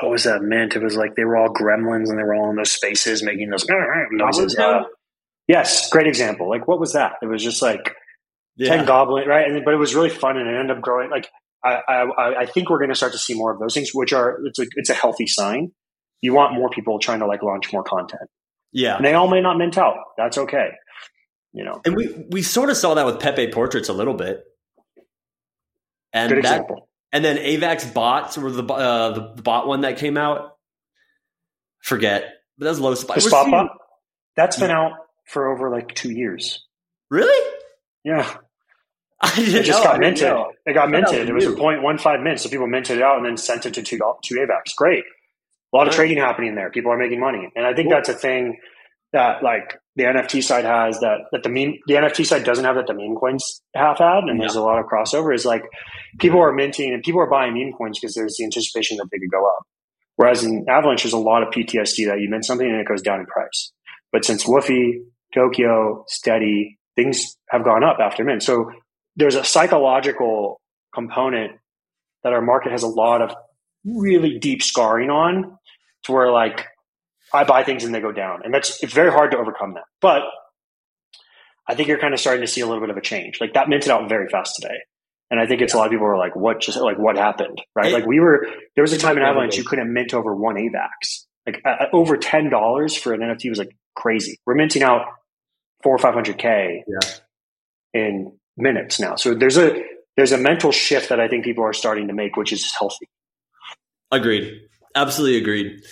what 0.00 0.10
was 0.10 0.24
that 0.24 0.42
mint 0.42 0.74
it 0.74 0.82
was 0.82 0.96
like 0.96 1.14
they 1.14 1.24
were 1.24 1.36
all 1.36 1.52
gremlins 1.52 2.08
and 2.08 2.18
they 2.18 2.22
were 2.22 2.34
all 2.34 2.50
in 2.50 2.56
those 2.56 2.72
spaces 2.72 3.22
making 3.22 3.48
those 3.48 3.66
noises 4.10 4.56
uh, 4.58 4.82
Yes, 5.48 5.88
great 5.88 6.06
example. 6.06 6.48
Like, 6.48 6.68
what 6.68 6.78
was 6.78 6.92
that? 6.92 7.14
It 7.22 7.26
was 7.26 7.42
just 7.42 7.62
like 7.62 7.94
yeah. 8.56 8.76
ten 8.76 8.84
goblin, 8.84 9.26
right? 9.26 9.50
And 9.50 9.64
but 9.64 9.72
it 9.72 9.78
was 9.78 9.94
really 9.94 10.10
fun, 10.10 10.36
and 10.36 10.46
it 10.46 10.54
ended 10.54 10.76
up 10.76 10.82
growing. 10.82 11.10
Like, 11.10 11.28
I 11.64 11.80
I, 11.88 12.40
I 12.40 12.46
think 12.46 12.68
we're 12.68 12.78
going 12.78 12.90
to 12.90 12.94
start 12.94 13.12
to 13.12 13.18
see 13.18 13.34
more 13.34 13.52
of 13.52 13.58
those 13.58 13.72
things, 13.72 13.90
which 13.94 14.12
are 14.12 14.38
it's 14.44 14.58
a 14.58 14.66
it's 14.76 14.90
a 14.90 14.94
healthy 14.94 15.26
sign. 15.26 15.72
You 16.20 16.34
want 16.34 16.52
more 16.52 16.68
people 16.68 16.98
trying 16.98 17.20
to 17.20 17.26
like 17.26 17.42
launch 17.42 17.72
more 17.72 17.82
content. 17.82 18.28
Yeah, 18.72 18.96
and 18.96 19.04
they 19.04 19.14
all 19.14 19.28
may 19.28 19.40
not 19.40 19.56
mint 19.56 19.78
out. 19.78 19.96
That's 20.18 20.36
okay. 20.36 20.68
You 21.54 21.64
know, 21.64 21.80
and 21.86 21.96
we 21.96 22.26
we 22.30 22.42
sort 22.42 22.68
of 22.68 22.76
saw 22.76 22.94
that 22.94 23.06
with 23.06 23.18
Pepe 23.18 23.50
portraits 23.50 23.88
a 23.88 23.94
little 23.94 24.14
bit. 24.14 24.44
And 26.12 26.28
Good 26.28 26.44
that, 26.44 26.60
example. 26.60 26.88
And 27.10 27.24
then 27.24 27.38
Avax 27.38 27.92
bots 27.94 28.36
were 28.36 28.50
the 28.50 28.64
uh, 28.64 29.12
the, 29.12 29.32
the 29.36 29.42
bot 29.42 29.66
one 29.66 29.80
that 29.80 29.96
came 29.96 30.18
out. 30.18 30.56
Forget, 31.80 32.24
but 32.58 32.66
that's 32.66 32.78
low 32.78 32.94
spot. 32.94 33.14
The 33.16 33.22
spot 33.22 33.50
bot. 33.50 33.70
That's 34.36 34.58
been 34.58 34.70
out 34.70 34.92
for 35.28 35.52
over 35.52 35.70
like 35.70 35.94
two 35.94 36.10
years. 36.10 36.64
Really? 37.10 37.56
Yeah. 38.04 38.36
I 39.20 39.34
didn't 39.34 39.54
it 39.54 39.64
just 39.64 39.82
know. 39.82 39.90
got 39.90 40.00
minted. 40.00 40.32
It 40.64 40.74
got 40.74 40.90
minted. 40.90 41.28
It 41.28 41.34
was 41.34 41.44
a 41.44 41.50
0.15 41.50 42.22
mint. 42.22 42.40
So 42.40 42.48
people 42.48 42.68
minted 42.68 42.98
it 42.98 43.02
out 43.02 43.16
and 43.16 43.26
then 43.26 43.36
sent 43.36 43.66
it 43.66 43.74
to 43.74 43.82
two, 43.82 43.98
two 44.22 44.36
AVAX. 44.36 44.74
Great. 44.76 45.04
A 45.72 45.76
lot 45.76 45.88
of 45.88 45.94
trading 45.94 46.18
happening 46.18 46.54
there. 46.54 46.70
People 46.70 46.92
are 46.92 46.96
making 46.96 47.20
money. 47.20 47.50
And 47.54 47.66
I 47.66 47.74
think 47.74 47.88
cool. 47.88 47.96
that's 47.96 48.08
a 48.08 48.14
thing 48.14 48.58
that 49.12 49.42
like 49.42 49.76
the 49.96 50.04
NFT 50.04 50.42
side 50.42 50.64
has 50.64 51.00
that, 51.00 51.22
that 51.32 51.42
the 51.42 51.48
meme, 51.48 51.78
the 51.86 51.94
NFT 51.94 52.26
side 52.26 52.44
doesn't 52.44 52.64
have 52.64 52.76
that 52.76 52.86
the 52.86 52.94
meme 52.94 53.16
coins 53.16 53.60
have 53.74 53.98
had. 53.98 54.24
And 54.24 54.38
yeah. 54.38 54.42
there's 54.42 54.54
a 54.54 54.62
lot 54.62 54.78
of 54.78 54.86
crossover 54.86 55.34
is 55.34 55.44
like 55.44 55.64
people 56.20 56.40
are 56.40 56.52
minting 56.52 56.94
and 56.94 57.02
people 57.02 57.20
are 57.20 57.28
buying 57.28 57.54
meme 57.54 57.72
coins 57.76 57.98
because 57.98 58.14
there's 58.14 58.36
the 58.38 58.44
anticipation 58.44 58.98
that 58.98 59.08
they 59.10 59.18
could 59.18 59.30
go 59.30 59.44
up. 59.44 59.66
Whereas 60.16 60.44
in 60.44 60.64
Avalanche, 60.68 61.02
there's 61.02 61.12
a 61.12 61.18
lot 61.18 61.42
of 61.42 61.52
PTSD 61.52 62.06
that 62.06 62.20
you 62.20 62.28
mint 62.30 62.44
something 62.44 62.66
and 62.66 62.80
it 62.80 62.86
goes 62.86 63.02
down 63.02 63.20
in 63.20 63.26
price. 63.26 63.72
But 64.12 64.24
since 64.24 64.44
Woofy 64.44 65.00
Dokyo, 65.34 66.04
steady, 66.06 66.78
things 66.96 67.36
have 67.48 67.64
gone 67.64 67.84
up 67.84 67.98
after 68.00 68.24
mint. 68.24 68.42
So 68.42 68.72
there's 69.16 69.34
a 69.34 69.44
psychological 69.44 70.60
component 70.94 71.52
that 72.22 72.32
our 72.32 72.40
market 72.40 72.72
has 72.72 72.82
a 72.82 72.88
lot 72.88 73.22
of 73.22 73.34
really 73.84 74.38
deep 74.38 74.62
scarring 74.62 75.10
on 75.10 75.58
to 76.04 76.12
where 76.12 76.30
like 76.30 76.66
I 77.32 77.44
buy 77.44 77.62
things 77.62 77.84
and 77.84 77.94
they 77.94 78.00
go 78.00 78.12
down. 78.12 78.40
And 78.44 78.52
that's 78.52 78.82
it's 78.82 78.92
very 78.92 79.10
hard 79.10 79.32
to 79.32 79.38
overcome 79.38 79.74
that. 79.74 79.84
But 80.00 80.22
I 81.66 81.74
think 81.74 81.88
you're 81.88 81.98
kind 81.98 82.14
of 82.14 82.20
starting 82.20 82.40
to 82.40 82.46
see 82.46 82.62
a 82.62 82.66
little 82.66 82.80
bit 82.80 82.90
of 82.90 82.96
a 82.96 83.02
change. 83.02 83.40
Like 83.40 83.54
that 83.54 83.68
minted 83.68 83.90
out 83.90 84.08
very 84.08 84.28
fast 84.28 84.54
today. 84.60 84.76
And 85.30 85.38
I 85.38 85.46
think 85.46 85.60
it's 85.60 85.74
a 85.74 85.76
lot 85.76 85.86
of 85.86 85.92
people 85.92 86.06
are 86.06 86.16
like, 86.16 86.34
what 86.34 86.60
just 86.60 86.78
like 86.78 86.98
what 86.98 87.16
happened? 87.16 87.60
Right. 87.74 87.92
like 87.92 88.06
we 88.06 88.18
were 88.20 88.46
there 88.74 88.82
was 88.82 88.92
a 88.92 88.98
time 88.98 89.16
in 89.18 89.22
Avalanche 89.22 89.56
you 89.56 89.64
couldn't 89.64 89.92
mint 89.92 90.14
over 90.14 90.34
one 90.34 90.56
AVAX. 90.56 91.26
Like 91.48 91.62
uh, 91.64 91.86
over 91.94 92.18
ten 92.18 92.50
dollars 92.50 92.94
for 92.94 93.14
an 93.14 93.20
NFT 93.20 93.48
was 93.48 93.58
like 93.58 93.74
crazy. 93.94 94.38
We're 94.44 94.54
minting 94.54 94.82
out 94.82 95.06
four 95.82 95.94
or 95.94 95.98
five 95.98 96.12
hundred 96.12 96.36
k 96.36 96.84
yeah. 96.86 97.08
in 97.94 98.38
minutes 98.58 99.00
now. 99.00 99.16
So 99.16 99.34
there's 99.34 99.56
a 99.56 99.82
there's 100.18 100.32
a 100.32 100.36
mental 100.36 100.72
shift 100.72 101.08
that 101.08 101.20
I 101.20 101.28
think 101.28 101.44
people 101.44 101.64
are 101.64 101.72
starting 101.72 102.08
to 102.08 102.12
make, 102.12 102.36
which 102.36 102.52
is 102.52 102.70
healthy. 102.78 103.08
Agreed. 104.10 104.60
Absolutely 104.94 105.38
agreed. 105.38 105.84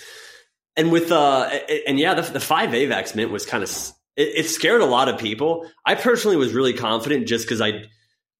And 0.75 0.91
with 0.91 1.11
uh 1.11 1.49
and 1.87 1.97
yeah, 1.97 2.13
the, 2.13 2.21
the 2.21 2.39
five 2.39 2.69
AVAX 2.69 3.15
mint 3.15 3.31
was 3.31 3.47
kind 3.47 3.63
of 3.63 3.69
it, 4.15 4.45
it, 4.45 4.49
scared 4.49 4.81
a 4.81 4.85
lot 4.85 5.09
of 5.09 5.19
people. 5.19 5.67
I 5.85 5.95
personally 5.95 6.37
was 6.37 6.53
really 6.53 6.73
confident 6.73 7.27
just 7.27 7.45
because 7.45 7.61
I 7.61 7.85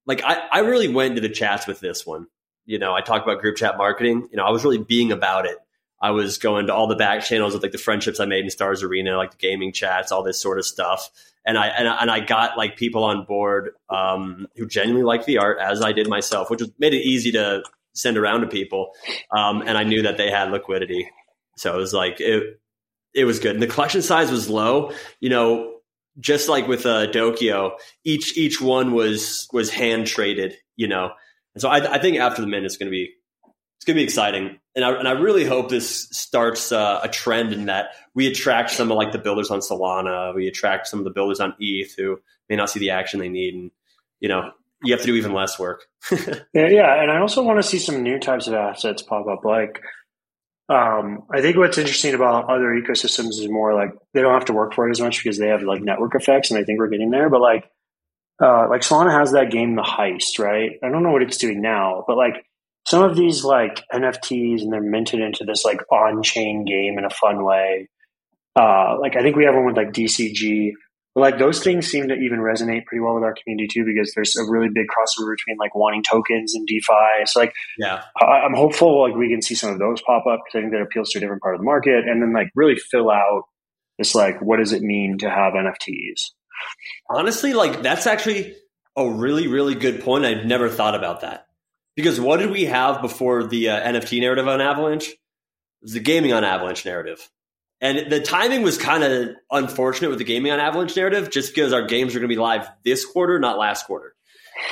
like 0.06 0.22
I, 0.22 0.38
I 0.52 0.58
really 0.60 0.86
went 0.86 1.16
into 1.16 1.26
the 1.26 1.34
chats 1.34 1.66
with 1.66 1.80
this 1.80 2.06
one. 2.06 2.26
You 2.64 2.78
know, 2.78 2.94
I 2.94 3.00
talked 3.00 3.26
about 3.26 3.40
group 3.40 3.56
chat 3.56 3.76
marketing. 3.76 4.28
You 4.30 4.36
know, 4.36 4.44
I 4.44 4.50
was 4.50 4.62
really 4.62 4.78
being 4.78 5.10
about 5.10 5.46
it. 5.46 5.56
I 6.00 6.10
was 6.12 6.38
going 6.38 6.68
to 6.68 6.74
all 6.74 6.86
the 6.86 6.96
back 6.96 7.24
channels 7.24 7.54
of 7.54 7.62
like 7.62 7.72
the 7.72 7.78
friendships 7.78 8.20
I 8.20 8.26
made 8.26 8.44
in 8.44 8.50
Stars 8.50 8.82
Arena, 8.82 9.16
like 9.16 9.32
the 9.32 9.36
gaming 9.36 9.72
chats, 9.72 10.12
all 10.12 10.22
this 10.22 10.40
sort 10.40 10.58
of 10.58 10.64
stuff. 10.64 11.10
And 11.44 11.58
I 11.58 11.68
and, 11.68 11.88
and 11.88 12.10
I 12.10 12.20
got 12.20 12.56
like 12.56 12.76
people 12.76 13.04
on 13.04 13.24
board 13.24 13.70
um, 13.90 14.46
who 14.56 14.66
genuinely 14.66 15.04
liked 15.04 15.26
the 15.26 15.38
art, 15.38 15.58
as 15.60 15.82
I 15.82 15.92
did 15.92 16.08
myself, 16.08 16.50
which 16.50 16.60
was, 16.60 16.70
made 16.78 16.94
it 16.94 17.02
easy 17.02 17.32
to 17.32 17.62
send 17.94 18.16
around 18.16 18.42
to 18.42 18.46
people. 18.46 18.92
Um, 19.30 19.62
and 19.62 19.76
I 19.76 19.84
knew 19.84 20.02
that 20.02 20.16
they 20.18 20.30
had 20.30 20.50
liquidity, 20.50 21.10
so 21.56 21.74
it 21.74 21.78
was 21.78 21.94
like 21.94 22.20
it 22.20 22.60
it 23.14 23.24
was 23.24 23.38
good. 23.40 23.54
And 23.54 23.62
the 23.62 23.66
collection 23.66 24.02
size 24.02 24.30
was 24.30 24.48
low. 24.48 24.92
You 25.20 25.30
know, 25.30 25.78
just 26.20 26.48
like 26.48 26.68
with 26.68 26.86
uh, 26.86 27.06
Dokyo, 27.08 27.72
each 28.04 28.36
each 28.36 28.60
one 28.60 28.92
was 28.92 29.48
was 29.52 29.70
hand 29.70 30.06
traded. 30.06 30.54
You 30.76 30.86
know, 30.86 31.10
and 31.54 31.62
so 31.62 31.68
I, 31.68 31.94
I 31.94 31.98
think 31.98 32.18
after 32.18 32.42
the 32.42 32.46
mint, 32.46 32.66
it's 32.66 32.76
going 32.76 32.86
to 32.86 32.92
be 32.92 33.14
it's 33.78 33.84
going 33.84 33.94
to 33.94 34.00
be 34.00 34.04
exciting. 34.04 34.58
And 34.74 34.84
I, 34.84 34.90
and 34.90 35.06
I 35.06 35.12
really 35.12 35.44
hope 35.44 35.68
this 35.68 36.08
starts 36.10 36.72
uh, 36.72 37.00
a 37.02 37.08
trend 37.08 37.52
in 37.52 37.66
that 37.66 37.90
we 38.14 38.26
attract 38.26 38.72
some 38.72 38.90
of 38.90 38.96
like 38.96 39.12
the 39.12 39.18
builders 39.18 39.50
on 39.50 39.60
Solana, 39.60 40.34
we 40.34 40.48
attract 40.48 40.88
some 40.88 40.98
of 40.98 41.04
the 41.04 41.12
builders 41.12 41.38
on 41.38 41.54
ETH 41.60 41.94
who 41.96 42.18
may 42.48 42.56
not 42.56 42.70
see 42.70 42.80
the 42.80 42.90
action 42.90 43.20
they 43.20 43.28
need, 43.28 43.54
and 43.54 43.70
you 44.18 44.28
know 44.28 44.50
you 44.82 44.92
have 44.92 45.00
to 45.02 45.06
do 45.06 45.14
even 45.14 45.32
less 45.32 45.60
work. 45.60 45.86
yeah, 46.12 46.68
yeah, 46.68 47.02
and 47.02 47.10
I 47.10 47.20
also 47.20 47.42
want 47.42 47.62
to 47.62 47.68
see 47.68 47.78
some 47.78 48.02
new 48.02 48.18
types 48.18 48.48
of 48.48 48.54
assets 48.54 49.02
pop 49.02 49.28
up. 49.28 49.44
Like, 49.44 49.80
um, 50.68 51.22
I 51.32 51.40
think 51.40 51.56
what's 51.56 51.78
interesting 51.78 52.14
about 52.14 52.50
other 52.50 52.74
ecosystems 52.74 53.38
is 53.38 53.48
more 53.48 53.74
like 53.74 53.90
they 54.12 54.22
don't 54.22 54.34
have 54.34 54.46
to 54.46 54.52
work 54.52 54.74
for 54.74 54.88
it 54.88 54.90
as 54.90 55.00
much 55.00 55.22
because 55.22 55.38
they 55.38 55.48
have 55.48 55.62
like 55.62 55.82
network 55.82 56.16
effects, 56.16 56.50
and 56.50 56.58
I 56.58 56.64
think 56.64 56.80
we're 56.80 56.88
getting 56.88 57.10
there. 57.10 57.30
But 57.30 57.40
like 57.40 57.70
uh, 58.42 58.68
like 58.68 58.82
Solana 58.82 59.12
has 59.12 59.32
that 59.32 59.52
game, 59.52 59.76
The 59.76 59.82
Heist, 59.82 60.38
right? 60.38 60.72
I 60.82 60.88
don't 60.88 61.04
know 61.04 61.10
what 61.10 61.22
it's 61.22 61.38
doing 61.38 61.60
now, 61.60 62.04
but 62.06 62.16
like 62.16 62.44
some 62.86 63.02
of 63.02 63.16
these 63.16 63.44
like 63.44 63.84
NFTs 63.92 64.62
and 64.62 64.72
they're 64.72 64.80
minted 64.80 65.20
into 65.20 65.44
this 65.44 65.64
like 65.64 65.80
on 65.92 66.22
chain 66.22 66.64
game 66.64 66.98
in 66.98 67.04
a 67.04 67.10
fun 67.10 67.44
way. 67.44 67.88
Uh, 68.58 68.96
like 69.00 69.16
I 69.16 69.22
think 69.22 69.36
we 69.36 69.44
have 69.44 69.54
one 69.54 69.66
with 69.66 69.76
like 69.76 69.92
DCG. 69.92 70.72
But 71.14 71.20
like 71.20 71.38
those 71.38 71.62
things 71.62 71.86
seem 71.86 72.08
to 72.08 72.14
even 72.14 72.38
resonate 72.38 72.84
pretty 72.86 73.00
well 73.00 73.14
with 73.14 73.24
our 73.24 73.34
community 73.34 73.68
too, 73.72 73.84
because 73.84 74.12
there's 74.14 74.36
a 74.36 74.50
really 74.50 74.68
big 74.72 74.86
crossover 74.86 75.34
between 75.36 75.56
like 75.58 75.74
wanting 75.74 76.02
tokens 76.02 76.54
and 76.54 76.66
DeFi. 76.66 77.26
So 77.26 77.40
like, 77.40 77.52
yeah, 77.78 78.04
I, 78.20 78.44
am 78.46 78.54
hopeful 78.54 79.02
like 79.02 79.16
we 79.16 79.28
can 79.28 79.42
see 79.42 79.54
some 79.54 79.70
of 79.70 79.78
those 79.78 80.00
pop 80.02 80.24
up 80.26 80.40
because 80.44 80.58
I 80.58 80.60
think 80.60 80.72
that 80.72 80.82
appeals 80.82 81.10
to 81.10 81.18
a 81.18 81.20
different 81.20 81.42
part 81.42 81.54
of 81.54 81.60
the 81.60 81.64
market, 81.64 82.06
and 82.06 82.22
then 82.22 82.32
like 82.32 82.50
really 82.54 82.76
fill 82.76 83.10
out 83.10 83.42
this 83.98 84.14
like 84.14 84.40
what 84.40 84.58
does 84.58 84.72
it 84.72 84.82
mean 84.82 85.18
to 85.18 85.28
have 85.28 85.54
NFTs? 85.54 86.30
Honestly, 87.10 87.52
like 87.52 87.82
that's 87.82 88.06
actually 88.06 88.54
a 88.96 89.08
really 89.08 89.46
really 89.46 89.74
good 89.74 90.02
point. 90.02 90.24
I've 90.24 90.46
never 90.46 90.68
thought 90.68 90.94
about 90.94 91.20
that 91.20 91.47
because 91.98 92.20
what 92.20 92.36
did 92.36 92.52
we 92.52 92.66
have 92.66 93.02
before 93.02 93.48
the 93.48 93.70
uh, 93.70 93.90
NFT 93.90 94.20
narrative 94.20 94.46
on 94.46 94.60
Avalanche? 94.60 95.08
It 95.08 95.18
was 95.82 95.94
the 95.94 96.00
gaming 96.00 96.32
on 96.32 96.44
Avalanche 96.44 96.84
narrative. 96.84 97.28
And 97.80 98.08
the 98.08 98.20
timing 98.20 98.62
was 98.62 98.78
kind 98.78 99.02
of 99.02 99.30
unfortunate 99.50 100.08
with 100.08 100.20
the 100.20 100.24
gaming 100.24 100.52
on 100.52 100.60
Avalanche 100.60 100.94
narrative, 100.94 101.28
just 101.28 101.52
because 101.52 101.72
our 101.72 101.82
games 101.82 102.14
are 102.14 102.20
going 102.20 102.30
to 102.30 102.32
be 102.32 102.40
live 102.40 102.68
this 102.84 103.04
quarter, 103.04 103.40
not 103.40 103.58
last 103.58 103.84
quarter. 103.84 104.14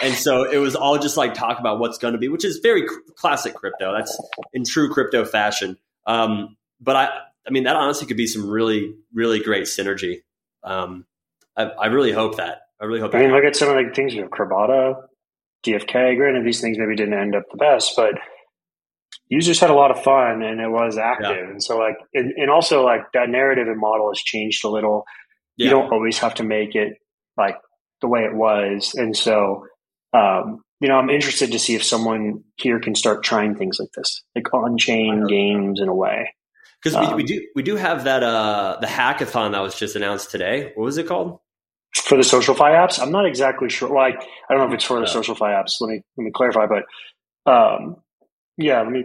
And 0.04 0.14
so 0.14 0.48
it 0.48 0.58
was 0.58 0.76
all 0.76 1.00
just 1.00 1.16
like 1.16 1.34
talk 1.34 1.58
about 1.58 1.80
what's 1.80 1.98
going 1.98 2.12
to 2.12 2.18
be, 2.18 2.28
which 2.28 2.44
is 2.44 2.60
very 2.62 2.84
classic 3.16 3.54
crypto. 3.54 3.92
That's 3.92 4.16
in 4.52 4.62
true 4.64 4.92
crypto 4.92 5.24
fashion. 5.24 5.78
Um, 6.06 6.56
but 6.80 6.94
I, 6.94 7.08
I 7.44 7.50
mean, 7.50 7.64
that 7.64 7.74
honestly 7.74 8.06
could 8.06 8.16
be 8.16 8.28
some 8.28 8.48
really, 8.48 8.94
really 9.12 9.40
great 9.40 9.64
synergy. 9.64 10.18
Um, 10.62 11.06
I, 11.56 11.64
I, 11.64 11.86
really 11.86 12.12
hope 12.12 12.36
that. 12.36 12.60
I 12.80 12.84
really 12.84 13.00
hope. 13.00 13.16
I 13.16 13.18
mean, 13.18 13.32
look 13.32 13.42
at 13.42 13.56
some 13.56 13.68
of 13.68 13.84
the 13.84 13.92
things 13.92 14.14
you 14.14 14.22
know, 14.22 14.28
DFK. 15.66 16.16
Granted, 16.16 16.44
these 16.44 16.60
things 16.60 16.78
maybe 16.78 16.96
didn't 16.96 17.18
end 17.18 17.34
up 17.34 17.44
the 17.50 17.56
best, 17.56 17.92
but 17.96 18.14
users 19.28 19.60
had 19.60 19.70
a 19.70 19.74
lot 19.74 19.90
of 19.90 20.02
fun 20.02 20.42
and 20.42 20.60
it 20.60 20.68
was 20.68 20.98
active. 20.98 21.36
Yeah. 21.36 21.50
And 21.50 21.62
so 21.62 21.78
like, 21.78 21.96
and, 22.14 22.32
and, 22.36 22.50
also 22.50 22.84
like 22.84 23.00
that 23.14 23.28
narrative 23.28 23.66
and 23.68 23.80
model 23.80 24.08
has 24.10 24.18
changed 24.18 24.64
a 24.64 24.68
little. 24.68 25.04
Yeah. 25.56 25.64
You 25.64 25.70
don't 25.70 25.92
always 25.92 26.18
have 26.18 26.34
to 26.34 26.42
make 26.42 26.74
it 26.74 26.94
like 27.36 27.56
the 28.00 28.08
way 28.08 28.20
it 28.20 28.34
was. 28.34 28.94
And 28.94 29.16
so, 29.16 29.66
um, 30.12 30.62
you 30.80 30.88
know, 30.88 30.96
I'm 30.96 31.10
interested 31.10 31.52
to 31.52 31.58
see 31.58 31.74
if 31.74 31.82
someone 31.82 32.44
here 32.56 32.78
can 32.78 32.94
start 32.94 33.24
trying 33.24 33.54
things 33.54 33.78
like 33.80 33.88
this, 33.96 34.22
like 34.34 34.52
on 34.52 34.76
chain 34.76 35.26
games 35.26 35.80
in 35.80 35.88
a 35.88 35.94
way. 35.94 36.32
Because 36.82 36.98
we, 36.98 37.06
um, 37.06 37.16
we 37.16 37.24
do 37.24 37.46
we 37.54 37.62
do 37.62 37.76
have 37.76 38.04
that 38.04 38.22
uh 38.22 38.76
the 38.80 38.86
hackathon 38.86 39.52
that 39.52 39.60
was 39.60 39.74
just 39.74 39.96
announced 39.96 40.30
today. 40.30 40.72
What 40.74 40.84
was 40.84 40.98
it 40.98 41.06
called? 41.06 41.38
For 42.04 42.16
the 42.16 42.22
SocialFi 42.22 42.72
apps, 42.72 43.00
I'm 43.00 43.10
not 43.10 43.26
exactly 43.26 43.68
sure. 43.68 43.92
Well, 43.92 44.04
I, 44.04 44.08
I 44.08 44.54
don't 44.54 44.58
know 44.58 44.68
if 44.68 44.74
it's 44.74 44.84
for 44.84 45.00
the 45.00 45.06
SocialFi 45.06 45.50
apps. 45.50 45.80
Let 45.80 45.90
me 45.90 46.02
let 46.16 46.24
me 46.24 46.30
clarify. 46.32 46.66
But 46.66 47.50
um, 47.50 47.96
yeah, 48.56 48.82
let 48.82 48.90
me. 48.90 49.04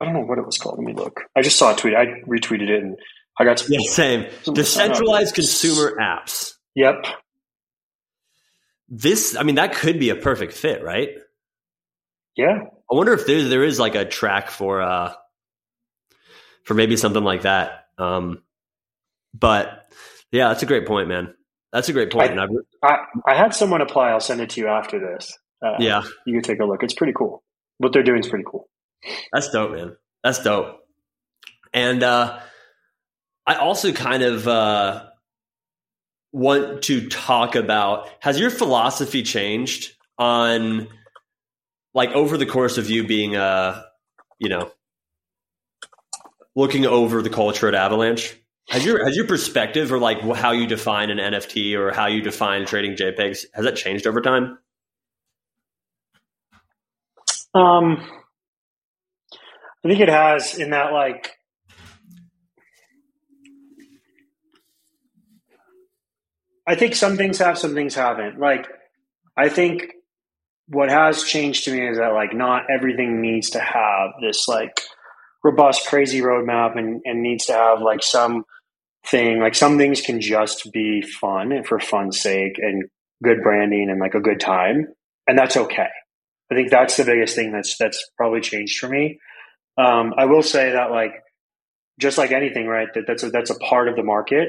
I 0.00 0.06
don't 0.06 0.14
know 0.14 0.20
what 0.20 0.38
it 0.38 0.46
was 0.46 0.58
called. 0.58 0.78
Let 0.78 0.86
me 0.86 0.94
look. 0.94 1.20
I 1.36 1.42
just 1.42 1.58
saw 1.58 1.72
a 1.72 1.76
tweet. 1.76 1.94
I 1.94 2.22
retweeted 2.26 2.68
it, 2.70 2.82
and 2.82 2.96
I 3.38 3.44
got 3.44 3.58
some, 3.58 3.68
yeah, 3.70 3.80
same 3.90 4.26
decentralized 4.52 5.34
consumer 5.34 5.96
apps. 6.00 6.52
Yep. 6.74 7.06
This, 8.88 9.36
I 9.36 9.44
mean, 9.44 9.54
that 9.54 9.74
could 9.74 10.00
be 10.00 10.10
a 10.10 10.16
perfect 10.16 10.52
fit, 10.52 10.82
right? 10.82 11.10
Yeah. 12.36 12.64
I 12.90 12.94
wonder 12.94 13.12
if 13.12 13.26
there 13.26 13.48
there 13.48 13.62
is 13.62 13.78
like 13.78 13.94
a 13.94 14.04
track 14.04 14.50
for 14.50 14.82
uh 14.82 15.12
for 16.64 16.74
maybe 16.74 16.96
something 16.96 17.22
like 17.22 17.42
that. 17.42 17.86
Um, 17.98 18.42
but 19.34 19.86
yeah, 20.32 20.48
that's 20.48 20.62
a 20.62 20.66
great 20.66 20.86
point, 20.86 21.08
man. 21.08 21.34
That's 21.72 21.88
a 21.88 21.92
great 21.92 22.10
point. 22.10 22.38
I, 22.38 22.46
I, 22.82 22.96
I, 23.26 23.34
had 23.34 23.54
someone 23.54 23.80
apply. 23.80 24.10
I'll 24.10 24.20
send 24.20 24.40
it 24.40 24.50
to 24.50 24.60
you 24.60 24.66
after 24.66 24.98
this. 24.98 25.38
Uh, 25.64 25.76
yeah, 25.78 26.02
you 26.26 26.34
can 26.34 26.42
take 26.42 26.60
a 26.60 26.64
look. 26.64 26.82
It's 26.82 26.94
pretty 26.94 27.12
cool 27.12 27.44
what 27.80 27.94
they're 27.94 28.02
doing 28.02 28.20
is 28.20 28.28
pretty 28.28 28.44
cool. 28.46 28.68
That's 29.32 29.50
dope, 29.50 29.72
man. 29.72 29.96
That's 30.22 30.42
dope. 30.42 30.80
And 31.72 32.02
uh, 32.02 32.38
I 33.46 33.54
also 33.54 33.92
kind 33.92 34.22
of 34.22 34.46
uh, 34.46 35.06
want 36.30 36.82
to 36.82 37.08
talk 37.08 37.54
about 37.54 38.06
has 38.20 38.38
your 38.38 38.50
philosophy 38.50 39.22
changed 39.22 39.94
on 40.18 40.88
like 41.94 42.10
over 42.10 42.36
the 42.36 42.44
course 42.44 42.76
of 42.76 42.90
you 42.90 43.06
being 43.06 43.34
uh 43.34 43.82
you 44.38 44.50
know 44.50 44.70
looking 46.54 46.84
over 46.84 47.22
the 47.22 47.30
culture 47.30 47.66
at 47.66 47.74
Avalanche? 47.74 48.36
Has 48.70 48.84
your 48.84 49.04
has 49.04 49.16
your 49.16 49.26
perspective 49.26 49.92
or 49.92 49.98
like 49.98 50.20
how 50.36 50.52
you 50.52 50.66
define 50.66 51.10
an 51.10 51.18
NFT 51.18 51.76
or 51.76 51.92
how 51.92 52.06
you 52.06 52.22
define 52.22 52.66
trading 52.66 52.94
JPEGs 52.94 53.46
has 53.52 53.64
that 53.64 53.74
changed 53.74 54.06
over 54.06 54.20
time? 54.20 54.58
Um, 57.52 58.08
I 59.84 59.88
think 59.88 60.00
it 60.00 60.08
has 60.08 60.56
in 60.56 60.70
that 60.70 60.92
like 60.92 61.32
I 66.64 66.76
think 66.76 66.94
some 66.94 67.16
things 67.16 67.38
have, 67.38 67.58
some 67.58 67.74
things 67.74 67.96
haven't. 67.96 68.38
Like 68.38 68.68
I 69.36 69.48
think 69.48 69.88
what 70.68 70.90
has 70.90 71.24
changed 71.24 71.64
to 71.64 71.72
me 71.72 71.88
is 71.88 71.98
that 71.98 72.12
like 72.12 72.32
not 72.32 72.70
everything 72.72 73.20
needs 73.20 73.50
to 73.50 73.58
have 73.58 74.10
this 74.22 74.46
like 74.46 74.80
robust, 75.42 75.88
crazy 75.88 76.20
roadmap 76.20 76.78
and, 76.78 77.00
and 77.04 77.20
needs 77.20 77.46
to 77.46 77.52
have 77.54 77.80
like 77.80 78.04
some 78.04 78.44
thing. 79.06 79.40
Like 79.40 79.54
some 79.54 79.78
things 79.78 80.00
can 80.00 80.20
just 80.20 80.70
be 80.72 81.02
fun 81.02 81.52
and 81.52 81.66
for 81.66 81.80
fun's 81.80 82.20
sake 82.20 82.58
and 82.58 82.84
good 83.22 83.42
branding 83.42 83.88
and 83.90 84.00
like 84.00 84.14
a 84.14 84.20
good 84.20 84.40
time. 84.40 84.86
And 85.26 85.38
that's 85.38 85.56
okay. 85.56 85.88
I 86.50 86.54
think 86.54 86.70
that's 86.70 86.96
the 86.96 87.04
biggest 87.04 87.36
thing 87.36 87.52
that's 87.52 87.76
that's 87.78 88.10
probably 88.16 88.40
changed 88.40 88.78
for 88.78 88.88
me. 88.88 89.20
Um, 89.78 90.14
I 90.16 90.24
will 90.24 90.42
say 90.42 90.72
that 90.72 90.90
like 90.90 91.12
just 91.98 92.18
like 92.18 92.32
anything, 92.32 92.66
right? 92.66 92.88
That 92.94 93.04
that's 93.06 93.22
a, 93.22 93.30
that's 93.30 93.50
a 93.50 93.54
part 93.56 93.88
of 93.88 93.94
the 93.94 94.02
market, 94.02 94.48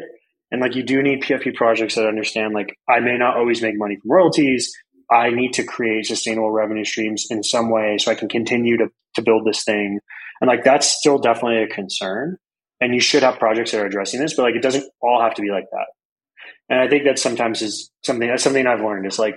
and 0.49 0.61
like 0.61 0.75
you 0.75 0.83
do 0.83 1.03
need 1.03 1.21
PFP 1.21 1.53
projects 1.53 1.95
that 1.95 2.07
understand 2.07 2.53
like 2.53 2.75
I 2.89 2.99
may 3.01 3.17
not 3.17 3.37
always 3.37 3.61
make 3.61 3.77
money 3.77 3.97
from 4.01 4.11
royalties. 4.11 4.71
I 5.11 5.29
need 5.29 5.53
to 5.53 5.63
create 5.63 6.05
sustainable 6.05 6.51
revenue 6.51 6.85
streams 6.85 7.27
in 7.29 7.43
some 7.43 7.69
way 7.69 7.97
so 7.99 8.11
I 8.11 8.15
can 8.15 8.29
continue 8.29 8.77
to 8.77 8.87
to 9.15 9.21
build 9.21 9.45
this 9.45 9.63
thing, 9.63 9.99
and 10.39 10.47
like 10.47 10.63
that's 10.63 10.87
still 10.87 11.19
definitely 11.19 11.63
a 11.63 11.67
concern. 11.67 12.37
And 12.81 12.93
you 12.93 12.99
should 12.99 13.23
have 13.23 13.37
projects 13.37 13.71
that 13.71 13.81
are 13.81 13.85
addressing 13.85 14.19
this, 14.19 14.33
but 14.33 14.43
like 14.43 14.55
it 14.55 14.63
doesn't 14.63 14.85
all 15.01 15.21
have 15.21 15.35
to 15.35 15.41
be 15.41 15.51
like 15.51 15.65
that. 15.71 15.85
And 16.69 16.79
I 16.79 16.89
think 16.89 17.03
that 17.05 17.19
sometimes 17.19 17.61
is 17.61 17.91
something 18.03 18.27
that's 18.27 18.43
something 18.43 18.65
I've 18.65 18.81
learned. 18.81 19.05
Is 19.05 19.19
like 19.19 19.35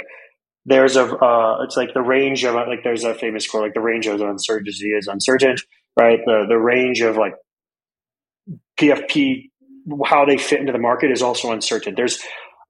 there's 0.65 0.97
a 0.97 1.05
uh, 1.05 1.63
it's 1.65 1.77
like 1.77 1.93
the 1.93 2.01
range 2.01 2.45
of 2.45 2.55
like 2.55 2.83
there's 2.83 3.05
a 3.05 3.15
famous 3.15 3.47
quote 3.47 3.65
like 3.65 3.75
the 3.75 3.81
range 3.81 4.07
of 4.07 4.21
uncertainty 4.21 4.89
is 4.89 5.07
uncertain 5.09 5.57
right? 5.99 6.21
The 6.25 6.47
the 6.49 6.59
range 6.59 7.01
of 7.01 7.17
like 7.17 7.35
pfp 8.79 9.45
how 10.07 10.25
they 10.25 10.37
fit 10.37 10.61
into 10.61 10.73
the 10.73 10.79
market 10.79 11.11
is 11.11 11.23
also 11.23 11.53
uncertain. 11.53 11.95
There's 11.95 12.21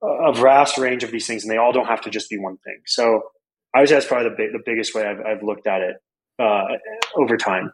a 0.01 0.33
vast 0.33 0.77
range 0.77 1.03
of 1.03 1.11
these 1.11 1.25
things 1.25 1.43
and 1.43 1.51
they 1.51 1.57
all 1.57 1.71
don't 1.71 1.87
have 1.87 2.01
to 2.01 2.09
just 2.09 2.29
be 2.29 2.37
one 2.37 2.57
thing. 2.57 2.81
So 2.85 3.21
i 3.73 3.79
would 3.79 3.89
say 3.89 3.95
that's 3.95 4.05
probably 4.07 4.29
the, 4.29 4.57
the 4.57 4.63
biggest 4.65 4.93
way 4.95 5.05
I've, 5.05 5.19
I've 5.19 5.43
looked 5.43 5.67
at 5.67 5.81
it 5.81 5.95
uh, 6.39 6.63
over 7.15 7.37
time 7.37 7.71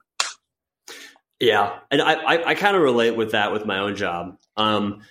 yeah 1.42 1.80
and 1.92 2.02
i 2.02 2.14
i, 2.14 2.50
I 2.52 2.56
kind 2.56 2.78
of 2.78 2.82
relate 2.82 3.16
with 3.16 3.32
that 3.32 3.52
with 3.52 3.66
my 3.66 3.80
own 3.80 3.98
job 3.98 4.38
um 4.56 5.02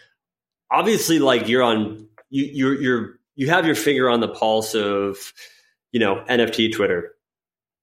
obviously 0.70 1.18
like 1.18 1.48
you're 1.48 1.62
on 1.62 2.08
you 2.30 2.44
you're 2.44 2.80
you're 2.80 3.20
you 3.40 3.48
have 3.48 3.64
your 3.64 3.74
finger 3.74 4.10
on 4.10 4.20
the 4.20 4.28
pulse 4.28 4.74
of, 4.74 5.32
you 5.92 5.98
know, 5.98 6.22
NFT 6.28 6.74
Twitter. 6.74 7.14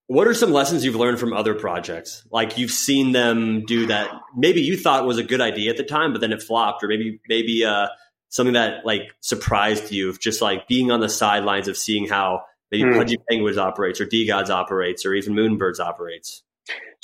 What 0.05 0.27
are 0.27 0.35
some 0.35 0.51
lessons 0.51 0.85
you've 0.85 0.95
learned 0.95 1.19
from 1.19 1.33
other 1.33 1.55
projects? 1.55 2.23
Like 2.31 2.59
you've 2.59 2.69
seen 2.69 3.11
them 3.11 3.65
do 3.65 3.87
that. 3.87 4.07
Maybe 4.35 4.61
you 4.61 4.77
thought 4.77 5.07
was 5.07 5.17
a 5.17 5.23
good 5.23 5.41
idea 5.41 5.71
at 5.71 5.77
the 5.77 5.83
time, 5.83 6.13
but 6.13 6.21
then 6.21 6.31
it 6.31 6.43
flopped, 6.43 6.83
or 6.83 6.87
maybe 6.87 7.19
maybe 7.27 7.65
uh, 7.65 7.87
something 8.29 8.53
that 8.53 8.85
like 8.85 9.15
surprised 9.19 9.91
you 9.91 10.09
of 10.09 10.19
just 10.19 10.43
like 10.43 10.67
being 10.67 10.91
on 10.91 10.99
the 10.99 11.09
sidelines 11.09 11.67
of 11.67 11.75
seeing 11.75 12.07
how 12.07 12.43
maybe 12.71 12.87
hmm. 12.89 12.95
Pudgy 12.95 13.17
Penguins 13.27 13.57
operates, 13.57 13.99
or 13.99 14.05
DeGods 14.05 14.51
operates, 14.51 15.07
or 15.07 15.15
even 15.15 15.33
Moonbirds 15.33 15.79
operates. 15.79 16.43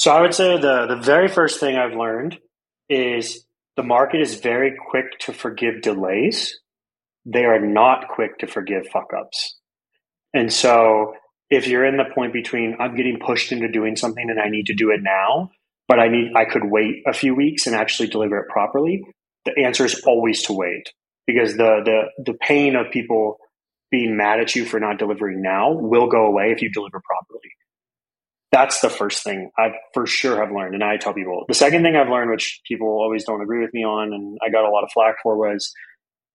So 0.03 0.11
I 0.11 0.19
would 0.19 0.33
say 0.33 0.57
the 0.57 0.85
the 0.85 0.97
very 0.97 1.29
first 1.29 1.61
thing 1.61 1.77
I've 1.77 1.95
learned 1.95 2.37
is 2.89 3.45
the 3.77 3.83
market 3.83 4.19
is 4.19 4.35
very 4.35 4.73
quick 4.89 5.17
to 5.19 5.31
forgive 5.31 5.81
delays 5.81 6.59
they 7.25 7.45
are 7.45 7.61
not 7.65 8.09
quick 8.09 8.39
to 8.39 8.47
forgive 8.47 8.85
fuck 8.89 9.11
ups. 9.17 9.57
And 10.33 10.51
so 10.51 11.13
if 11.49 11.67
you're 11.69 11.85
in 11.85 11.95
the 11.95 12.13
point 12.13 12.33
between 12.33 12.75
I'm 12.81 12.97
getting 12.97 13.17
pushed 13.25 13.53
into 13.53 13.69
doing 13.69 13.95
something 13.95 14.29
and 14.29 14.41
I 14.41 14.49
need 14.49 14.65
to 14.65 14.75
do 14.75 14.91
it 14.91 14.99
now, 15.01 15.51
but 15.87 16.01
I 16.01 16.09
need 16.09 16.33
I 16.35 16.43
could 16.43 16.65
wait 16.65 17.03
a 17.07 17.13
few 17.13 17.33
weeks 17.33 17.65
and 17.65 17.73
actually 17.73 18.09
deliver 18.09 18.39
it 18.39 18.49
properly, 18.49 19.05
the 19.45 19.57
answer 19.65 19.85
is 19.85 20.01
always 20.05 20.43
to 20.47 20.53
wait 20.53 20.91
because 21.25 21.55
the 21.55 21.79
the 21.85 22.31
the 22.33 22.37
pain 22.41 22.75
of 22.75 22.91
people 22.91 23.37
being 23.89 24.17
mad 24.17 24.41
at 24.41 24.53
you 24.53 24.65
for 24.65 24.81
not 24.81 24.99
delivering 24.99 25.41
now 25.41 25.71
will 25.71 26.07
go 26.07 26.25
away 26.25 26.51
if 26.51 26.61
you 26.61 26.69
deliver 26.73 27.01
properly. 27.05 27.51
That's 28.53 28.81
the 28.81 28.89
first 28.91 29.23
thing 29.23 29.49
I 29.57 29.71
for 29.95 30.05
sure 30.05 30.37
have 30.39 30.53
learned, 30.55 30.75
and 30.75 30.83
I 30.83 30.97
tell 30.97 31.15
people. 31.15 31.43
The 31.47 31.55
second 31.55 31.81
thing 31.81 31.95
I've 31.95 32.07
learned, 32.09 32.29
which 32.29 32.61
people 32.67 32.87
always 32.87 33.25
don't 33.25 33.41
agree 33.41 33.61
with 33.61 33.73
me 33.73 33.83
on, 33.83 34.13
and 34.13 34.37
I 34.45 34.51
got 34.51 34.63
a 34.63 34.69
lot 34.69 34.83
of 34.83 34.91
flack 34.93 35.15
for, 35.23 35.35
was 35.35 35.73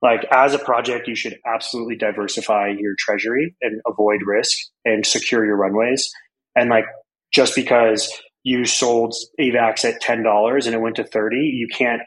like 0.03 0.27
as 0.33 0.53
a 0.53 0.59
project, 0.59 1.07
you 1.07 1.15
should 1.15 1.39
absolutely 1.47 1.97
diversify 1.97 2.75
your 2.77 2.95
treasury 2.99 3.55
and 3.63 3.81
avoid 3.87 4.23
risk 4.27 4.59
and 4.85 5.07
secure 5.07 5.47
your 5.47 5.57
runways. 5.57 6.11
And 6.57 6.71
like 6.71 6.87
just 7.33 7.55
because 7.55 8.13
you 8.43 8.65
sold 8.65 9.15
AVAX 9.41 9.85
at 9.85 10.01
ten 10.01 10.25
dollars 10.25 10.67
and 10.67 10.75
it 10.75 10.81
went 10.81 10.97
to 10.97 11.05
thirty, 11.05 11.53
you 11.55 11.69
can't. 11.73 12.03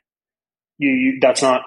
You, 0.77 0.91
you 0.91 1.19
that's 1.21 1.41
not. 1.41 1.61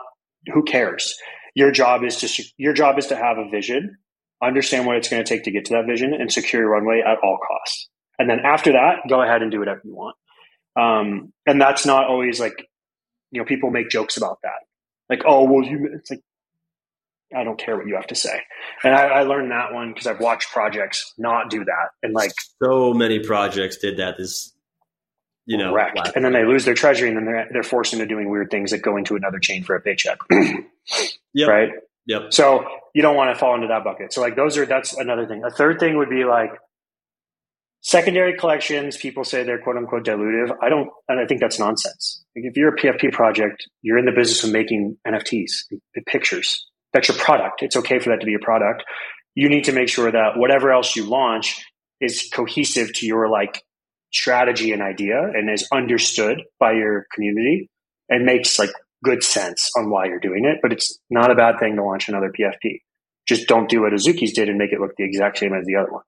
Who 0.52 0.64
cares? 0.64 1.16
Your 1.54 1.70
job 1.70 2.04
is 2.04 2.18
to 2.18 2.44
your 2.58 2.74
job 2.74 2.98
is 2.98 3.06
to 3.06 3.16
have 3.16 3.38
a 3.38 3.48
vision, 3.50 3.96
understand 4.42 4.86
what 4.86 4.96
it's 4.96 5.08
going 5.08 5.24
to 5.24 5.28
take 5.28 5.44
to 5.44 5.50
get 5.50 5.64
to 5.66 5.74
that 5.74 5.86
vision, 5.86 6.12
and 6.12 6.30
secure 6.30 6.60
your 6.60 6.70
runway 6.72 7.00
at 7.00 7.18
all 7.22 7.38
costs. 7.38 7.88
And 8.18 8.28
then 8.28 8.40
after 8.40 8.72
that, 8.72 9.08
go 9.08 9.22
ahead 9.22 9.42
and 9.42 9.50
do 9.50 9.58
whatever 9.58 9.80
you 9.84 9.94
want. 9.94 10.16
Um, 10.76 11.32
and 11.46 11.60
that's 11.60 11.86
not 11.86 12.06
always 12.06 12.40
like, 12.40 12.68
you 13.30 13.40
know, 13.40 13.44
people 13.44 13.70
make 13.70 13.90
jokes 13.90 14.16
about 14.16 14.38
that. 14.42 14.66
Like, 15.08 15.22
oh, 15.26 15.44
well, 15.44 15.64
you, 15.64 15.90
it's 15.94 16.10
like, 16.10 16.22
I 17.34 17.42
don't 17.42 17.58
care 17.58 17.76
what 17.76 17.86
you 17.86 17.96
have 17.96 18.06
to 18.08 18.14
say. 18.14 18.42
And 18.82 18.94
I, 18.94 19.06
I 19.06 19.22
learned 19.22 19.50
that 19.50 19.72
one 19.72 19.88
because 19.92 20.06
I've 20.06 20.20
watched 20.20 20.52
projects 20.52 21.12
not 21.18 21.50
do 21.50 21.64
that. 21.64 21.88
And 22.02 22.14
like, 22.14 22.32
so 22.62 22.94
many 22.94 23.18
projects 23.18 23.78
did 23.78 23.98
that 23.98 24.16
this, 24.18 24.52
you 25.46 25.58
know, 25.58 25.74
wrecked. 25.74 26.12
and 26.14 26.24
then 26.24 26.32
they 26.32 26.44
lose 26.44 26.64
their 26.64 26.74
treasury 26.74 27.08
and 27.08 27.16
then 27.16 27.24
they're, 27.24 27.48
they're 27.52 27.62
forced 27.62 27.92
into 27.92 28.06
doing 28.06 28.30
weird 28.30 28.50
things 28.50 28.70
that 28.70 28.78
go 28.78 28.96
into 28.96 29.16
another 29.16 29.38
chain 29.38 29.64
for 29.64 29.74
a 29.74 29.80
paycheck. 29.80 30.18
yep. 30.30 31.48
Right. 31.48 31.70
Yep. 32.06 32.32
So 32.32 32.66
you 32.94 33.02
don't 33.02 33.16
want 33.16 33.34
to 33.34 33.38
fall 33.38 33.54
into 33.54 33.66
that 33.66 33.84
bucket. 33.84 34.12
So 34.12 34.20
like 34.20 34.36
those 34.36 34.56
are, 34.56 34.66
that's 34.66 34.96
another 34.96 35.26
thing. 35.26 35.42
A 35.44 35.50
third 35.50 35.80
thing 35.80 35.98
would 35.98 36.10
be 36.10 36.24
like, 36.24 36.52
secondary 37.84 38.34
collections, 38.36 38.96
people 38.96 39.24
say 39.24 39.44
they're 39.44 39.60
quote 39.60 39.76
unquote 39.76 40.04
dilutive. 40.04 40.56
I 40.60 40.68
don't, 40.68 40.88
and 41.08 41.20
I 41.20 41.26
think 41.26 41.40
that's 41.40 41.58
nonsense. 41.58 42.24
Like 42.34 42.46
if 42.46 42.56
you're 42.56 42.74
a 42.74 42.76
PFP 42.76 43.12
project, 43.12 43.68
you're 43.82 43.98
in 43.98 44.06
the 44.06 44.12
business 44.12 44.42
of 44.42 44.50
making 44.50 44.96
NFTs, 45.06 45.50
pictures. 46.06 46.66
That's 46.92 47.08
your 47.08 47.18
product. 47.18 47.62
It's 47.62 47.76
okay 47.76 47.98
for 47.98 48.10
that 48.10 48.20
to 48.20 48.26
be 48.26 48.34
a 48.34 48.44
product. 48.44 48.84
You 49.34 49.48
need 49.48 49.64
to 49.64 49.72
make 49.72 49.88
sure 49.88 50.10
that 50.10 50.36
whatever 50.36 50.72
else 50.72 50.96
you 50.96 51.04
launch 51.04 51.64
is 52.00 52.28
cohesive 52.32 52.92
to 52.94 53.06
your 53.06 53.28
like 53.28 53.62
strategy 54.12 54.72
and 54.72 54.80
idea 54.80 55.20
and 55.20 55.50
is 55.50 55.68
understood 55.72 56.42
by 56.58 56.72
your 56.72 57.06
community 57.12 57.68
and 58.08 58.24
makes 58.24 58.58
like 58.58 58.70
good 59.02 59.22
sense 59.22 59.70
on 59.76 59.90
why 59.90 60.06
you're 60.06 60.20
doing 60.20 60.44
it. 60.44 60.58
But 60.62 60.72
it's 60.72 60.98
not 61.10 61.30
a 61.30 61.34
bad 61.34 61.58
thing 61.58 61.76
to 61.76 61.84
launch 61.84 62.08
another 62.08 62.32
PFP. 62.32 62.78
Just 63.26 63.48
don't 63.48 63.68
do 63.68 63.82
what 63.82 63.92
Azuki's 63.92 64.32
did 64.32 64.48
and 64.48 64.56
make 64.56 64.72
it 64.72 64.80
look 64.80 64.92
the 64.96 65.04
exact 65.04 65.38
same 65.38 65.52
as 65.52 65.66
the 65.66 65.76
other 65.76 65.90
one 65.90 66.02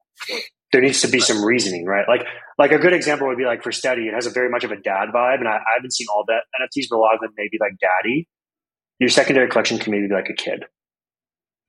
there 0.72 0.80
needs 0.80 1.00
to 1.02 1.08
be 1.08 1.20
some 1.20 1.44
reasoning, 1.44 1.86
right? 1.86 2.06
Like, 2.08 2.26
like 2.58 2.72
a 2.72 2.78
good 2.78 2.92
example 2.92 3.28
would 3.28 3.38
be 3.38 3.44
like 3.44 3.62
for 3.62 3.72
Steady, 3.72 4.08
it 4.08 4.14
has 4.14 4.26
a 4.26 4.30
very 4.30 4.50
much 4.50 4.64
of 4.64 4.72
a 4.72 4.76
dad 4.76 5.08
vibe, 5.14 5.38
and 5.38 5.48
I, 5.48 5.56
I 5.56 5.76
haven't 5.76 5.92
seen 5.92 6.06
all 6.12 6.24
that 6.26 6.42
NFTs, 6.60 6.86
but 6.90 6.96
a 6.96 6.98
lot 6.98 7.14
of 7.14 7.20
them 7.20 7.30
maybe 7.36 7.58
like 7.60 7.72
daddy. 7.80 8.28
Your 8.98 9.10
secondary 9.10 9.48
collection 9.48 9.78
can 9.78 9.92
maybe 9.92 10.08
be 10.08 10.14
like 10.14 10.30
a 10.30 10.34
kid, 10.34 10.64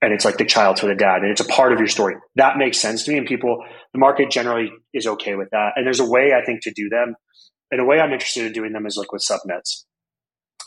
and 0.00 0.12
it's 0.12 0.24
like 0.24 0.38
the 0.38 0.44
child 0.44 0.78
for 0.78 0.86
the 0.86 0.94
dad, 0.94 1.22
and 1.22 1.30
it's 1.30 1.40
a 1.40 1.44
part 1.44 1.72
of 1.72 1.78
your 1.78 1.88
story. 1.88 2.16
That 2.36 2.56
makes 2.56 2.78
sense 2.78 3.04
to 3.04 3.12
me, 3.12 3.18
and 3.18 3.26
people, 3.26 3.62
the 3.92 3.98
market 3.98 4.30
generally 4.30 4.72
is 4.94 5.06
okay 5.06 5.34
with 5.34 5.50
that. 5.50 5.72
And 5.76 5.86
there's 5.86 6.00
a 6.00 6.08
way 6.08 6.32
I 6.32 6.44
think 6.44 6.62
to 6.62 6.72
do 6.74 6.88
them, 6.88 7.14
and 7.70 7.80
a 7.80 7.84
way 7.84 8.00
I'm 8.00 8.12
interested 8.12 8.46
in 8.46 8.52
doing 8.52 8.72
them 8.72 8.86
is 8.86 8.96
like 8.96 9.12
with 9.12 9.22
subnets. 9.22 9.84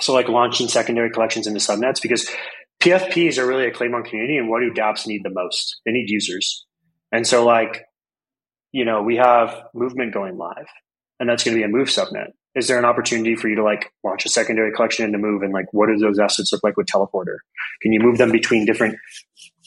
So 0.01 0.13
like 0.13 0.29
launching 0.29 0.67
secondary 0.67 1.09
collections 1.09 1.47
into 1.47 1.59
subnets 1.59 2.01
because 2.01 2.29
PFPs 2.81 3.37
are 3.37 3.45
really 3.45 3.65
a 3.65 3.71
claim 3.71 3.93
on 3.93 4.03
community, 4.03 4.37
and 4.37 4.49
what 4.49 4.61
do 4.61 4.71
DApps 4.71 5.07
need 5.07 5.21
the 5.23 5.31
most? 5.31 5.81
They 5.85 5.91
need 5.91 6.09
users. 6.09 6.65
And 7.11 7.27
so 7.27 7.45
like 7.45 7.83
you 8.71 8.85
know, 8.85 9.03
we 9.03 9.17
have 9.17 9.63
movement 9.73 10.13
going 10.13 10.37
live 10.37 10.67
and 11.19 11.29
that's 11.29 11.43
going 11.43 11.55
to 11.55 11.59
be 11.59 11.63
a 11.63 11.67
move 11.67 11.87
subnet. 11.87 12.31
Is 12.55 12.67
there 12.67 12.79
an 12.79 12.85
opportunity 12.85 13.35
for 13.35 13.47
you 13.47 13.55
to 13.55 13.63
like 13.63 13.91
launch 14.03 14.25
a 14.25 14.29
secondary 14.29 14.73
collection 14.73 15.05
into 15.05 15.17
move 15.17 15.41
and 15.41 15.53
like 15.53 15.67
what 15.71 15.87
do 15.87 15.97
those 15.97 16.19
assets 16.19 16.51
look 16.51 16.63
like 16.63 16.75
with 16.75 16.87
teleporter? 16.87 17.37
Can 17.81 17.93
you 17.93 17.99
move 18.01 18.17
them 18.17 18.31
between 18.31 18.65
different 18.65 18.97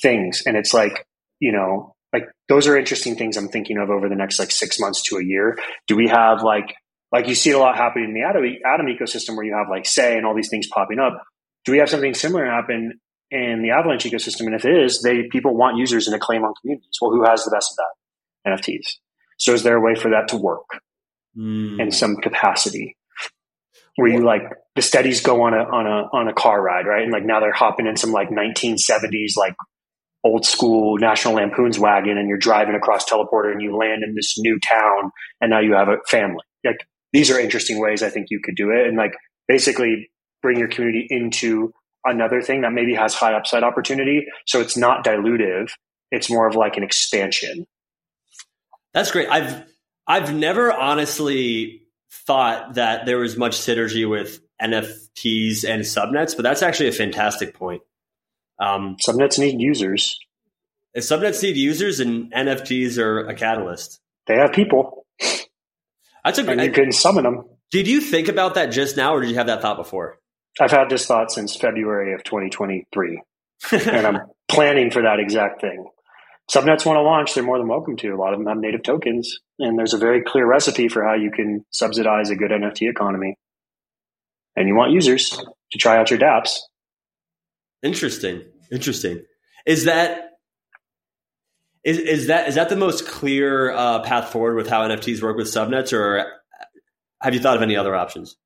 things? 0.02 0.42
And 0.44 0.56
it's 0.56 0.74
like, 0.74 1.06
you 1.40 1.52
know, 1.52 1.94
like 2.12 2.28
those 2.48 2.66
are 2.66 2.76
interesting 2.76 3.16
things 3.16 3.36
I'm 3.36 3.48
thinking 3.48 3.78
of 3.78 3.88
over 3.88 4.08
the 4.08 4.14
next 4.14 4.38
like 4.38 4.50
six 4.50 4.78
months 4.78 5.02
to 5.04 5.16
a 5.16 5.24
year. 5.24 5.58
Do 5.86 5.96
we 5.96 6.08
have 6.08 6.42
like, 6.42 6.74
like 7.12 7.28
you 7.28 7.34
see 7.34 7.52
a 7.52 7.58
lot 7.58 7.76
happening 7.76 8.08
in 8.08 8.14
the 8.14 8.22
Atom, 8.22 8.44
Atom 8.66 8.86
ecosystem 8.86 9.36
where 9.36 9.46
you 9.46 9.54
have 9.54 9.68
like 9.70 9.86
Sei 9.86 10.16
and 10.16 10.26
all 10.26 10.34
these 10.34 10.50
things 10.50 10.66
popping 10.66 10.98
up. 10.98 11.22
Do 11.64 11.72
we 11.72 11.78
have 11.78 11.88
something 11.88 12.12
similar 12.12 12.44
happen 12.44 13.00
in 13.30 13.62
the 13.62 13.70
Avalanche 13.70 14.04
ecosystem? 14.04 14.46
And 14.46 14.54
if 14.54 14.64
it 14.64 14.76
is, 14.76 15.00
they 15.02 15.28
people 15.30 15.56
want 15.56 15.78
users 15.78 16.06
in 16.06 16.14
a 16.14 16.18
claim 16.18 16.44
on 16.44 16.52
communities. 16.60 16.98
Well, 17.00 17.10
who 17.10 17.24
has 17.24 17.44
the 17.44 17.50
best 17.50 17.72
of 17.72 17.76
that? 17.76 18.03
NFTs. 18.46 18.96
So 19.38 19.52
is 19.52 19.62
there 19.62 19.76
a 19.76 19.80
way 19.80 19.94
for 19.94 20.10
that 20.10 20.28
to 20.28 20.36
work 20.36 20.80
mm. 21.36 21.80
in 21.80 21.90
some 21.90 22.16
capacity? 22.16 22.96
Where 23.96 24.08
you 24.08 24.24
like 24.24 24.42
the 24.74 24.82
studies 24.82 25.20
go 25.20 25.42
on 25.42 25.54
a 25.54 25.62
on 25.62 25.86
a 25.86 26.16
on 26.16 26.28
a 26.28 26.32
car 26.32 26.60
ride, 26.60 26.86
right? 26.86 27.02
And 27.02 27.12
like 27.12 27.24
now 27.24 27.40
they're 27.40 27.52
hopping 27.52 27.86
in 27.86 27.96
some 27.96 28.10
like 28.10 28.28
1970s 28.28 29.36
like 29.36 29.54
old 30.24 30.46
school 30.46 30.98
National 30.98 31.34
Lampoon's 31.34 31.78
wagon, 31.78 32.18
and 32.18 32.28
you're 32.28 32.38
driving 32.38 32.74
across 32.74 33.08
teleporter, 33.08 33.52
and 33.52 33.62
you 33.62 33.76
land 33.76 34.02
in 34.02 34.14
this 34.14 34.34
new 34.38 34.58
town, 34.58 35.12
and 35.40 35.50
now 35.50 35.60
you 35.60 35.74
have 35.74 35.88
a 35.88 35.98
family. 36.08 36.42
Like 36.64 36.86
these 37.12 37.30
are 37.30 37.38
interesting 37.38 37.80
ways 37.80 38.02
I 38.02 38.10
think 38.10 38.28
you 38.30 38.40
could 38.42 38.56
do 38.56 38.70
it, 38.70 38.88
and 38.88 38.96
like 38.96 39.14
basically 39.46 40.10
bring 40.42 40.58
your 40.58 40.68
community 40.68 41.06
into 41.08 41.72
another 42.04 42.42
thing 42.42 42.62
that 42.62 42.72
maybe 42.72 42.94
has 42.94 43.14
high 43.14 43.34
upside 43.34 43.62
opportunity. 43.62 44.26
So 44.46 44.60
it's 44.60 44.76
not 44.76 45.04
dilutive; 45.04 45.70
it's 46.10 46.30
more 46.30 46.48
of 46.48 46.56
like 46.56 46.76
an 46.76 46.82
expansion. 46.82 47.66
That's 48.94 49.10
great. 49.10 49.28
I've 49.28 49.64
I've 50.06 50.34
never 50.34 50.72
honestly 50.72 51.82
thought 52.26 52.74
that 52.74 53.06
there 53.06 53.18
was 53.18 53.36
much 53.36 53.56
synergy 53.56 54.08
with 54.08 54.40
NFTs 54.62 55.68
and 55.68 55.82
subnets, 55.82 56.36
but 56.36 56.42
that's 56.42 56.62
actually 56.62 56.88
a 56.88 56.92
fantastic 56.92 57.54
point. 57.54 57.82
Um, 58.58 58.96
subnets 59.06 59.38
need 59.38 59.60
users. 59.60 60.18
Subnets 60.96 61.42
need 61.42 61.56
users, 61.56 61.98
and 61.98 62.32
NFTs 62.32 62.98
are 62.98 63.26
a 63.26 63.34
catalyst. 63.34 64.00
They 64.28 64.36
have 64.36 64.52
people. 64.52 65.04
That's 66.24 66.38
a 66.38 66.44
great. 66.44 66.60
you 66.60 66.70
can 66.70 66.92
summon 66.92 67.24
them. 67.24 67.44
Did 67.72 67.88
you 67.88 68.00
think 68.00 68.28
about 68.28 68.54
that 68.54 68.66
just 68.66 68.96
now, 68.96 69.14
or 69.14 69.20
did 69.20 69.30
you 69.30 69.36
have 69.36 69.48
that 69.48 69.60
thought 69.60 69.76
before? 69.76 70.18
I've 70.60 70.70
had 70.70 70.88
this 70.88 71.04
thought 71.04 71.32
since 71.32 71.56
February 71.56 72.14
of 72.14 72.22
2023, 72.22 73.22
and 73.72 74.06
I'm 74.06 74.20
planning 74.48 74.92
for 74.92 75.02
that 75.02 75.18
exact 75.18 75.60
thing 75.60 75.84
subnets 76.50 76.84
want 76.84 76.96
to 76.96 77.02
launch, 77.02 77.34
they're 77.34 77.44
more 77.44 77.58
than 77.58 77.68
welcome 77.68 77.96
to. 77.98 78.10
A 78.10 78.16
lot 78.16 78.32
of 78.32 78.38
them 78.38 78.48
have 78.48 78.58
native 78.58 78.82
tokens, 78.82 79.40
and 79.58 79.78
there's 79.78 79.94
a 79.94 79.98
very 79.98 80.22
clear 80.22 80.46
recipe 80.46 80.88
for 80.88 81.04
how 81.04 81.14
you 81.14 81.30
can 81.30 81.64
subsidize 81.70 82.30
a 82.30 82.36
good 82.36 82.50
NFT 82.50 82.90
economy. 82.90 83.36
And 84.56 84.68
you 84.68 84.76
want 84.76 84.92
users 84.92 85.30
to 85.30 85.78
try 85.78 85.96
out 85.96 86.10
your 86.10 86.18
dApps. 86.18 86.58
Interesting. 87.82 88.42
Interesting. 88.70 89.22
Is 89.66 89.84
that 89.84 90.30
is 91.82 91.98
is 91.98 92.26
that 92.28 92.48
is 92.48 92.54
that 92.54 92.68
the 92.68 92.76
most 92.76 93.06
clear 93.06 93.72
uh, 93.72 94.00
path 94.00 94.30
forward 94.30 94.56
with 94.56 94.68
how 94.68 94.86
NFTs 94.88 95.22
work 95.22 95.36
with 95.36 95.48
subnets, 95.48 95.92
or 95.92 96.24
have 97.20 97.34
you 97.34 97.40
thought 97.40 97.56
of 97.56 97.62
any 97.62 97.76
other 97.76 97.94
options? 97.94 98.36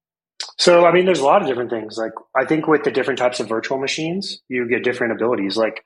So, 0.56 0.86
I 0.86 0.92
mean, 0.92 1.04
there's 1.04 1.20
a 1.20 1.24
lot 1.24 1.42
of 1.42 1.48
different 1.48 1.70
things. 1.70 1.96
Like, 1.96 2.12
I 2.36 2.44
think 2.44 2.66
with 2.66 2.84
the 2.84 2.90
different 2.90 3.18
types 3.18 3.40
of 3.40 3.48
virtual 3.48 3.78
machines, 3.78 4.40
you 4.48 4.68
get 4.68 4.84
different 4.84 5.12
abilities. 5.12 5.56
Like, 5.56 5.82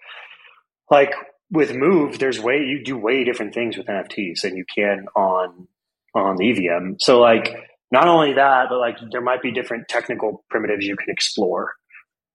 like 0.90 1.12
with 1.53 1.74
Move, 1.74 2.18
there's 2.18 2.40
way 2.40 2.64
you 2.66 2.82
do 2.82 2.96
way 2.96 3.24
different 3.24 3.53
things 3.53 3.76
with 3.76 3.86
NFTs 3.86 4.40
than 4.42 4.57
you 4.57 4.64
can 4.74 5.05
on 5.14 5.68
on 6.14 6.36
the 6.36 6.50
EVM. 6.50 6.94
So 6.98 7.20
like 7.20 7.55
not 7.90 8.09
only 8.09 8.34
that, 8.34 8.66
but 8.70 8.78
like 8.78 8.96
there 9.12 9.20
might 9.20 9.42
be 9.42 9.53
different 9.53 9.86
technical 9.88 10.44
primitives 10.50 10.86
you 10.86 10.96
can 10.96 11.11
explore 11.11 11.72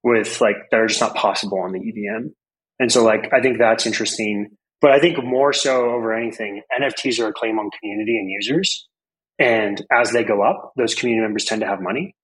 with 0.03 0.39
like 0.39 0.55
that 0.72 0.80
are 0.80 0.88
just 0.88 1.01
not 1.01 1.15
possible 1.15 1.59
on 1.59 1.74
the 1.74 1.80
EVM. 1.80 2.28
And 2.80 2.91
so 2.91 3.03
like 3.03 3.34
I 3.34 3.41
think 3.41 3.57
that's 3.57 3.86
interesting. 3.86 4.51
But 4.80 4.91
I 4.91 4.99
think 4.99 5.18
more 5.24 5.51
so 5.51 5.89
over 5.89 6.13
anything, 6.13 6.61
NFTs 6.80 7.20
are 7.20 7.30
a 7.30 7.34
claim 7.34 7.57
on 7.57 7.72
community 7.80 8.18
and 8.18 8.30
users. 8.30 8.88
And 9.39 9.84
as 9.91 10.11
they 10.11 10.24
go 10.24 10.43
up, 10.43 10.74
those 10.78 10.93
community 10.93 11.24
members 11.24 11.45
tend 11.45 11.61
to 11.61 11.68
have 11.68 11.82
money. 11.82 12.15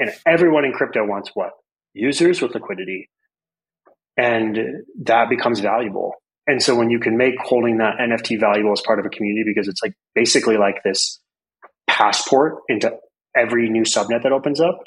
And 0.00 0.10
everyone 0.26 0.64
in 0.64 0.72
crypto 0.72 1.06
wants 1.06 1.30
what? 1.34 1.50
Users 1.94 2.42
with 2.42 2.54
liquidity. 2.54 3.08
And 4.16 4.58
that 5.04 5.28
becomes 5.28 5.60
valuable. 5.60 6.14
And 6.50 6.60
so 6.60 6.74
when 6.74 6.90
you 6.90 6.98
can 6.98 7.16
make 7.16 7.34
holding 7.38 7.78
that 7.78 7.98
NFT 8.00 8.40
valuable 8.40 8.72
as 8.72 8.80
part 8.80 8.98
of 8.98 9.06
a 9.06 9.08
community, 9.08 9.44
because 9.46 9.68
it's 9.68 9.80
like 9.84 9.94
basically 10.16 10.56
like 10.56 10.82
this 10.82 11.20
passport 11.86 12.56
into 12.68 12.92
every 13.36 13.68
new 13.68 13.82
subnet 13.82 14.24
that 14.24 14.32
opens 14.32 14.60
up, 14.60 14.80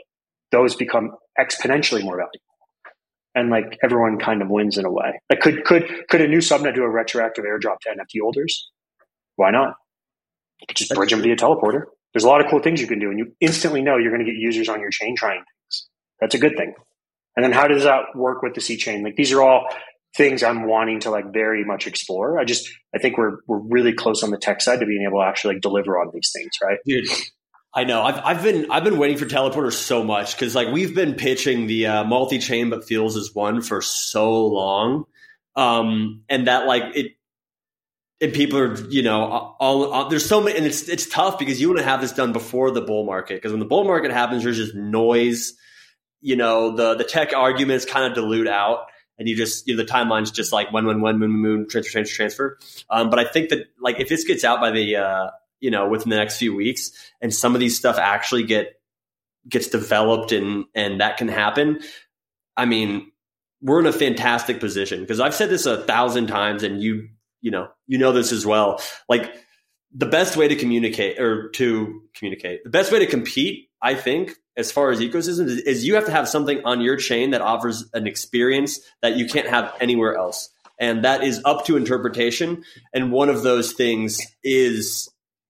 those 0.51 0.75
become 0.75 1.11
exponentially 1.39 2.03
more 2.03 2.17
valuable. 2.17 2.41
And 3.33 3.49
like 3.49 3.77
everyone 3.81 4.19
kind 4.19 4.41
of 4.41 4.49
wins 4.49 4.77
in 4.77 4.83
a 4.83 4.91
way. 4.91 5.21
Like 5.29 5.39
could 5.39 5.63
could 5.63 5.85
could 6.09 6.19
a 6.19 6.27
new 6.27 6.39
subnet 6.39 6.75
do 6.75 6.83
a 6.83 6.89
retroactive 6.89 7.45
airdrop 7.45 7.77
to 7.83 7.91
NFT 7.91 8.19
holders? 8.21 8.69
Why 9.37 9.51
not? 9.51 9.75
You 10.59 10.67
could 10.67 10.75
just 10.75 10.93
bridge 10.93 11.11
them 11.11 11.21
via 11.21 11.37
teleporter. 11.37 11.83
There's 12.13 12.25
a 12.25 12.27
lot 12.27 12.41
of 12.41 12.51
cool 12.51 12.59
things 12.59 12.81
you 12.81 12.87
can 12.87 12.99
do, 12.99 13.09
and 13.09 13.17
you 13.17 13.33
instantly 13.39 13.81
know 13.81 13.95
you're 13.95 14.11
going 14.11 14.23
to 14.23 14.29
get 14.29 14.37
users 14.37 14.67
on 14.67 14.81
your 14.81 14.91
chain 14.91 15.15
trying 15.15 15.39
things. 15.39 15.87
That's 16.19 16.35
a 16.35 16.39
good 16.39 16.57
thing. 16.57 16.73
And 17.37 17.43
then 17.43 17.53
how 17.53 17.67
does 17.67 17.83
that 17.83 18.15
work 18.15 18.43
with 18.43 18.53
the 18.53 18.61
C 18.61 18.75
chain? 18.75 19.01
Like 19.01 19.15
these 19.15 19.31
are 19.31 19.41
all 19.41 19.65
things 20.15 20.43
I'm 20.43 20.67
wanting 20.67 21.01
to 21.01 21.09
like 21.09 21.33
very 21.33 21.63
much 21.63 21.87
explore. 21.87 22.39
I 22.39 22.45
just 22.45 22.69
I 22.93 22.99
think 22.99 23.17
we're 23.17 23.37
we're 23.47 23.59
really 23.59 23.93
close 23.93 24.23
on 24.23 24.31
the 24.31 24.37
tech 24.37 24.61
side 24.61 24.79
to 24.79 24.85
being 24.85 25.05
able 25.07 25.19
to 25.19 25.25
actually 25.25 25.55
like 25.55 25.61
deliver 25.61 25.99
on 25.99 26.11
these 26.13 26.31
things, 26.33 26.51
right? 26.61 26.77
Dude, 26.85 27.07
I 27.73 27.83
know. 27.83 28.03
I've 28.03 28.19
I've 28.23 28.43
been 28.43 28.69
I've 28.71 28.83
been 28.83 28.97
waiting 28.97 29.17
for 29.17 29.25
teleporter 29.25 29.73
so 29.73 30.03
much 30.03 30.35
because 30.35 30.53
like 30.53 30.67
we've 30.69 30.93
been 30.93 31.15
pitching 31.15 31.67
the 31.67 31.87
uh, 31.87 32.03
multi 32.03 32.39
chain 32.39 32.69
but 32.69 32.85
feels 32.85 33.17
as 33.17 33.33
one 33.33 33.61
for 33.61 33.81
so 33.81 34.45
long, 34.45 35.05
um, 35.55 36.23
and 36.29 36.47
that 36.47 36.67
like 36.67 36.95
it. 36.95 37.13
And 38.21 38.31
people 38.31 38.57
are, 38.57 38.75
you 38.87 39.01
know, 39.01 39.21
all, 39.59 39.91
all 39.91 40.07
there's 40.07 40.25
so 40.25 40.39
many, 40.39 40.55
and 40.55 40.65
it's 40.65 40.87
it's 40.87 41.09
tough 41.09 41.37
because 41.37 41.59
you 41.59 41.67
want 41.67 41.79
to 41.79 41.83
have 41.83 41.99
this 41.99 42.13
done 42.13 42.31
before 42.31 42.71
the 42.71 42.79
bull 42.79 43.05
market 43.05 43.35
because 43.35 43.51
when 43.51 43.59
the 43.59 43.65
bull 43.65 43.83
market 43.83 44.11
happens, 44.11 44.43
there's 44.43 44.55
just 44.55 44.75
noise. 44.75 45.53
You 46.21 46.37
know, 46.37 46.73
the 46.73 46.93
the 46.93 47.03
tech 47.03 47.33
arguments 47.33 47.83
kind 47.83 48.05
of 48.05 48.13
dilute 48.13 48.47
out, 48.47 48.85
and 49.17 49.27
you 49.27 49.35
just 49.35 49.67
you 49.67 49.75
know 49.75 49.83
the 49.83 49.89
timeline's 49.89 50.31
just 50.31 50.51
like 50.51 50.71
when 50.71 50.85
when 50.85 51.01
when 51.01 51.17
moon 51.17 51.31
moon 51.31 51.67
transfer 51.69 51.91
transfer 51.91 52.15
transfer. 52.15 52.59
Um, 52.89 53.09
but 53.09 53.19
I 53.19 53.25
think 53.25 53.49
that 53.49 53.65
like 53.79 53.99
if 53.99 54.09
this 54.09 54.23
gets 54.23 54.43
out 54.43 54.59
by 54.59 54.71
the 54.71 54.95
uh, 54.97 55.27
you 55.63 55.71
know 55.71 55.87
within 55.87 56.09
the 56.09 56.17
next 56.17 56.37
few 56.37 56.53
weeks 56.53 56.91
and 57.21 57.33
some 57.33 57.55
of 57.55 57.61
these 57.61 57.75
stuff 57.75 57.97
actually 57.97 58.43
get 58.43 58.79
gets 59.47 59.69
developed 59.69 60.31
and 60.31 60.65
and 60.75 61.01
that 61.01 61.17
can 61.17 61.29
happen 61.29 61.79
i 62.55 62.65
mean 62.65 63.09
we're 63.61 63.79
in 63.79 63.85
a 63.85 63.93
fantastic 63.93 64.59
position 64.59 64.99
because 64.99 65.21
i've 65.21 65.33
said 65.33 65.49
this 65.49 65.65
a 65.65 65.81
thousand 65.83 66.27
times 66.27 66.63
and 66.63 66.81
you 66.81 67.07
you 67.41 67.49
know 67.49 67.69
you 67.87 67.97
know 67.97 68.11
this 68.11 68.31
as 68.31 68.45
well 68.45 68.81
like 69.07 69.33
the 69.95 70.05
best 70.05 70.35
way 70.35 70.47
to 70.47 70.55
communicate 70.55 71.19
or 71.19 71.49
to 71.51 72.01
communicate 72.13 72.63
the 72.65 72.69
best 72.69 72.91
way 72.91 72.99
to 72.99 73.07
compete 73.07 73.69
i 73.81 73.95
think 73.95 74.33
as 74.55 74.71
far 74.71 74.91
as 74.91 74.99
ecosystems 74.99 75.47
is, 75.47 75.59
is 75.59 75.85
you 75.85 75.95
have 75.95 76.05
to 76.05 76.11
have 76.11 76.27
something 76.27 76.61
on 76.65 76.81
your 76.81 76.97
chain 76.97 77.31
that 77.31 77.41
offers 77.41 77.89
an 77.93 78.07
experience 78.07 78.79
that 79.01 79.15
you 79.15 79.27
can't 79.27 79.47
have 79.47 79.73
anywhere 79.79 80.15
else 80.15 80.49
and 80.79 81.03
that 81.03 81.23
is 81.23 81.41
up 81.45 81.65
to 81.65 81.77
interpretation 81.77 82.63
and 82.93 83.11
one 83.11 83.29
of 83.29 83.43
those 83.43 83.73
things 83.73 84.19
is 84.43 85.09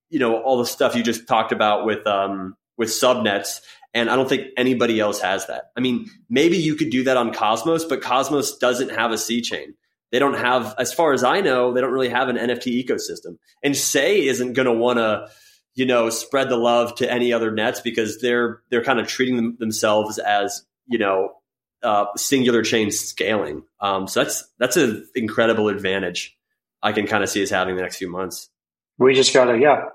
you 0.10 0.20
know 0.20 0.42
all 0.42 0.58
the 0.58 0.66
stuff 0.66 0.96
you 0.96 1.04
just 1.04 1.28
talked 1.28 1.52
about 1.52 1.86
with 1.86 2.06
um, 2.08 2.56
with 2.78 2.90
subnets 2.90 3.60
and 3.94 4.10
I 4.10 4.16
don't 4.16 4.28
think 4.28 4.48
anybody 4.58 5.00
else 5.00 5.22
has 5.22 5.46
that. 5.48 5.72
I 5.78 5.80
mean, 5.80 6.10
maybe 6.30 6.58
you 6.58 6.76
could 6.76 6.90
do 6.90 7.04
that 7.04 7.18
on 7.18 7.32
Cosmos, 7.32 7.86
but 7.86 8.02
Cosmos 8.02 8.58
doesn't 8.58 8.90
have 8.90 9.12
a 9.12 9.18
C 9.18 9.42
chain. 9.42 9.76
They 10.12 10.20
don't 10.20 10.38
have, 10.38 10.76
as 10.78 10.94
far 10.94 11.14
as 11.14 11.24
I 11.24 11.42
know, 11.42 11.74
they 11.74 11.82
don't 11.82 11.92
really 11.92 12.10
have 12.10 12.28
an 12.30 12.38
NFT 12.38 12.84
ecosystem. 12.84 13.38
And 13.64 13.76
Sei 13.76 14.28
isn't 14.28 14.54
going 14.54 14.66
to 14.66 14.74
want 14.74 14.98
to, 14.98 15.28
you 15.76 15.86
know, 15.86 16.10
spread 16.10 16.50
the 16.50 16.58
love 16.58 16.96
to 16.96 17.12
any 17.12 17.34
other 17.34 17.52
nets 17.52 17.82
because 17.82 18.22
they're 18.22 18.62
they're 18.70 18.84
kind 18.84 19.00
of 19.00 19.08
treating 19.08 19.36
them, 19.36 19.58
themselves 19.60 20.20
as 20.20 20.66
you 20.88 21.00
know 21.00 21.34
uh, 21.82 22.06
singular 22.16 22.62
chain 22.64 22.92
scaling. 22.92 23.64
Um, 23.80 24.08
so 24.08 24.24
that's 24.24 24.48
that's 24.60 24.78
an 24.78 25.08
incredible 25.16 25.70
advantage 25.70 26.38
I 26.82 26.92
can 26.92 27.08
kind 27.08 27.24
of 27.24 27.30
see 27.30 27.42
us 27.44 27.50
having 27.50 27.76
the 27.76 27.82
next 27.82 27.98
few 27.98 28.10
months. 28.10 28.50
We 28.98 29.16
just 29.16 29.34
gotta, 29.34 29.58
yeah, 29.58 29.86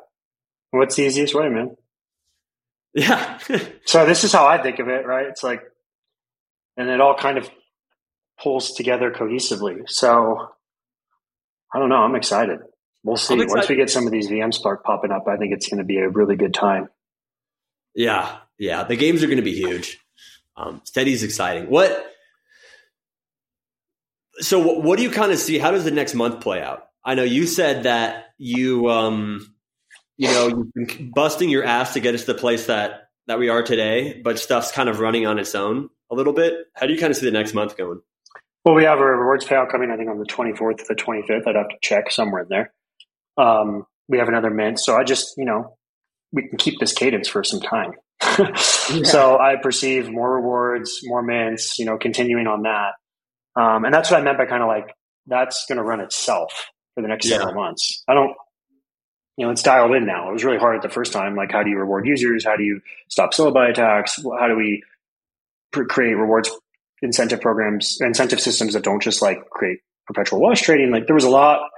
What's 0.71 0.97
the 0.97 1.03
easiest 1.03 1.35
way, 1.35 1.49
man? 1.49 1.77
Yeah. 2.95 3.39
so 3.85 4.05
this 4.07 4.25
is 4.25 4.33
how 4.33 4.47
I 4.47 4.63
think 4.63 4.79
of 4.79 4.89
it, 4.89 5.07
right? 5.07 5.27
It's 5.27 5.43
like, 5.43 5.63
and 6.77 6.89
it 6.89 7.01
all 7.01 7.15
kind 7.15 7.39
of 7.39 7.51
pulls 8.41 8.73
together 8.73 9.11
cohesively. 9.11 9.89
So 9.89 10.49
I 11.73 11.79
don't 11.79 11.89
know. 11.89 11.97
I'm 11.97 12.17
excited. 12.17 12.61
We'll 13.05 13.17
see. 13.17 13.37
Once 13.37 13.69
we 13.69 13.77
get 13.77 13.91
some 13.91 14.07
of 14.07 14.13
these 14.13 14.29
VM 14.29 14.53
Spark 14.53 14.85
popping 14.85 15.11
up, 15.11 15.27
I 15.29 15.37
think 15.37 15.53
it's 15.53 15.69
going 15.69 15.79
to 15.79 15.85
be 15.85 15.99
a 15.99 16.09
really 16.09 16.37
good 16.37 16.55
time. 16.55 16.89
Yeah. 17.95 18.39
Yeah. 18.59 18.85
The 18.85 18.97
games 18.97 19.23
are 19.23 19.27
going 19.27 19.39
to 19.39 19.43
be 19.43 19.55
huge. 19.55 19.99
Um, 20.57 20.81
Steady's 20.85 21.23
exciting. 21.23 21.71
What? 21.71 22.05
So 24.41 24.59
what, 24.59 24.83
what 24.83 24.97
do 24.97 25.03
you 25.03 25.11
kind 25.11 25.33
of 25.33 25.39
see? 25.39 25.59
How 25.59 25.71
does 25.71 25.85
the 25.85 25.91
next 25.91 26.15
month 26.15 26.41
play 26.41 26.61
out? 26.61 26.89
I 27.05 27.15
know 27.15 27.23
you 27.23 27.47
said 27.47 27.85
that 27.85 28.27
you, 28.37 28.89
um, 28.89 29.55
you 30.17 30.29
know, 30.29 30.49
you've 30.49 30.75
been 30.75 31.11
busting 31.15 31.49
your 31.49 31.65
ass 31.65 31.95
to 31.95 32.01
get 32.01 32.15
us 32.15 32.23
to 32.23 32.33
the 32.33 32.39
place 32.39 32.67
that 32.67 33.09
that 33.29 33.39
we 33.39 33.51
are 33.51 33.63
today, 33.63 34.21
but 34.25 34.39
stuff's 34.39 34.73
kind 34.73 34.89
of 34.89 35.01
running 35.01 35.27
on 35.27 35.39
its 35.39 35.55
own 35.55 35.91
a 36.11 36.15
little 36.15 36.33
bit. 36.33 36.55
How 36.75 36.87
do 36.87 36.95
you 36.95 36.99
kind 36.99 37.11
of 37.11 37.17
see 37.17 37.27
the 37.27 37.33
next 37.33 37.55
month 37.55 37.77
going? 37.77 38.01
Well, 38.65 38.75
we 38.75 38.85
have 38.85 38.99
a 38.99 39.05
rewards 39.05 39.45
payout 39.45 39.71
coming, 39.71 39.91
I 39.91 39.97
think, 39.97 40.11
on 40.11 40.19
the 40.19 40.25
24th 40.25 40.79
to 40.79 40.85
the 40.89 40.95
25th. 40.95 41.47
I'd 41.47 41.55
have 41.55 41.69
to 41.69 41.77
check 41.83 42.11
somewhere 42.11 42.43
in 42.43 42.49
there. 42.49 42.73
Um, 43.39 43.87
we 44.09 44.19
have 44.19 44.29
another 44.29 44.51
mint. 44.51 44.81
So 44.81 44.97
I 44.97 45.05
just, 45.05 45.35
you 45.37 45.45
know, 45.45 45.77
we 46.33 46.49
can 46.49 46.59
keep 46.59 46.79
this 46.81 46.93
cadence 46.93 47.29
for 47.29 47.45
some 47.45 47.61
time. 47.61 47.93
yeah. 48.39 48.55
So 49.05 49.39
I 49.39 49.57
perceive 49.63 50.11
more 50.11 50.35
rewards, 50.35 51.01
more 51.05 51.23
mints, 51.23 51.79
you 51.79 51.85
know, 51.85 51.97
continuing 51.99 52.47
on 52.47 52.63
that. 52.63 52.93
Um, 53.61 53.85
and 53.85 53.95
that's 53.95 54.11
what 54.11 54.21
I 54.21 54.25
meant 54.25 54.39
by 54.39 54.47
kind 54.47 54.63
of 54.63 54.69
like, 54.69 54.95
that's 55.27 55.67
going 55.69 55.77
to 55.77 55.85
run 55.85 56.01
itself 56.01 56.71
for 56.95 57.03
the 57.03 57.09
next 57.09 57.27
yeah. 57.27 57.39
several 57.39 57.55
months. 57.55 58.03
I 58.09 58.15
don't, 58.15 58.35
you 59.37 59.47
know, 59.47 59.53
it's 59.53 59.63
dialed 59.63 59.95
in 59.95 60.07
now. 60.07 60.31
It 60.31 60.33
was 60.33 60.45
really 60.45 60.59
hard 60.59 60.77
at 60.77 60.83
the 60.83 60.89
first 60.89 61.13
time. 61.13 61.37
Like, 61.37 61.53
how 61.53 61.63
do 61.63 61.71
you 61.71 61.79
reward 61.79 62.07
users? 62.07 62.45
How 62.45 62.57
do 62.57 62.65
you 62.65 62.81
stop 63.09 63.35
Sybil 63.35 63.57
attacks? 63.57 64.19
How 64.39 64.49
do 64.49 64.57
we 64.57 64.83
pr- 65.71 65.85
create 65.85 66.15
rewards 66.15 66.51
incentive 67.03 67.41
programs, 67.41 67.99
incentive 68.01 68.41
systems 68.41 68.73
that 68.73 68.83
don't 68.83 69.03
just 69.03 69.23
like 69.23 69.49
create 69.51 69.79
perpetual 70.07 70.41
wash 70.41 70.63
trading? 70.63 70.91
Like, 70.91 71.07
there 71.07 71.15
was 71.15 71.25
a 71.25 71.31
lot, 71.31 71.71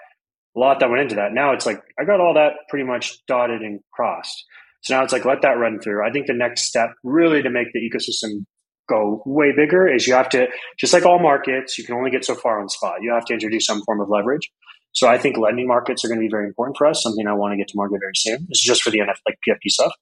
a 0.57 0.59
lot 0.59 0.81
that 0.81 0.91
went 0.91 1.03
into 1.03 1.17
that. 1.17 1.33
Now 1.33 1.53
it's 1.53 1.67
like 1.67 1.81
I 1.99 2.05
got 2.05 2.21
all 2.21 2.35
that 2.35 2.53
pretty 2.69 2.85
much 2.85 3.25
dotted 3.27 3.63
and 3.63 3.81
crossed. 3.93 4.45
So 4.83 4.97
now 4.97 5.05
it's 5.05 5.13
like 5.13 5.25
let 5.25 5.43
that 5.43 5.59
run 5.59 5.79
through. 5.81 6.07
I 6.07 6.11
think 6.11 6.27
the 6.27 6.35
next 6.35 6.65
step, 6.65 6.91
really, 7.05 7.43
to 7.43 7.51
make 7.51 7.69
the 7.73 7.81
ecosystem 7.81 8.45
go 8.89 9.23
way 9.27 9.53
bigger, 9.55 9.93
is 9.93 10.07
you 10.07 10.15
have 10.15 10.29
to 10.31 10.49
just 10.79 10.93
like 10.93 11.05
all 11.05 11.21
markets, 11.21 11.79
you 11.79 11.85
can 11.85 11.95
only 11.95 12.11
get 12.11 12.25
so 12.25 12.35
far 12.35 12.61
on 12.61 12.69
spot. 12.69 13.03
You 13.03 13.13
have 13.13 13.25
to 13.27 13.35
introduce 13.35 13.67
some 13.67 13.83
form 13.83 14.01
of 14.01 14.09
leverage. 14.09 14.51
So 14.93 15.07
I 15.07 15.19
think 15.19 15.37
lending 15.37 15.69
markets 15.69 16.05
are 16.05 16.09
going 16.09 16.19
to 16.19 16.25
be 16.25 16.31
very 16.31 16.47
important 16.47 16.77
for 16.77 16.87
us. 16.87 17.03
Something 17.03 17.27
I 17.29 17.35
want 17.35 17.53
to 17.53 17.57
get 17.57 17.69
to 17.69 17.75
market 17.77 17.99
very 18.01 18.13
soon. 18.17 18.47
This 18.49 18.59
is 18.59 18.65
just 18.65 18.83
for 18.83 18.91
the 18.91 18.99
NF 18.99 19.19
like 19.27 19.39
PFP 19.47 19.69
stuff. 19.69 19.93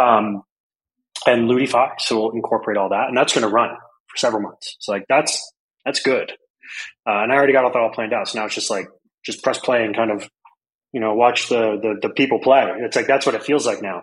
Um, 0.00 0.42
and 1.26 1.48
Lootify. 1.48 2.00
So 2.00 2.20
we'll 2.20 2.30
incorporate 2.30 2.76
all 2.76 2.88
that, 2.88 3.08
and 3.08 3.16
that's 3.16 3.34
going 3.34 3.46
to 3.46 3.52
run 3.52 3.70
for 4.08 4.16
several 4.16 4.42
months. 4.42 4.76
So 4.80 4.92
like 4.92 5.04
that's 5.08 5.52
that's 5.84 6.00
good. 6.00 6.32
Uh, 7.06 7.22
and 7.22 7.32
I 7.32 7.36
already 7.36 7.52
got 7.52 7.64
all 7.64 7.72
that 7.72 7.78
all 7.78 7.90
planned 7.90 8.12
out. 8.12 8.28
So 8.28 8.38
now 8.38 8.46
it's 8.46 8.54
just 8.54 8.70
like 8.70 8.86
just 9.24 9.42
press 9.42 9.58
play 9.58 9.84
and 9.84 9.94
kind 9.94 10.10
of 10.10 10.28
you 10.92 11.00
know 11.00 11.14
watch 11.14 11.48
the 11.48 11.78
the, 11.80 12.08
the 12.08 12.10
people 12.14 12.40
play. 12.40 12.64
It's 12.80 12.96
like 12.96 13.06
that's 13.06 13.26
what 13.26 13.34
it 13.34 13.42
feels 13.42 13.66
like 13.66 13.82
now. 13.82 14.02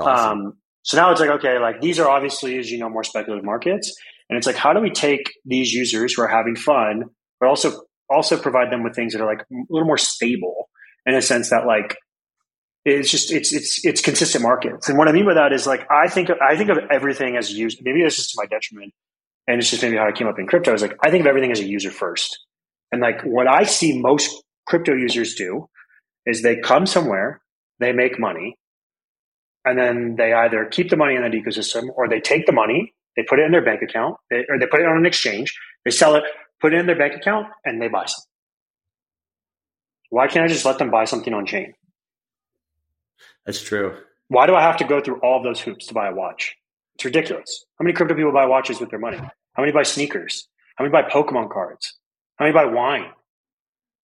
Awesome. 0.00 0.06
Um, 0.06 0.52
so 0.82 0.96
now 0.96 1.10
it's 1.10 1.20
like 1.20 1.30
okay, 1.30 1.58
like 1.58 1.80
these 1.80 1.98
are 1.98 2.08
obviously 2.08 2.58
as 2.58 2.70
you 2.70 2.78
know 2.78 2.88
more 2.88 3.04
speculative 3.04 3.44
markets, 3.44 3.94
and 4.28 4.36
it's 4.36 4.46
like 4.46 4.56
how 4.56 4.72
do 4.72 4.80
we 4.80 4.90
take 4.90 5.32
these 5.44 5.72
users 5.72 6.14
who 6.14 6.22
are 6.22 6.28
having 6.28 6.56
fun, 6.56 7.04
but 7.40 7.48
also 7.48 7.82
also 8.10 8.36
provide 8.36 8.70
them 8.70 8.82
with 8.82 8.94
things 8.94 9.12
that 9.12 9.22
are 9.22 9.26
like 9.26 9.40
a 9.40 9.54
little 9.70 9.86
more 9.86 9.98
stable 9.98 10.68
in 11.06 11.14
a 11.14 11.22
sense 11.22 11.50
that 11.50 11.66
like 11.66 11.96
it's 12.84 13.10
just 13.10 13.32
it's 13.32 13.52
it's 13.52 13.84
it's 13.84 14.00
consistent 14.00 14.42
markets. 14.42 14.88
And 14.88 14.98
what 14.98 15.08
I 15.08 15.12
mean 15.12 15.24
by 15.24 15.34
that 15.34 15.52
is 15.52 15.66
like 15.66 15.86
I 15.90 16.08
think 16.08 16.30
of, 16.30 16.38
I 16.40 16.56
think 16.56 16.70
of 16.70 16.78
everything 16.90 17.36
as 17.36 17.52
used. 17.52 17.80
Maybe 17.82 18.02
that's 18.02 18.16
just 18.16 18.30
to 18.30 18.42
my 18.42 18.46
detriment, 18.46 18.92
and 19.46 19.60
it's 19.60 19.70
just 19.70 19.82
maybe 19.82 19.96
how 19.96 20.08
I 20.08 20.12
came 20.12 20.26
up 20.26 20.38
in 20.38 20.46
crypto. 20.46 20.74
Is 20.74 20.82
like 20.82 20.96
I 21.02 21.10
think 21.10 21.20
of 21.20 21.26
everything 21.26 21.52
as 21.52 21.60
a 21.60 21.64
user 21.66 21.90
first, 21.90 22.38
and 22.90 23.00
like 23.00 23.22
what 23.22 23.46
I 23.46 23.64
see 23.64 24.00
most 24.00 24.42
crypto 24.66 24.94
users 24.94 25.34
do 25.34 25.68
is 26.26 26.42
they 26.42 26.56
come 26.56 26.86
somewhere, 26.86 27.40
they 27.80 27.92
make 27.92 28.18
money, 28.18 28.56
and 29.64 29.78
then 29.78 30.16
they 30.16 30.32
either 30.32 30.64
keep 30.66 30.90
the 30.90 30.96
money 30.96 31.14
in 31.14 31.22
that 31.22 31.32
ecosystem 31.32 31.88
or 31.94 32.08
they 32.08 32.20
take 32.20 32.46
the 32.46 32.52
money, 32.52 32.94
they 33.16 33.22
put 33.22 33.38
it 33.38 33.44
in 33.44 33.52
their 33.52 33.64
bank 33.64 33.82
account, 33.82 34.16
they, 34.30 34.44
or 34.48 34.58
they 34.58 34.66
put 34.66 34.80
it 34.80 34.86
on 34.86 34.96
an 34.96 35.06
exchange, 35.06 35.56
they 35.84 35.90
sell 35.90 36.14
it 36.14 36.24
put 36.62 36.72
it 36.72 36.78
in 36.78 36.86
their 36.86 36.96
bank 36.96 37.14
account, 37.14 37.48
and 37.64 37.82
they 37.82 37.88
buy 37.88 38.06
something. 38.06 38.30
Why 40.10 40.28
can't 40.28 40.44
I 40.44 40.48
just 40.48 40.64
let 40.64 40.78
them 40.78 40.90
buy 40.90 41.04
something 41.04 41.34
on 41.34 41.44
chain? 41.44 41.74
That's 43.44 43.60
true. 43.60 43.96
Why 44.28 44.46
do 44.46 44.54
I 44.54 44.62
have 44.62 44.76
to 44.78 44.84
go 44.84 45.00
through 45.00 45.20
all 45.20 45.38
of 45.38 45.42
those 45.42 45.60
hoops 45.60 45.86
to 45.86 45.94
buy 45.94 46.08
a 46.08 46.14
watch? 46.14 46.54
It's 46.94 47.04
ridiculous. 47.04 47.64
How 47.78 47.82
many 47.82 47.94
crypto 47.94 48.14
people 48.14 48.32
buy 48.32 48.46
watches 48.46 48.78
with 48.80 48.90
their 48.90 49.00
money? 49.00 49.18
How 49.18 49.62
many 49.62 49.72
buy 49.72 49.82
sneakers? 49.82 50.48
How 50.76 50.84
many 50.84 50.92
buy 50.92 51.08
Pokemon 51.08 51.50
cards? 51.50 51.98
How 52.36 52.44
many 52.44 52.54
buy 52.54 52.66
wine? 52.66 53.06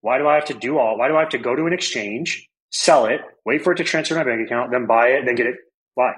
Why 0.01 0.19
do 0.19 0.29
I 0.29 0.35
have 0.35 0.47
to 0.47 0.55
do 0.55 0.79
all? 0.79 0.99
Why 0.99 1.09
do 1.09 1.17
I 1.17 1.21
have 1.21 1.31
to 1.31 1.39
go 1.39 1.55
to 1.55 1.67
an 1.67 1.73
exchange, 1.73 2.49
sell 2.71 3.07
it, 3.07 3.21
wait 3.45 3.63
for 3.63 3.73
it 3.73 3.77
to 3.77 3.85
transfer 3.85 4.15
to 4.15 4.21
my 4.21 4.25
bank 4.25 4.47
account, 4.47 4.71
then 4.71 4.87
buy 4.87 5.09
it, 5.09 5.27
then 5.27 5.35
get 5.35 5.47
it? 5.47 5.57
Why? 5.95 6.13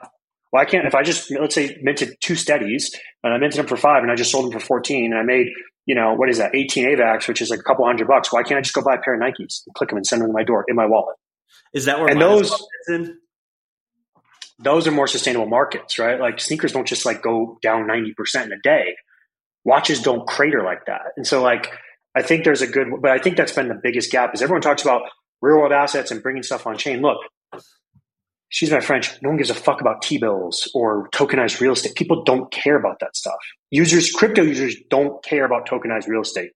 Why 0.51 0.65
can't 0.65 0.87
if 0.87 0.95
I 0.95 1.03
just 1.03 1.31
let's 1.31 1.55
say 1.55 1.79
minted 1.81 2.17
two 2.21 2.35
steadies 2.35 2.95
and 3.23 3.33
I 3.33 3.39
minted 3.39 3.59
them 3.59 3.67
for 3.67 3.77
five 3.77 4.03
and 4.03 4.11
I 4.11 4.17
just 4.17 4.33
sold 4.33 4.47
them 4.47 4.53
for 4.53 4.65
fourteen 4.65 5.13
and 5.13 5.21
I 5.21 5.23
made 5.23 5.47
you 5.87 5.95
know 5.95 6.15
what 6.15 6.29
is 6.29 6.39
that 6.39 6.55
eighteen 6.55 6.87
AVAX 6.87 7.29
which 7.29 7.41
is 7.41 7.51
like 7.51 7.61
a 7.61 7.63
couple 7.63 7.87
hundred 7.87 8.09
bucks? 8.09 8.33
Why 8.33 8.43
can't 8.43 8.59
I 8.59 8.63
just 8.63 8.75
go 8.75 8.83
buy 8.83 8.97
a 8.97 9.01
pair 9.01 9.15
of 9.15 9.21
Nikes 9.21 9.63
and 9.67 9.75
click 9.75 9.91
them 9.91 9.97
and 9.97 10.07
send 10.07 10.23
them 10.23 10.29
to 10.29 10.33
my 10.33 10.43
door 10.43 10.65
in 10.69 10.75
my 10.75 10.87
wallet? 10.87 11.17
Is 11.73 11.85
that 11.85 12.01
where 12.01 12.09
and 12.09 12.21
those 12.21 12.53
those 14.59 14.87
are 14.87 14.91
more 14.91 15.07
sustainable 15.07 15.47
markets, 15.47 15.99
right? 15.99 16.21
Like 16.21 16.41
sneakers 16.41 16.73
don't 16.73 16.87
just 16.87 17.07
like 17.07 17.23
go 17.23 17.59
down 17.63 17.87
ninety 17.87 18.13
percent 18.13 18.53
in 18.53 18.59
a 18.59 18.61
day. 18.61 18.97
Watches 19.65 20.01
don't 20.01 20.27
crater 20.27 20.63
like 20.65 20.87
that, 20.87 21.13
and 21.17 21.27
so 21.27 21.43
like 21.43 21.71
I 22.15 22.23
think 22.23 22.45
there's 22.45 22.63
a 22.63 22.67
good, 22.67 22.89
but 23.01 23.11
I 23.11 23.19
think 23.19 23.37
that's 23.37 23.53
been 23.53 23.69
the 23.69 23.81
biggest 23.83 24.11
gap 24.11 24.35
is 24.35 24.43
everyone 24.43 24.63
talks 24.63 24.83
about 24.83 25.03
real 25.41 25.59
world 25.59 25.73
assets 25.73 26.11
and 26.11 26.23
bringing 26.23 26.43
stuff 26.43 26.67
on 26.67 26.77
chain. 26.77 27.03
Look, 27.03 27.19
excuse 28.51 28.71
my 28.71 28.81
French, 28.81 29.11
no 29.23 29.29
one 29.31 29.39
gives 29.39 29.51
a 29.51 29.55
fuck 29.55 29.81
about 29.81 30.03
T 30.03 30.19
bills 30.19 30.71
or 30.75 31.09
tokenized 31.11 31.61
real 31.61 31.73
estate. 31.73 31.95
People 31.95 32.25
don't 32.25 32.51
care 32.51 32.77
about 32.77 32.99
that 33.01 33.17
stuff. 33.17 33.39
Users, 33.71 34.11
crypto 34.11 34.43
users 34.43 34.77
don't 34.91 35.23
care 35.23 35.45
about 35.45 35.69
tokenized 35.69 36.09
real 36.09 36.23
estate. 36.23 36.51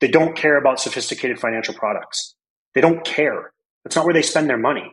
They 0.00 0.08
don't 0.08 0.36
care 0.36 0.56
about 0.56 0.80
sophisticated 0.80 1.38
financial 1.40 1.74
products. 1.74 2.34
They 2.74 2.80
don't 2.80 3.04
care. 3.04 3.52
That's 3.84 3.96
not 3.96 4.04
where 4.04 4.14
they 4.14 4.22
spend 4.22 4.48
their 4.48 4.58
money. 4.58 4.92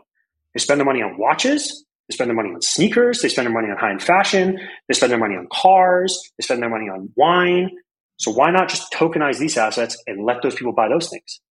They 0.53 0.59
spend 0.59 0.79
their 0.79 0.85
money 0.85 1.01
on 1.01 1.17
watches 1.17 1.85
They 2.07 2.13
spend 2.13 2.29
their 2.29 2.35
money 2.35 2.49
on 2.49 2.61
sneakers. 2.61 3.21
They 3.21 3.29
spend 3.29 3.47
their 3.47 3.53
money 3.53 3.69
on 3.69 3.77
high 3.77 3.91
end 3.91 4.01
fashion. 4.01 4.59
They 4.87 4.93
spend 4.93 5.11
their 5.11 5.19
money 5.19 5.35
on 5.35 5.47
cars. 5.51 6.31
They 6.37 6.43
spend 6.43 6.61
their 6.61 6.69
money 6.69 6.89
on 6.89 7.09
wine. 7.15 7.71
So 8.17 8.31
why 8.31 8.51
not 8.51 8.69
just 8.69 8.91
tokenize 8.93 9.39
these 9.39 9.57
assets 9.57 10.01
and 10.07 10.23
let 10.23 10.41
those 10.41 10.55
people 10.55 10.73
buy 10.73 10.87
those 10.87 11.09
things? 11.09 11.41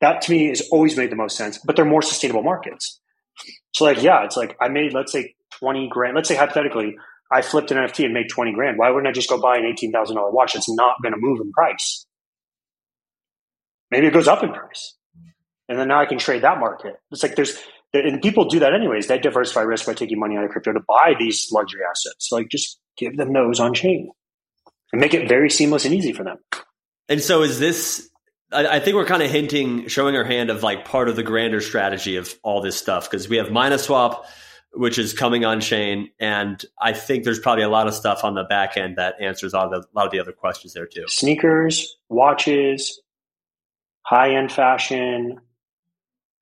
That 0.00 0.22
to 0.22 0.30
me 0.30 0.48
has 0.48 0.68
always 0.70 0.96
made 0.96 1.10
the 1.10 1.16
most 1.16 1.36
sense, 1.36 1.58
but 1.58 1.76
they're 1.76 1.84
more 1.84 2.02
sustainable 2.02 2.42
markets. 2.42 3.00
So 3.74 3.84
like, 3.84 4.02
yeah, 4.02 4.24
it's 4.24 4.36
like 4.36 4.56
I 4.60 4.68
made, 4.68 4.92
let's 4.92 5.12
say 5.12 5.34
20 5.60 5.88
grand. 5.88 6.14
Let's 6.14 6.28
say 6.28 6.36
hypothetically, 6.36 6.96
I 7.32 7.42
flipped 7.42 7.70
an 7.70 7.78
NFT 7.78 8.04
and 8.04 8.14
made 8.14 8.28
20 8.28 8.52
grand. 8.52 8.78
Why 8.78 8.90
wouldn't 8.90 9.08
I 9.08 9.12
just 9.12 9.28
go 9.28 9.40
buy 9.40 9.56
an 9.56 9.64
$18,000 9.64 10.32
watch 10.32 10.54
that's 10.54 10.70
not 10.70 10.96
going 11.02 11.12
to 11.12 11.18
move 11.20 11.40
in 11.40 11.52
price? 11.52 12.06
Maybe 13.90 14.06
it 14.06 14.12
goes 14.12 14.28
up 14.28 14.42
in 14.42 14.52
price. 14.52 14.94
And 15.68 15.78
then 15.78 15.88
now 15.88 16.00
I 16.00 16.06
can 16.06 16.18
trade 16.18 16.42
that 16.42 16.58
market. 16.58 16.94
It's 17.10 17.22
like 17.22 17.36
there's, 17.36 17.58
and 17.92 18.22
people 18.22 18.46
do 18.46 18.60
that 18.60 18.74
anyways. 18.74 19.06
They 19.06 19.18
diversify 19.18 19.62
risk 19.62 19.86
by 19.86 19.94
taking 19.94 20.18
money 20.18 20.36
out 20.36 20.44
of 20.44 20.50
crypto 20.50 20.72
to 20.72 20.80
buy 20.88 21.14
these 21.18 21.48
luxury 21.52 21.80
assets. 21.88 22.28
Like 22.32 22.48
just 22.48 22.78
give 22.96 23.16
them 23.16 23.32
those 23.32 23.60
on 23.60 23.74
chain 23.74 24.10
and 24.92 25.00
make 25.00 25.14
it 25.14 25.28
very 25.28 25.50
seamless 25.50 25.84
and 25.84 25.94
easy 25.94 26.12
for 26.12 26.24
them. 26.24 26.38
And 27.08 27.22
so 27.22 27.42
is 27.42 27.58
this, 27.58 28.08
I, 28.52 28.80
think 28.80 28.96
we're 28.96 29.06
kind 29.06 29.22
of 29.22 29.30
hinting, 29.30 29.88
showing 29.88 30.16
our 30.16 30.24
hand 30.24 30.50
of 30.50 30.62
like 30.62 30.84
part 30.84 31.08
of 31.08 31.16
the 31.16 31.22
grander 31.22 31.60
strategy 31.60 32.16
of 32.16 32.34
all 32.42 32.60
this 32.60 32.76
stuff 32.76 33.10
because 33.10 33.28
we 33.28 33.36
have 33.38 33.48
Minaswap, 33.48 34.24
which 34.72 34.98
is 34.98 35.14
coming 35.14 35.44
on 35.44 35.60
chain. 35.60 36.10
And 36.20 36.62
I 36.80 36.92
think 36.92 37.24
there's 37.24 37.38
probably 37.38 37.64
a 37.64 37.68
lot 37.68 37.86
of 37.86 37.94
stuff 37.94 38.24
on 38.24 38.34
the 38.34 38.44
back 38.44 38.76
end 38.76 38.96
that 38.96 39.16
answers 39.20 39.54
all 39.54 39.70
the, 39.70 39.78
a 39.78 39.94
lot 39.94 40.06
of 40.06 40.12
the 40.12 40.20
other 40.20 40.32
questions 40.32 40.74
there 40.74 40.86
too. 40.86 41.04
Sneakers, 41.08 41.96
watches, 42.08 43.00
high 44.02 44.34
end 44.36 44.52
fashion, 44.52 45.40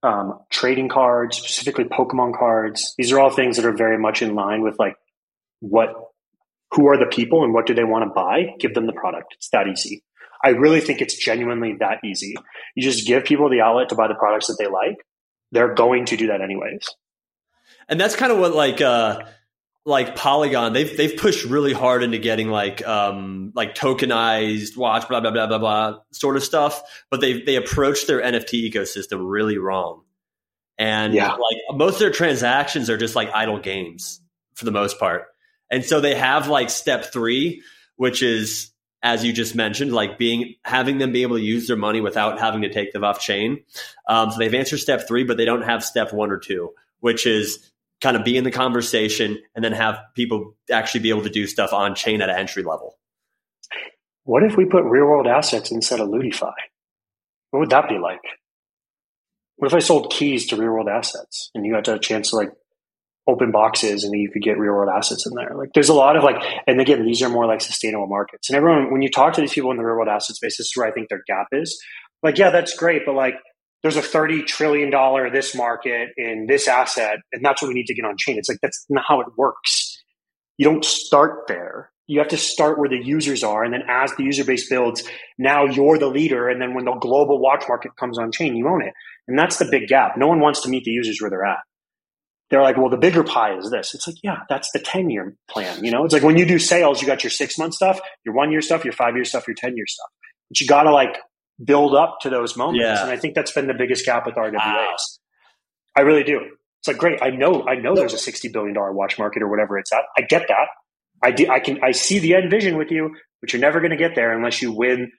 um, 0.03 0.41
trading 0.51 0.89
cards, 0.89 1.39
specifically 1.39 1.85
Pokemon 1.85 2.39
cards. 2.39 2.95
These 2.97 3.13
are 3.13 3.19
all 3.19 3.31
things 3.31 3.57
that 3.57 3.67
are 3.67 3.73
very 3.73 3.99
much 3.99 4.23
in 4.23 4.35
line 4.35 4.63
with 4.63 4.79
like 4.79 4.97
what, 5.61 6.06
who 6.73 6.89
are 6.89 6.99
the 6.99 7.07
people 7.07 7.45
and 7.45 7.55
what 7.55 7.67
do 7.67 7.75
they 7.75 7.85
want 7.85 8.05
to 8.05 8.11
buy? 8.11 8.55
Give 8.59 8.75
them 8.75 8.87
the 8.87 8.93
product. 8.93 9.35
It's 9.37 9.49
that 9.51 9.69
easy. 9.69 10.03
I 10.45 10.51
really 10.51 10.81
think 10.81 11.01
it's 11.01 11.15
genuinely 11.15 11.75
that 11.81 11.99
easy. 12.05 12.35
You 12.75 12.83
just 12.83 13.07
give 13.07 13.25
people 13.25 13.49
the 13.49 13.61
outlet 13.61 13.89
to 13.91 13.95
buy 13.95 14.09
the 14.09 14.15
products 14.15 14.49
that 14.49 14.57
they 14.59 14.67
like. 14.67 14.97
They're 15.53 15.75
going 15.75 16.07
to 16.07 16.17
do 16.17 16.29
that 16.29 16.41
anyways. 16.41 16.89
And 17.89 18.01
that's 18.01 18.17
kind 18.17 18.33
of 18.33 18.39
what 18.39 18.55
like 18.55 18.81
uh 18.81 19.23
like 19.85 20.17
Polygon, 20.17 20.73
they've 20.73 20.97
they've 20.97 21.17
pushed 21.17 21.45
really 21.45 21.73
hard 21.73 22.03
into 22.03 22.19
getting 22.19 22.49
like 22.49 22.87
um 22.87 23.53
like 23.55 23.75
tokenized 23.75 24.77
watch, 24.77 25.09
blah 25.09 25.21
blah 25.21 25.31
blah 25.31 25.47
blah 25.47 25.59
blah 25.59 25.99
sort 26.11 26.37
of 26.37 26.43
stuff. 26.43 26.83
But 27.11 27.21
they 27.21 27.43
they 27.43 27.57
approach 27.57 28.07
their 28.07 28.21
NFT 28.21 28.71
ecosystem 28.71 29.21
really 29.23 29.59
wrong. 29.59 30.03
And 30.79 31.15
yeah. 31.15 31.33
like 31.33 31.57
most 31.75 31.95
of 31.95 32.01
their 32.01 32.11
transactions 32.11 32.91
are 32.91 32.99
just 32.99 33.17
like 33.17 33.31
idle 33.33 33.61
games 33.61 34.21
for 34.55 34.65
the 34.65 34.73
most 34.73 34.99
part. 34.99 35.27
And 35.71 35.85
so 35.85 36.01
they 36.01 36.15
have 36.15 36.49
like 36.49 36.71
step 36.71 37.13
three, 37.13 37.63
which 37.97 38.23
is 38.23 38.73
as 39.03 39.25
you 39.25 39.33
just 39.33 39.55
mentioned, 39.55 39.93
like 39.93 40.19
being 40.19 40.55
having 40.65 40.99
them 40.99 41.13
be 41.13 41.23
able 41.23 41.37
to 41.37 41.43
use 41.43 41.69
their 41.69 41.77
money 41.77 42.01
without 42.01 42.41
having 42.41 42.63
to 42.63 42.73
take 42.73 42.93
them 42.93 43.05
off 43.05 43.21
chain. 43.21 43.63
Um, 44.09 44.31
so 44.31 44.39
they've 44.39 44.55
answered 44.55 44.79
step 44.79 45.07
three, 45.07 45.23
but 45.23 45.37
they 45.37 45.45
don't 45.45 45.63
have 45.63 45.85
step 45.85 46.13
one 46.13 46.31
or 46.31 46.39
two, 46.39 46.73
which 47.01 47.27
is 47.27 47.71
kind 48.01 48.17
of 48.17 48.25
be 48.25 48.37
in 48.37 48.45
the 48.45 48.51
conversation 48.51 49.39
and 49.55 49.65
then 49.65 49.73
have 49.73 49.99
people 50.15 50.57
actually 50.71 51.01
be 51.01 51.11
able 51.11 51.23
to 51.23 51.31
do 51.31 51.47
stuff 51.47 51.73
on 51.73 51.95
chain 51.95 52.21
at 52.21 52.29
an 52.29 52.37
entry 52.37 52.63
level. 52.63 52.99
What 54.25 54.43
if 54.43 54.57
we 54.57 54.65
put 54.65 54.83
real 54.85 55.05
world 55.05 55.27
assets 55.27 55.71
instead 55.71 56.01
of 56.01 56.09
Lootify? 56.09 56.53
What 57.51 57.61
would 57.61 57.71
that 57.71 57.89
be 57.89 57.99
like? 57.99 58.21
What 59.57 59.69
if 59.69 59.75
I 59.75 59.79
sold 59.79 60.11
keys 60.11 60.47
to 60.49 60.57
real 60.57 60.73
world 60.73 60.89
assets 60.89 61.51
and 61.55 61.65
you 61.65 61.73
got 61.73 61.89
a 61.89 61.99
chance 61.99 62.31
to 62.31 62.37
like 62.37 62.51
open 63.29 63.51
boxes 63.51 64.05
and 64.05 64.15
you 64.15 64.31
could 64.31 64.43
get 64.43 64.59
real 64.59 64.73
world 64.73 64.93
assets 64.95 65.27
in 65.27 65.35
there? 65.35 65.55
Like 65.57 65.71
there's 65.75 65.89
a 65.89 65.95
lot 65.95 66.17
of 66.17 66.23
like, 66.23 66.43
and 66.67 66.81
again, 66.81 67.05
these 67.05 67.23
are 67.23 67.29
more 67.29 67.47
like 67.47 67.61
sustainable 67.61 68.07
markets. 68.07 68.49
And 68.49 68.57
everyone, 68.57 68.93
when 68.93 69.03
you 69.03 69.11
talk 69.11 69.35
to 69.35 69.41
these 69.41 69.53
people 69.53 69.71
in 69.71 69.77
the 69.77 69.85
real 69.85 69.97
world 69.97 70.09
asset 70.09 70.37
space, 70.37 70.59
this 70.59 70.67
is 70.67 70.73
where 70.77 70.87
I 70.87 70.93
think 70.93 71.09
their 71.09 71.23
gap 71.27 71.49
is. 71.53 71.79
Like, 72.23 72.39
yeah, 72.39 72.51
that's 72.51 72.75
great, 72.75 73.03
but 73.05 73.15
like 73.15 73.35
there's 73.83 73.97
a 73.97 74.03
$30 74.03 74.47
trillion 74.47 74.91
this 75.33 75.55
market 75.55 76.09
in 76.17 76.47
this 76.49 76.67
asset, 76.67 77.19
and 77.33 77.45
that's 77.45 77.63
what 77.63 77.69
we 77.69 77.75
need 77.75 77.87
to 77.87 77.95
get 77.95 78.05
on 78.05 78.17
chain. 78.19 78.39
It's 78.39 78.49
like, 78.49 78.59
that's 78.61 78.85
not 78.89 79.05
how 79.07 79.21
it 79.21 79.29
works. 79.37 80.03
You 80.59 80.65
don't 80.65 80.85
start 80.85 81.47
there. 81.47 81.91
You 82.09 82.19
have 82.21 82.29
to 82.29 82.37
start 82.37 82.79
where 82.79 82.89
the 82.89 83.05
users 83.05 83.45
are. 83.45 83.65
And 83.65 83.73
then 83.73 83.83
as 83.89 84.13
the 84.15 84.25
user 84.25 84.45
base 84.45 84.69
builds, 84.69 85.05
now 85.39 85.67
you're 85.67 85.99
the 85.99 86.09
leader. 86.09 86.49
And 86.49 86.61
then 86.61 86.75
when 86.75 86.85
the 86.85 86.95
global 86.95 87.39
watch 87.41 87.65
market 87.69 87.97
comes 87.97 88.19
on 88.19 88.33
chain, 88.33 88.57
you 88.57 88.67
own 88.69 88.83
it. 88.83 88.93
And 89.29 89.39
that's 89.39 89.59
the 89.59 89.65
big 89.65 89.89
gap. 89.89 90.17
No 90.17 90.29
one 90.29 90.41
wants 90.41 90.63
to 90.63 90.69
meet 90.69 90.85
the 90.85 90.93
users 90.93 91.21
where 91.21 91.31
they're 91.31 91.45
at. 91.45 91.59
They're 92.49 92.63
like, 92.63 92.77
well, 92.77 92.89
the 92.89 92.97
bigger 92.97 93.25
pie 93.25 93.57
is 93.57 93.71
this. 93.71 93.95
It's 93.95 94.07
like, 94.07 94.17
yeah, 94.23 94.41
that's 94.49 94.71
the 94.73 94.79
10 94.79 95.11
year 95.11 95.35
plan. 95.49 95.85
You 95.85 95.91
know, 95.91 96.05
it's 96.05 96.15
like 96.15 96.23
when 96.23 96.37
you 96.39 96.47
do 96.47 96.59
sales, 96.59 97.01
you 97.01 97.07
got 97.07 97.25
your 97.25 97.31
six 97.31 97.59
month 97.59 97.75
stuff, 97.75 97.99
your 98.25 98.35
one 98.35 98.53
year 98.53 98.61
stuff, 98.61 98.85
your 98.85 98.93
five 98.93 99.17
year 99.17 99.25
stuff, 99.25 99.49
your 99.49 99.57
10 99.57 99.77
year 99.77 99.87
stuff. 99.87 100.11
But 100.49 100.61
you 100.61 100.67
got 100.67 100.85
to 100.85 100.93
like 100.93 101.19
build 101.63 101.95
up 101.95 102.19
to 102.21 102.31
those 102.31 102.57
moments. 102.57 102.83
Yeah. 102.83 103.03
And 103.03 103.11
I 103.11 103.17
think 103.17 103.35
that's 103.35 103.51
been 103.51 103.67
the 103.67 103.75
biggest 103.75 104.07
gap 104.07 104.27
with 104.27 104.37
RWAs. 104.37 104.55
Wow. 104.55 104.97
I 105.97 106.03
really 106.03 106.23
do. 106.23 106.41
It's 106.81 106.89
like 106.89 106.99
great. 106.99 107.21
I 107.23 107.31
know. 107.31 107.67
I 107.67 107.75
know 107.75 107.97
there's 107.97 108.13
a 108.13 108.19
sixty 108.19 108.49
billion 108.49 108.75
dollar 108.75 108.93
watch 108.93 109.19
market 109.19 109.43
or 109.43 109.49
whatever 109.49 109.79
it's 109.79 109.93
at. 109.93 110.03
I 110.17 110.23
get 110.23 110.47
that. 110.49 110.69
I 111.23 111.31
do, 111.33 111.49
I 111.51 111.59
can. 111.59 111.83
I 111.83 111.93
see 111.93 112.19
the 112.19 112.35
end 112.35 112.51
vision 112.51 112.77
with 112.77 112.91
you, 112.91 113.17
but 113.41 113.53
you're 113.53 113.63
never 113.63 113.81
going 113.81 113.91
to 113.91 113.97
get 113.97 114.15
there 114.15 114.37
unless 114.37 114.63
you 114.63 114.73
win 114.73 115.11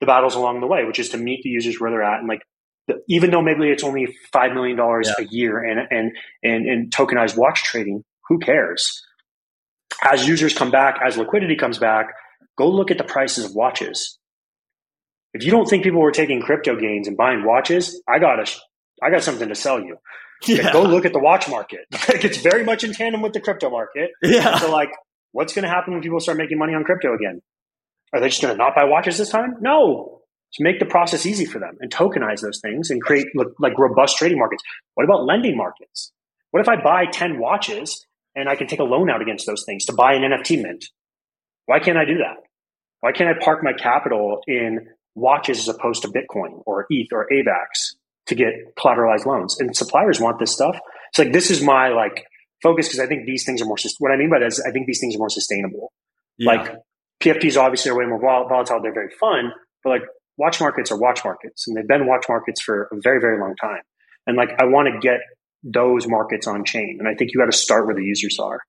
the 0.00 0.06
battles 0.06 0.34
along 0.34 0.60
the 0.60 0.66
way, 0.66 0.84
which 0.84 0.98
is 0.98 1.08
to 1.10 1.18
meet 1.18 1.40
the 1.42 1.48
users 1.48 1.80
where 1.80 1.90
they're 1.90 2.02
at. 2.02 2.20
And 2.20 2.28
like, 2.28 2.42
even 3.08 3.30
though 3.30 3.42
maybe 3.42 3.68
it's 3.68 3.84
only 3.84 4.08
five 4.32 4.52
million 4.52 4.76
dollars 4.76 5.10
yeah. 5.18 5.24
a 5.24 5.28
year 5.28 5.62
and 5.62 5.80
and 5.90 6.12
and 6.42 6.66
and 6.66 6.90
tokenized 6.92 7.36
watch 7.36 7.62
trading, 7.64 8.04
who 8.28 8.38
cares? 8.38 9.02
As 10.02 10.26
users 10.26 10.56
come 10.56 10.70
back, 10.70 10.98
as 11.04 11.16
liquidity 11.16 11.56
comes 11.56 11.78
back, 11.78 12.08
go 12.58 12.68
look 12.68 12.90
at 12.90 12.98
the 12.98 13.04
prices 13.04 13.44
of 13.44 13.54
watches 13.54 14.18
if 15.36 15.44
you 15.44 15.50
don't 15.50 15.68
think 15.68 15.84
people 15.84 16.00
were 16.00 16.12
taking 16.12 16.40
crypto 16.40 16.76
gains 16.76 17.06
and 17.06 17.16
buying 17.16 17.44
watches, 17.44 18.00
I 18.08 18.18
got 18.18 18.40
a, 18.40 18.50
I 19.02 19.10
got 19.10 19.22
something 19.22 19.48
to 19.48 19.54
sell 19.54 19.80
you. 19.80 19.98
Yeah. 20.46 20.70
Go 20.70 20.82
look 20.82 21.06
at 21.06 21.14
the 21.14 21.18
watch 21.18 21.48
market. 21.48 21.86
Like 21.92 22.22
it's 22.22 22.36
very 22.36 22.62
much 22.62 22.84
in 22.84 22.92
tandem 22.92 23.22
with 23.22 23.32
the 23.32 23.40
crypto 23.40 23.70
market. 23.70 24.10
Yeah. 24.22 24.58
So 24.58 24.70
like, 24.70 24.90
what's 25.32 25.54
going 25.54 25.62
to 25.62 25.68
happen 25.70 25.94
when 25.94 26.02
people 26.02 26.20
start 26.20 26.36
making 26.36 26.58
money 26.58 26.74
on 26.74 26.84
crypto 26.84 27.14
again? 27.14 27.40
Are 28.12 28.20
they 28.20 28.28
just 28.28 28.42
going 28.42 28.52
to 28.52 28.58
not 28.58 28.74
buy 28.74 28.84
watches 28.84 29.16
this 29.16 29.30
time? 29.30 29.54
No. 29.62 30.15
To 30.54 30.64
make 30.64 30.78
the 30.78 30.86
process 30.86 31.26
easy 31.26 31.44
for 31.44 31.58
them 31.58 31.76
and 31.80 31.92
tokenize 31.92 32.40
those 32.40 32.60
things 32.60 32.90
and 32.90 33.02
create 33.02 33.26
like 33.58 33.78
robust 33.78 34.16
trading 34.16 34.38
markets. 34.38 34.62
What 34.94 35.04
about 35.04 35.24
lending 35.26 35.56
markets? 35.56 36.12
What 36.50 36.60
if 36.60 36.68
I 36.68 36.80
buy 36.82 37.04
10 37.12 37.38
watches 37.38 38.06
and 38.34 38.48
I 38.48 38.56
can 38.56 38.66
take 38.66 38.78
a 38.78 38.84
loan 38.84 39.10
out 39.10 39.20
against 39.20 39.46
those 39.46 39.64
things 39.66 39.84
to 39.86 39.92
buy 39.92 40.14
an 40.14 40.22
NFT 40.22 40.62
mint? 40.62 40.86
Why 41.66 41.78
can't 41.80 41.98
I 41.98 42.06
do 42.06 42.18
that? 42.18 42.36
Why 43.00 43.12
can't 43.12 43.28
I 43.28 43.44
park 43.44 43.62
my 43.62 43.74
capital 43.74 44.40
in 44.46 44.88
watches 45.16 45.58
as 45.58 45.68
opposed 45.68 46.02
to 46.02 46.08
Bitcoin 46.08 46.62
or 46.64 46.86
ETH 46.90 47.08
or 47.12 47.26
AVAX 47.32 47.96
to 48.26 48.34
get 48.34 48.76
collateralized 48.78 49.26
loans. 49.26 49.58
And 49.58 49.74
suppliers 49.74 50.20
want 50.20 50.38
this 50.38 50.52
stuff. 50.52 50.78
It's 51.10 51.18
like 51.18 51.32
this 51.32 51.50
is 51.50 51.62
my 51.62 51.88
like 51.88 52.26
focus 52.62 52.86
because 52.86 53.00
I 53.00 53.06
think 53.06 53.26
these 53.26 53.44
things 53.44 53.60
are 53.62 53.64
more. 53.64 53.78
What 53.98 54.12
I 54.12 54.16
mean 54.16 54.30
by 54.30 54.38
that 54.40 54.46
is 54.46 54.60
I 54.60 54.70
think 54.70 54.86
these 54.86 55.00
things 55.00 55.16
are 55.16 55.18
more 55.18 55.30
sustainable. 55.30 55.92
Yeah. 56.36 56.52
Like 56.52 56.76
PFPs 57.20 57.56
obviously 57.56 57.90
are 57.90 57.98
way 57.98 58.04
more 58.04 58.20
volatile. 58.20 58.80
They're 58.82 58.92
very 58.92 59.10
fun, 59.18 59.52
but 59.82 59.90
like 59.90 60.02
watch 60.36 60.60
markets 60.60 60.90
are 60.90 60.98
watch 60.98 61.24
markets, 61.24 61.66
and 61.66 61.76
they've 61.76 61.86
been 61.86 62.06
watch 62.06 62.24
markets 62.28 62.62
for 62.62 62.88
a 62.92 62.96
very 63.00 63.20
very 63.20 63.38
long 63.38 63.54
time. 63.56 63.82
And 64.26 64.36
like 64.36 64.50
I 64.58 64.64
want 64.64 64.88
to 64.92 64.98
get 64.98 65.20
those 65.62 66.06
markets 66.06 66.46
on 66.46 66.64
chain, 66.64 66.96
and 66.98 67.08
I 67.08 67.14
think 67.14 67.32
you 67.32 67.40
got 67.40 67.50
to 67.50 67.56
start 67.56 67.86
where 67.86 67.94
the 67.94 68.04
users 68.04 68.38
are. 68.38 68.60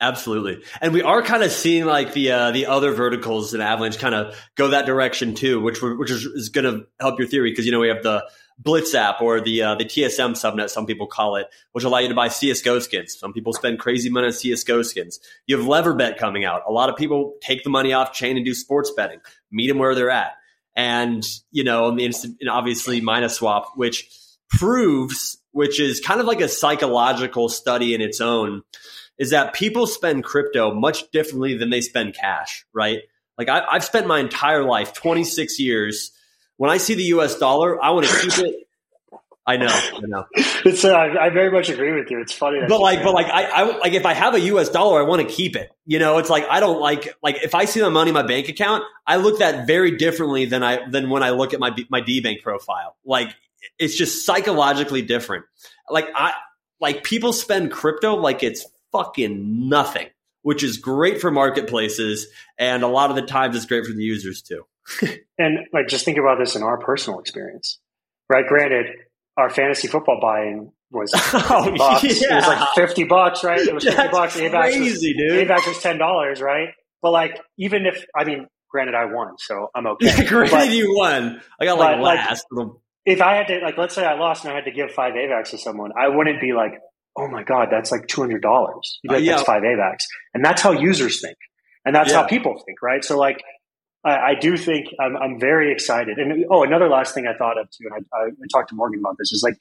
Absolutely, 0.00 0.62
and 0.80 0.92
we 0.92 1.02
are 1.02 1.22
kind 1.22 1.42
of 1.42 1.50
seeing 1.50 1.84
like 1.84 2.12
the 2.12 2.30
uh, 2.30 2.50
the 2.52 2.66
other 2.66 2.92
verticals 2.92 3.52
in 3.52 3.60
Avalanche 3.60 3.98
kind 3.98 4.14
of 4.14 4.36
go 4.54 4.68
that 4.68 4.86
direction 4.86 5.34
too, 5.34 5.60
which 5.60 5.82
which 5.82 6.10
is, 6.10 6.24
is 6.24 6.48
going 6.50 6.64
to 6.64 6.86
help 7.00 7.18
your 7.18 7.26
theory 7.26 7.50
because 7.50 7.66
you 7.66 7.72
know 7.72 7.80
we 7.80 7.88
have 7.88 8.02
the 8.02 8.24
Blitz 8.60 8.94
app 8.94 9.20
or 9.20 9.40
the 9.40 9.62
uh, 9.62 9.74
the 9.76 9.84
TSM 9.84 10.32
subnet, 10.32 10.68
some 10.68 10.84
people 10.84 11.06
call 11.06 11.36
it, 11.36 11.46
which 11.72 11.84
allow 11.84 11.98
you 11.98 12.08
to 12.08 12.14
buy 12.14 12.28
CS:GO 12.28 12.80
skins. 12.80 13.16
Some 13.18 13.32
people 13.32 13.52
spend 13.52 13.78
crazy 13.78 14.10
money 14.10 14.26
on 14.26 14.32
CS:GO 14.32 14.82
skins. 14.82 15.20
You 15.46 15.56
have 15.58 15.66
LeverBet 15.66 16.18
coming 16.18 16.44
out. 16.44 16.62
A 16.66 16.72
lot 16.72 16.90
of 16.90 16.96
people 16.96 17.34
take 17.40 17.62
the 17.62 17.70
money 17.70 17.92
off 17.92 18.12
chain 18.12 18.36
and 18.36 18.44
do 18.44 18.54
sports 18.54 18.92
betting. 18.96 19.20
Meet 19.52 19.68
them 19.68 19.78
where 19.78 19.94
they're 19.94 20.10
at, 20.10 20.32
and 20.78 21.26
you 21.50 21.64
know, 21.64 21.94
the 21.94 22.06
instant, 22.06 22.36
and 22.40 22.48
obviously 22.48 23.02
Minaswap, 23.02 23.64
which 23.74 24.08
proves, 24.48 25.36
which 25.50 25.80
is 25.80 26.00
kind 26.00 26.20
of 26.20 26.26
like 26.26 26.40
a 26.40 26.48
psychological 26.48 27.48
study 27.48 27.94
in 27.94 28.00
its 28.00 28.20
own 28.20 28.62
is 29.18 29.30
that 29.30 29.52
people 29.52 29.88
spend 29.88 30.22
crypto 30.22 30.72
much 30.72 31.10
differently 31.10 31.56
than 31.56 31.70
they 31.70 31.80
spend 31.80 32.14
cash, 32.14 32.64
right? 32.72 33.00
Like 33.36 33.48
I, 33.48 33.64
have 33.72 33.84
spent 33.84 34.06
my 34.06 34.20
entire 34.20 34.62
life, 34.62 34.94
26 34.94 35.58
years. 35.58 36.12
When 36.58 36.70
I 36.70 36.76
see 36.76 36.94
the 36.94 37.02
US 37.14 37.36
dollar, 37.36 37.82
I 37.82 37.90
want 37.90 38.06
to 38.06 38.20
keep 38.20 38.38
it. 38.46 38.67
I 39.48 39.56
know, 39.56 39.66
I 39.68 40.00
know. 40.02 40.24
It's, 40.64 40.84
uh, 40.84 40.92
I 40.92 41.30
very 41.30 41.50
much 41.50 41.70
agree 41.70 41.92
with 41.92 42.10
you. 42.10 42.20
It's 42.20 42.32
funny, 42.32 42.58
but 42.68 42.80
like, 42.80 43.02
but 43.02 43.14
like, 43.14 43.26
I, 43.26 43.44
I 43.44 43.78
like 43.78 43.92
if 43.92 44.04
I 44.04 44.12
have 44.12 44.34
a 44.34 44.40
U.S. 44.40 44.68
dollar, 44.68 45.00
I 45.00 45.04
want 45.04 45.26
to 45.26 45.34
keep 45.34 45.54
it. 45.54 45.70
You 45.86 46.00
know, 46.00 46.18
it's 46.18 46.28
like 46.28 46.44
I 46.50 46.58
don't 46.58 46.80
like 46.80 47.14
like 47.22 47.42
if 47.44 47.54
I 47.54 47.64
see 47.64 47.78
the 47.80 47.88
money 47.90 48.10
in 48.10 48.14
my 48.14 48.24
bank 48.24 48.48
account, 48.48 48.82
I 49.06 49.16
look 49.16 49.40
at 49.40 49.56
that 49.56 49.66
very 49.68 49.96
differently 49.96 50.46
than 50.46 50.64
I 50.64 50.90
than 50.90 51.10
when 51.10 51.22
I 51.22 51.30
look 51.30 51.54
at 51.54 51.60
my 51.60 51.74
my 51.88 52.02
DeBank 52.02 52.42
profile. 52.42 52.96
Like 53.04 53.28
it's 53.78 53.96
just 53.96 54.26
psychologically 54.26 55.00
different. 55.00 55.44
Like 55.88 56.08
I 56.14 56.34
like 56.80 57.04
people 57.04 57.32
spend 57.32 57.70
crypto 57.70 58.16
like 58.16 58.42
it's 58.42 58.66
fucking 58.90 59.68
nothing, 59.68 60.08
which 60.42 60.62
is 60.62 60.76
great 60.78 61.20
for 61.20 61.30
marketplaces, 61.30 62.26
and 62.58 62.82
a 62.82 62.88
lot 62.88 63.10
of 63.10 63.16
the 63.16 63.22
times 63.22 63.56
it's 63.56 63.66
great 63.66 63.86
for 63.86 63.92
the 63.92 64.02
users 64.02 64.42
too. 64.42 64.66
and 65.38 65.60
like, 65.72 65.88
just 65.88 66.04
think 66.04 66.18
about 66.18 66.38
this 66.38 66.56
in 66.56 66.62
our 66.62 66.78
personal 66.78 67.20
experience, 67.20 67.78
right? 68.28 68.46
Granted, 68.46 68.86
our 69.38 69.48
fantasy 69.48 69.88
football 69.88 70.18
buying 70.20 70.72
was 70.90 71.12
oh, 71.32 71.74
bucks. 71.76 72.02
Yeah. 72.02 72.32
It 72.32 72.34
was 72.34 72.46
like 72.46 72.68
fifty 72.74 73.04
bucks, 73.04 73.44
right? 73.44 73.60
It 73.60 73.74
was 73.74 73.84
fifty 73.84 73.96
That's 73.96 74.12
bucks. 74.12 74.36
Crazy, 74.36 74.90
was, 74.90 75.00
dude. 75.00 75.48
AVAX 75.48 75.66
was 75.66 75.78
ten 75.78 75.98
dollars, 75.98 76.40
right? 76.40 76.70
But 77.00 77.12
like, 77.12 77.40
even 77.56 77.86
if 77.86 78.04
I 78.16 78.24
mean, 78.24 78.46
granted, 78.70 78.94
I 78.94 79.04
won, 79.06 79.36
so 79.38 79.68
I'm 79.74 79.86
okay. 79.94 80.06
Yeah, 80.06 80.24
granted, 80.24 80.50
but, 80.50 80.70
you 80.70 80.94
won. 80.96 81.40
I 81.60 81.64
got 81.64 81.78
like 81.78 82.00
last. 82.00 82.46
Like, 82.50 82.68
if 83.06 83.22
I 83.22 83.36
had 83.36 83.46
to, 83.46 83.60
like, 83.60 83.78
let's 83.78 83.94
say 83.94 84.04
I 84.04 84.18
lost 84.18 84.44
and 84.44 84.52
I 84.52 84.56
had 84.56 84.64
to 84.64 84.70
give 84.70 84.90
five 84.90 85.14
AVAX 85.14 85.50
to 85.50 85.58
someone, 85.58 85.92
I 85.98 86.08
wouldn't 86.08 86.40
be 86.40 86.52
like, 86.52 86.72
oh 87.16 87.28
my 87.28 87.42
god, 87.42 87.68
that's 87.70 87.92
like 87.92 88.06
two 88.08 88.20
hundred 88.20 88.42
dollars. 88.42 88.98
Like, 89.06 89.18
uh, 89.18 89.20
yeah. 89.20 89.36
That's 89.36 89.44
five 89.44 89.62
AVAX, 89.62 89.98
and 90.34 90.44
that's 90.44 90.62
how 90.62 90.72
users 90.72 91.20
think, 91.20 91.36
and 91.84 91.94
that's 91.94 92.10
yeah. 92.10 92.22
how 92.22 92.26
people 92.26 92.60
think, 92.66 92.82
right? 92.82 93.04
So 93.04 93.18
like. 93.18 93.42
I, 94.04 94.10
I 94.10 94.34
do 94.40 94.56
think 94.56 94.88
I'm, 95.00 95.16
I'm, 95.16 95.40
very 95.40 95.72
excited. 95.72 96.18
And 96.18 96.44
oh, 96.50 96.62
another 96.62 96.88
last 96.88 97.14
thing 97.14 97.26
I 97.26 97.36
thought 97.36 97.58
of 97.58 97.68
too, 97.70 97.88
and 97.90 98.04
I, 98.12 98.16
I, 98.16 98.24
I 98.26 98.46
talked 98.52 98.68
to 98.70 98.74
Morgan 98.74 99.00
about 99.00 99.16
this 99.18 99.32
is 99.32 99.42
like 99.42 99.56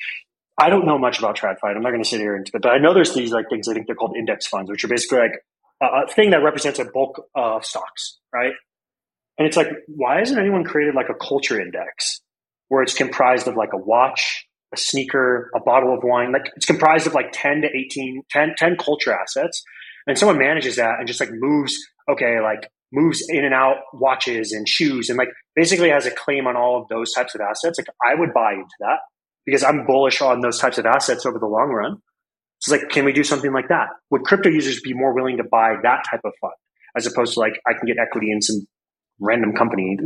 I 0.57 0.69
don't 0.69 0.85
know 0.85 0.97
much 0.97 1.19
about 1.19 1.38
TradFi. 1.38 1.57
I'm 1.63 1.83
not 1.83 1.91
going 1.91 2.01
to 2.01 2.09
sit 2.09 2.19
here 2.19 2.35
it, 2.35 2.49
but 2.51 2.65
I 2.65 2.79
know 2.79 2.93
there's 2.93 3.13
these 3.13 3.31
like 3.31 3.49
things. 3.49 3.67
I 3.67 3.73
think 3.73 3.85
they're 3.85 3.95
called 3.95 4.15
index 4.17 4.47
funds, 4.47 4.71
which 4.71 4.83
are 4.83 4.88
basically 4.88 5.19
like 5.19 5.43
a, 5.81 5.85
a 5.85 6.07
thing 6.07 6.31
that 6.31 6.43
represents 6.43 6.79
a 6.79 6.85
bulk 6.85 7.27
of 7.35 7.63
stocks, 7.63 8.17
right? 8.33 8.53
And 9.38 9.47
it's 9.47 9.55
like, 9.55 9.69
why 9.88 10.17
hasn't 10.17 10.39
anyone 10.39 10.63
created 10.63 10.95
like 10.95 11.09
a 11.09 11.13
culture 11.13 11.61
index 11.61 12.21
where 12.69 12.81
it's 12.81 12.95
comprised 12.95 13.47
of 13.47 13.55
like 13.55 13.73
a 13.73 13.77
watch, 13.77 14.47
a 14.73 14.77
sneaker, 14.77 15.51
a 15.55 15.59
bottle 15.59 15.93
of 15.93 16.03
wine? 16.03 16.31
Like 16.31 16.51
it's 16.55 16.65
comprised 16.65 17.05
of 17.05 17.13
like 17.13 17.29
10 17.33 17.61
to 17.61 17.67
18, 17.67 18.23
10, 18.31 18.55
10 18.57 18.77
culture 18.77 19.13
assets. 19.13 19.63
And 20.07 20.17
someone 20.17 20.39
manages 20.39 20.77
that 20.77 20.95
and 20.97 21.07
just 21.07 21.19
like 21.19 21.29
moves, 21.31 21.77
okay, 22.09 22.39
like 22.41 22.71
moves 22.91 23.23
in 23.27 23.43
and 23.43 23.53
out 23.53 23.77
watches 23.93 24.51
and 24.51 24.67
shoes 24.67 25.09
and 25.09 25.17
like 25.17 25.29
basically 25.55 25.89
has 25.89 26.05
a 26.05 26.11
claim 26.11 26.47
on 26.47 26.55
all 26.55 26.81
of 26.81 26.88
those 26.88 27.13
types 27.13 27.35
of 27.35 27.41
assets. 27.41 27.77
Like 27.77 27.88
I 28.05 28.15
would 28.15 28.33
buy 28.33 28.53
into 28.53 28.75
that 28.79 28.99
because 29.45 29.63
I'm 29.63 29.85
bullish 29.85 30.21
on 30.21 30.41
those 30.41 30.59
types 30.59 30.77
of 30.77 30.85
assets 30.85 31.25
over 31.25 31.39
the 31.39 31.47
long 31.47 31.69
run. 31.69 31.97
So 32.59 32.73
it's 32.73 32.83
like, 32.83 32.91
can 32.91 33.05
we 33.05 33.13
do 33.13 33.23
something 33.23 33.53
like 33.53 33.67
that? 33.69 33.88
Would 34.11 34.23
crypto 34.23 34.49
users 34.49 34.81
be 34.81 34.93
more 34.93 35.13
willing 35.13 35.38
to 35.38 35.43
buy 35.43 35.75
that 35.83 36.03
type 36.09 36.21
of 36.23 36.33
fund 36.41 36.53
as 36.95 37.05
opposed 37.05 37.35
to 37.35 37.39
like, 37.39 37.59
I 37.67 37.73
can 37.73 37.85
get 37.85 37.97
equity 37.99 38.31
in 38.31 38.41
some 38.41 38.65
random 39.19 39.53
company? 39.53 39.97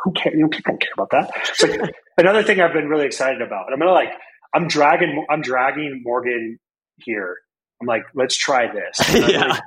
Who 0.00 0.12
cares? 0.12 0.34
You 0.34 0.42
know, 0.42 0.48
people 0.48 0.72
don't 0.72 0.80
care 0.80 0.90
about 0.94 1.10
that. 1.10 1.30
It's 1.48 1.62
like 1.62 1.94
another 2.18 2.42
thing 2.42 2.60
I've 2.60 2.72
been 2.72 2.88
really 2.88 3.06
excited 3.06 3.42
about. 3.42 3.72
I'm 3.72 3.78
gonna 3.78 3.92
like, 3.92 4.12
I'm 4.54 4.66
dragging, 4.66 5.24
I'm 5.30 5.42
dragging 5.42 6.02
Morgan 6.04 6.58
here. 6.96 7.36
I'm 7.80 7.86
like, 7.86 8.02
let's 8.14 8.36
try 8.36 8.66
this. 8.72 9.14
yeah. 9.30 9.60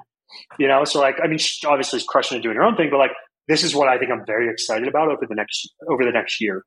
You 0.57 0.67
know, 0.67 0.84
so 0.86 0.99
like, 0.99 1.15
I 1.23 1.27
mean, 1.27 1.39
obviously 1.65 1.99
she's 1.99 2.07
crushing 2.07 2.36
and 2.36 2.43
doing 2.43 2.55
her 2.55 2.63
own 2.63 2.75
thing, 2.75 2.89
but 2.91 2.97
like, 2.97 3.11
this 3.47 3.63
is 3.63 3.75
what 3.75 3.89
I 3.89 3.97
think 3.97 4.11
I'm 4.11 4.25
very 4.25 4.49
excited 4.49 4.88
about 4.88 5.09
over 5.09 5.25
the 5.27 5.36
next, 5.36 5.69
over 5.89 6.03
the 6.05 6.11
next 6.11 6.39
year. 6.39 6.63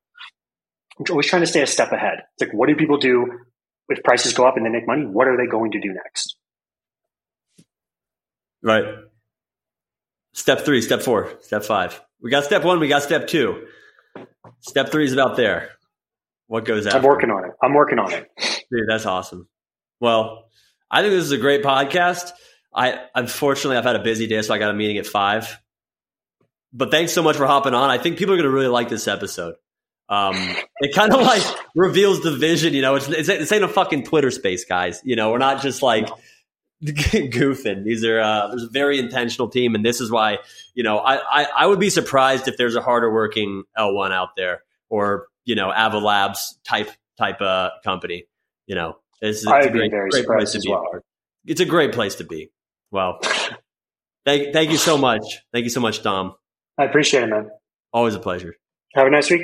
I'm 0.99 1.05
always 1.11 1.27
trying 1.27 1.41
to 1.41 1.47
stay 1.47 1.61
a 1.61 1.67
step 1.67 1.91
ahead. 1.91 2.19
It's 2.33 2.47
like, 2.47 2.57
what 2.57 2.69
do 2.69 2.75
people 2.75 2.97
do 2.97 3.27
if 3.89 4.03
prices 4.03 4.33
go 4.33 4.47
up 4.47 4.57
and 4.57 4.65
they 4.65 4.69
make 4.69 4.87
money? 4.87 5.05
What 5.05 5.27
are 5.27 5.37
they 5.37 5.49
going 5.49 5.71
to 5.71 5.79
do 5.79 5.93
next? 5.93 6.37
Right. 8.63 8.85
Step 10.33 10.61
three, 10.61 10.81
step 10.81 11.01
four, 11.01 11.33
step 11.41 11.63
five. 11.63 12.01
We 12.21 12.29
got 12.29 12.43
step 12.43 12.63
one, 12.63 12.79
we 12.79 12.87
got 12.87 13.03
step 13.03 13.27
two. 13.27 13.67
Step 14.61 14.91
three 14.91 15.05
is 15.05 15.13
about 15.13 15.35
there. 15.35 15.69
What 16.47 16.65
goes 16.65 16.85
after? 16.85 16.99
I'm 16.99 17.03
working 17.03 17.29
on 17.29 17.45
it. 17.45 17.51
I'm 17.61 17.73
working 17.73 17.99
on 17.99 18.11
it. 18.11 18.27
Dude, 18.71 18.87
that's 18.87 19.05
awesome. 19.05 19.47
Well, 19.99 20.45
I 20.89 21.01
think 21.01 21.13
this 21.13 21.23
is 21.25 21.31
a 21.31 21.37
great 21.37 21.63
podcast. 21.63 22.31
I 22.77 22.99
unfortunately 23.15 23.77
I've 23.77 23.85
had 23.85 23.95
a 23.95 24.03
busy 24.03 24.27
day, 24.27 24.39
so 24.43 24.53
I 24.53 24.59
got 24.59 24.69
a 24.69 24.73
meeting 24.73 24.99
at 24.99 25.07
five. 25.07 25.59
But 26.71 26.91
thanks 26.91 27.11
so 27.11 27.23
much 27.23 27.35
for 27.35 27.47
hopping 27.47 27.73
on. 27.73 27.89
I 27.89 27.97
think 27.97 28.19
people 28.19 28.35
are 28.35 28.37
going 28.37 28.49
to 28.49 28.53
really 28.53 28.67
like 28.67 28.87
this 28.87 29.07
episode. 29.07 29.55
Um, 30.09 30.35
it 30.79 30.93
kind 30.93 31.11
of 31.11 31.21
like 31.21 31.41
reveals 31.73 32.21
the 32.21 32.35
vision. 32.35 32.75
You 32.75 32.83
know, 32.83 32.95
it's, 32.95 33.09
it's 33.09 33.27
this 33.27 33.51
ain't 33.51 33.63
a 33.63 33.67
fucking 33.67 34.03
Twitter 34.03 34.29
space, 34.29 34.63
guys. 34.63 35.01
You 35.03 35.15
know, 35.15 35.31
we're 35.31 35.39
not 35.39 35.63
just 35.63 35.81
like 35.81 36.07
goofing. 36.83 37.83
These 37.83 38.05
are 38.05 38.19
uh, 38.19 38.49
there's 38.49 38.63
a 38.63 38.69
very 38.69 38.99
intentional 38.99 39.49
team, 39.49 39.73
and 39.73 39.83
this 39.83 39.99
is 39.99 40.11
why 40.11 40.37
you 40.75 40.83
know 40.83 40.99
I, 40.99 41.15
I, 41.15 41.47
I 41.57 41.65
would 41.65 41.79
be 41.79 41.89
surprised 41.89 42.47
if 42.47 42.57
there's 42.57 42.75
a 42.75 42.81
harder 42.81 43.11
working 43.11 43.63
L1 43.75 44.11
out 44.11 44.35
there 44.37 44.61
or 44.89 45.25
you 45.45 45.55
know 45.55 45.73
Ava 45.75 45.97
Labs 45.97 46.59
type 46.63 46.91
type 47.17 47.41
uh, 47.41 47.71
company. 47.83 48.27
You 48.67 48.75
know, 48.75 48.97
it's, 49.19 49.43
it's 49.47 49.65
a 49.65 49.71
great, 49.71 49.91
great 49.91 50.27
place 50.27 50.51
to 50.51 50.59
be. 50.59 50.69
Well. 50.69 51.01
It's 51.47 51.61
a 51.61 51.65
great 51.65 51.93
place 51.93 52.15
to 52.15 52.23
be. 52.23 52.51
Well, 52.91 53.19
thank 54.25 54.53
thank 54.53 54.71
you 54.71 54.77
so 54.77 54.97
much. 54.97 55.21
Thank 55.51 55.63
you 55.63 55.69
so 55.69 55.79
much, 55.79 56.03
Dom. 56.03 56.35
I 56.77 56.85
appreciate 56.85 57.23
it, 57.23 57.27
man. 57.27 57.49
Always 57.93 58.15
a 58.15 58.19
pleasure. 58.19 58.55
Have 58.95 59.07
a 59.07 59.09
nice 59.09 59.29
week. 59.29 59.41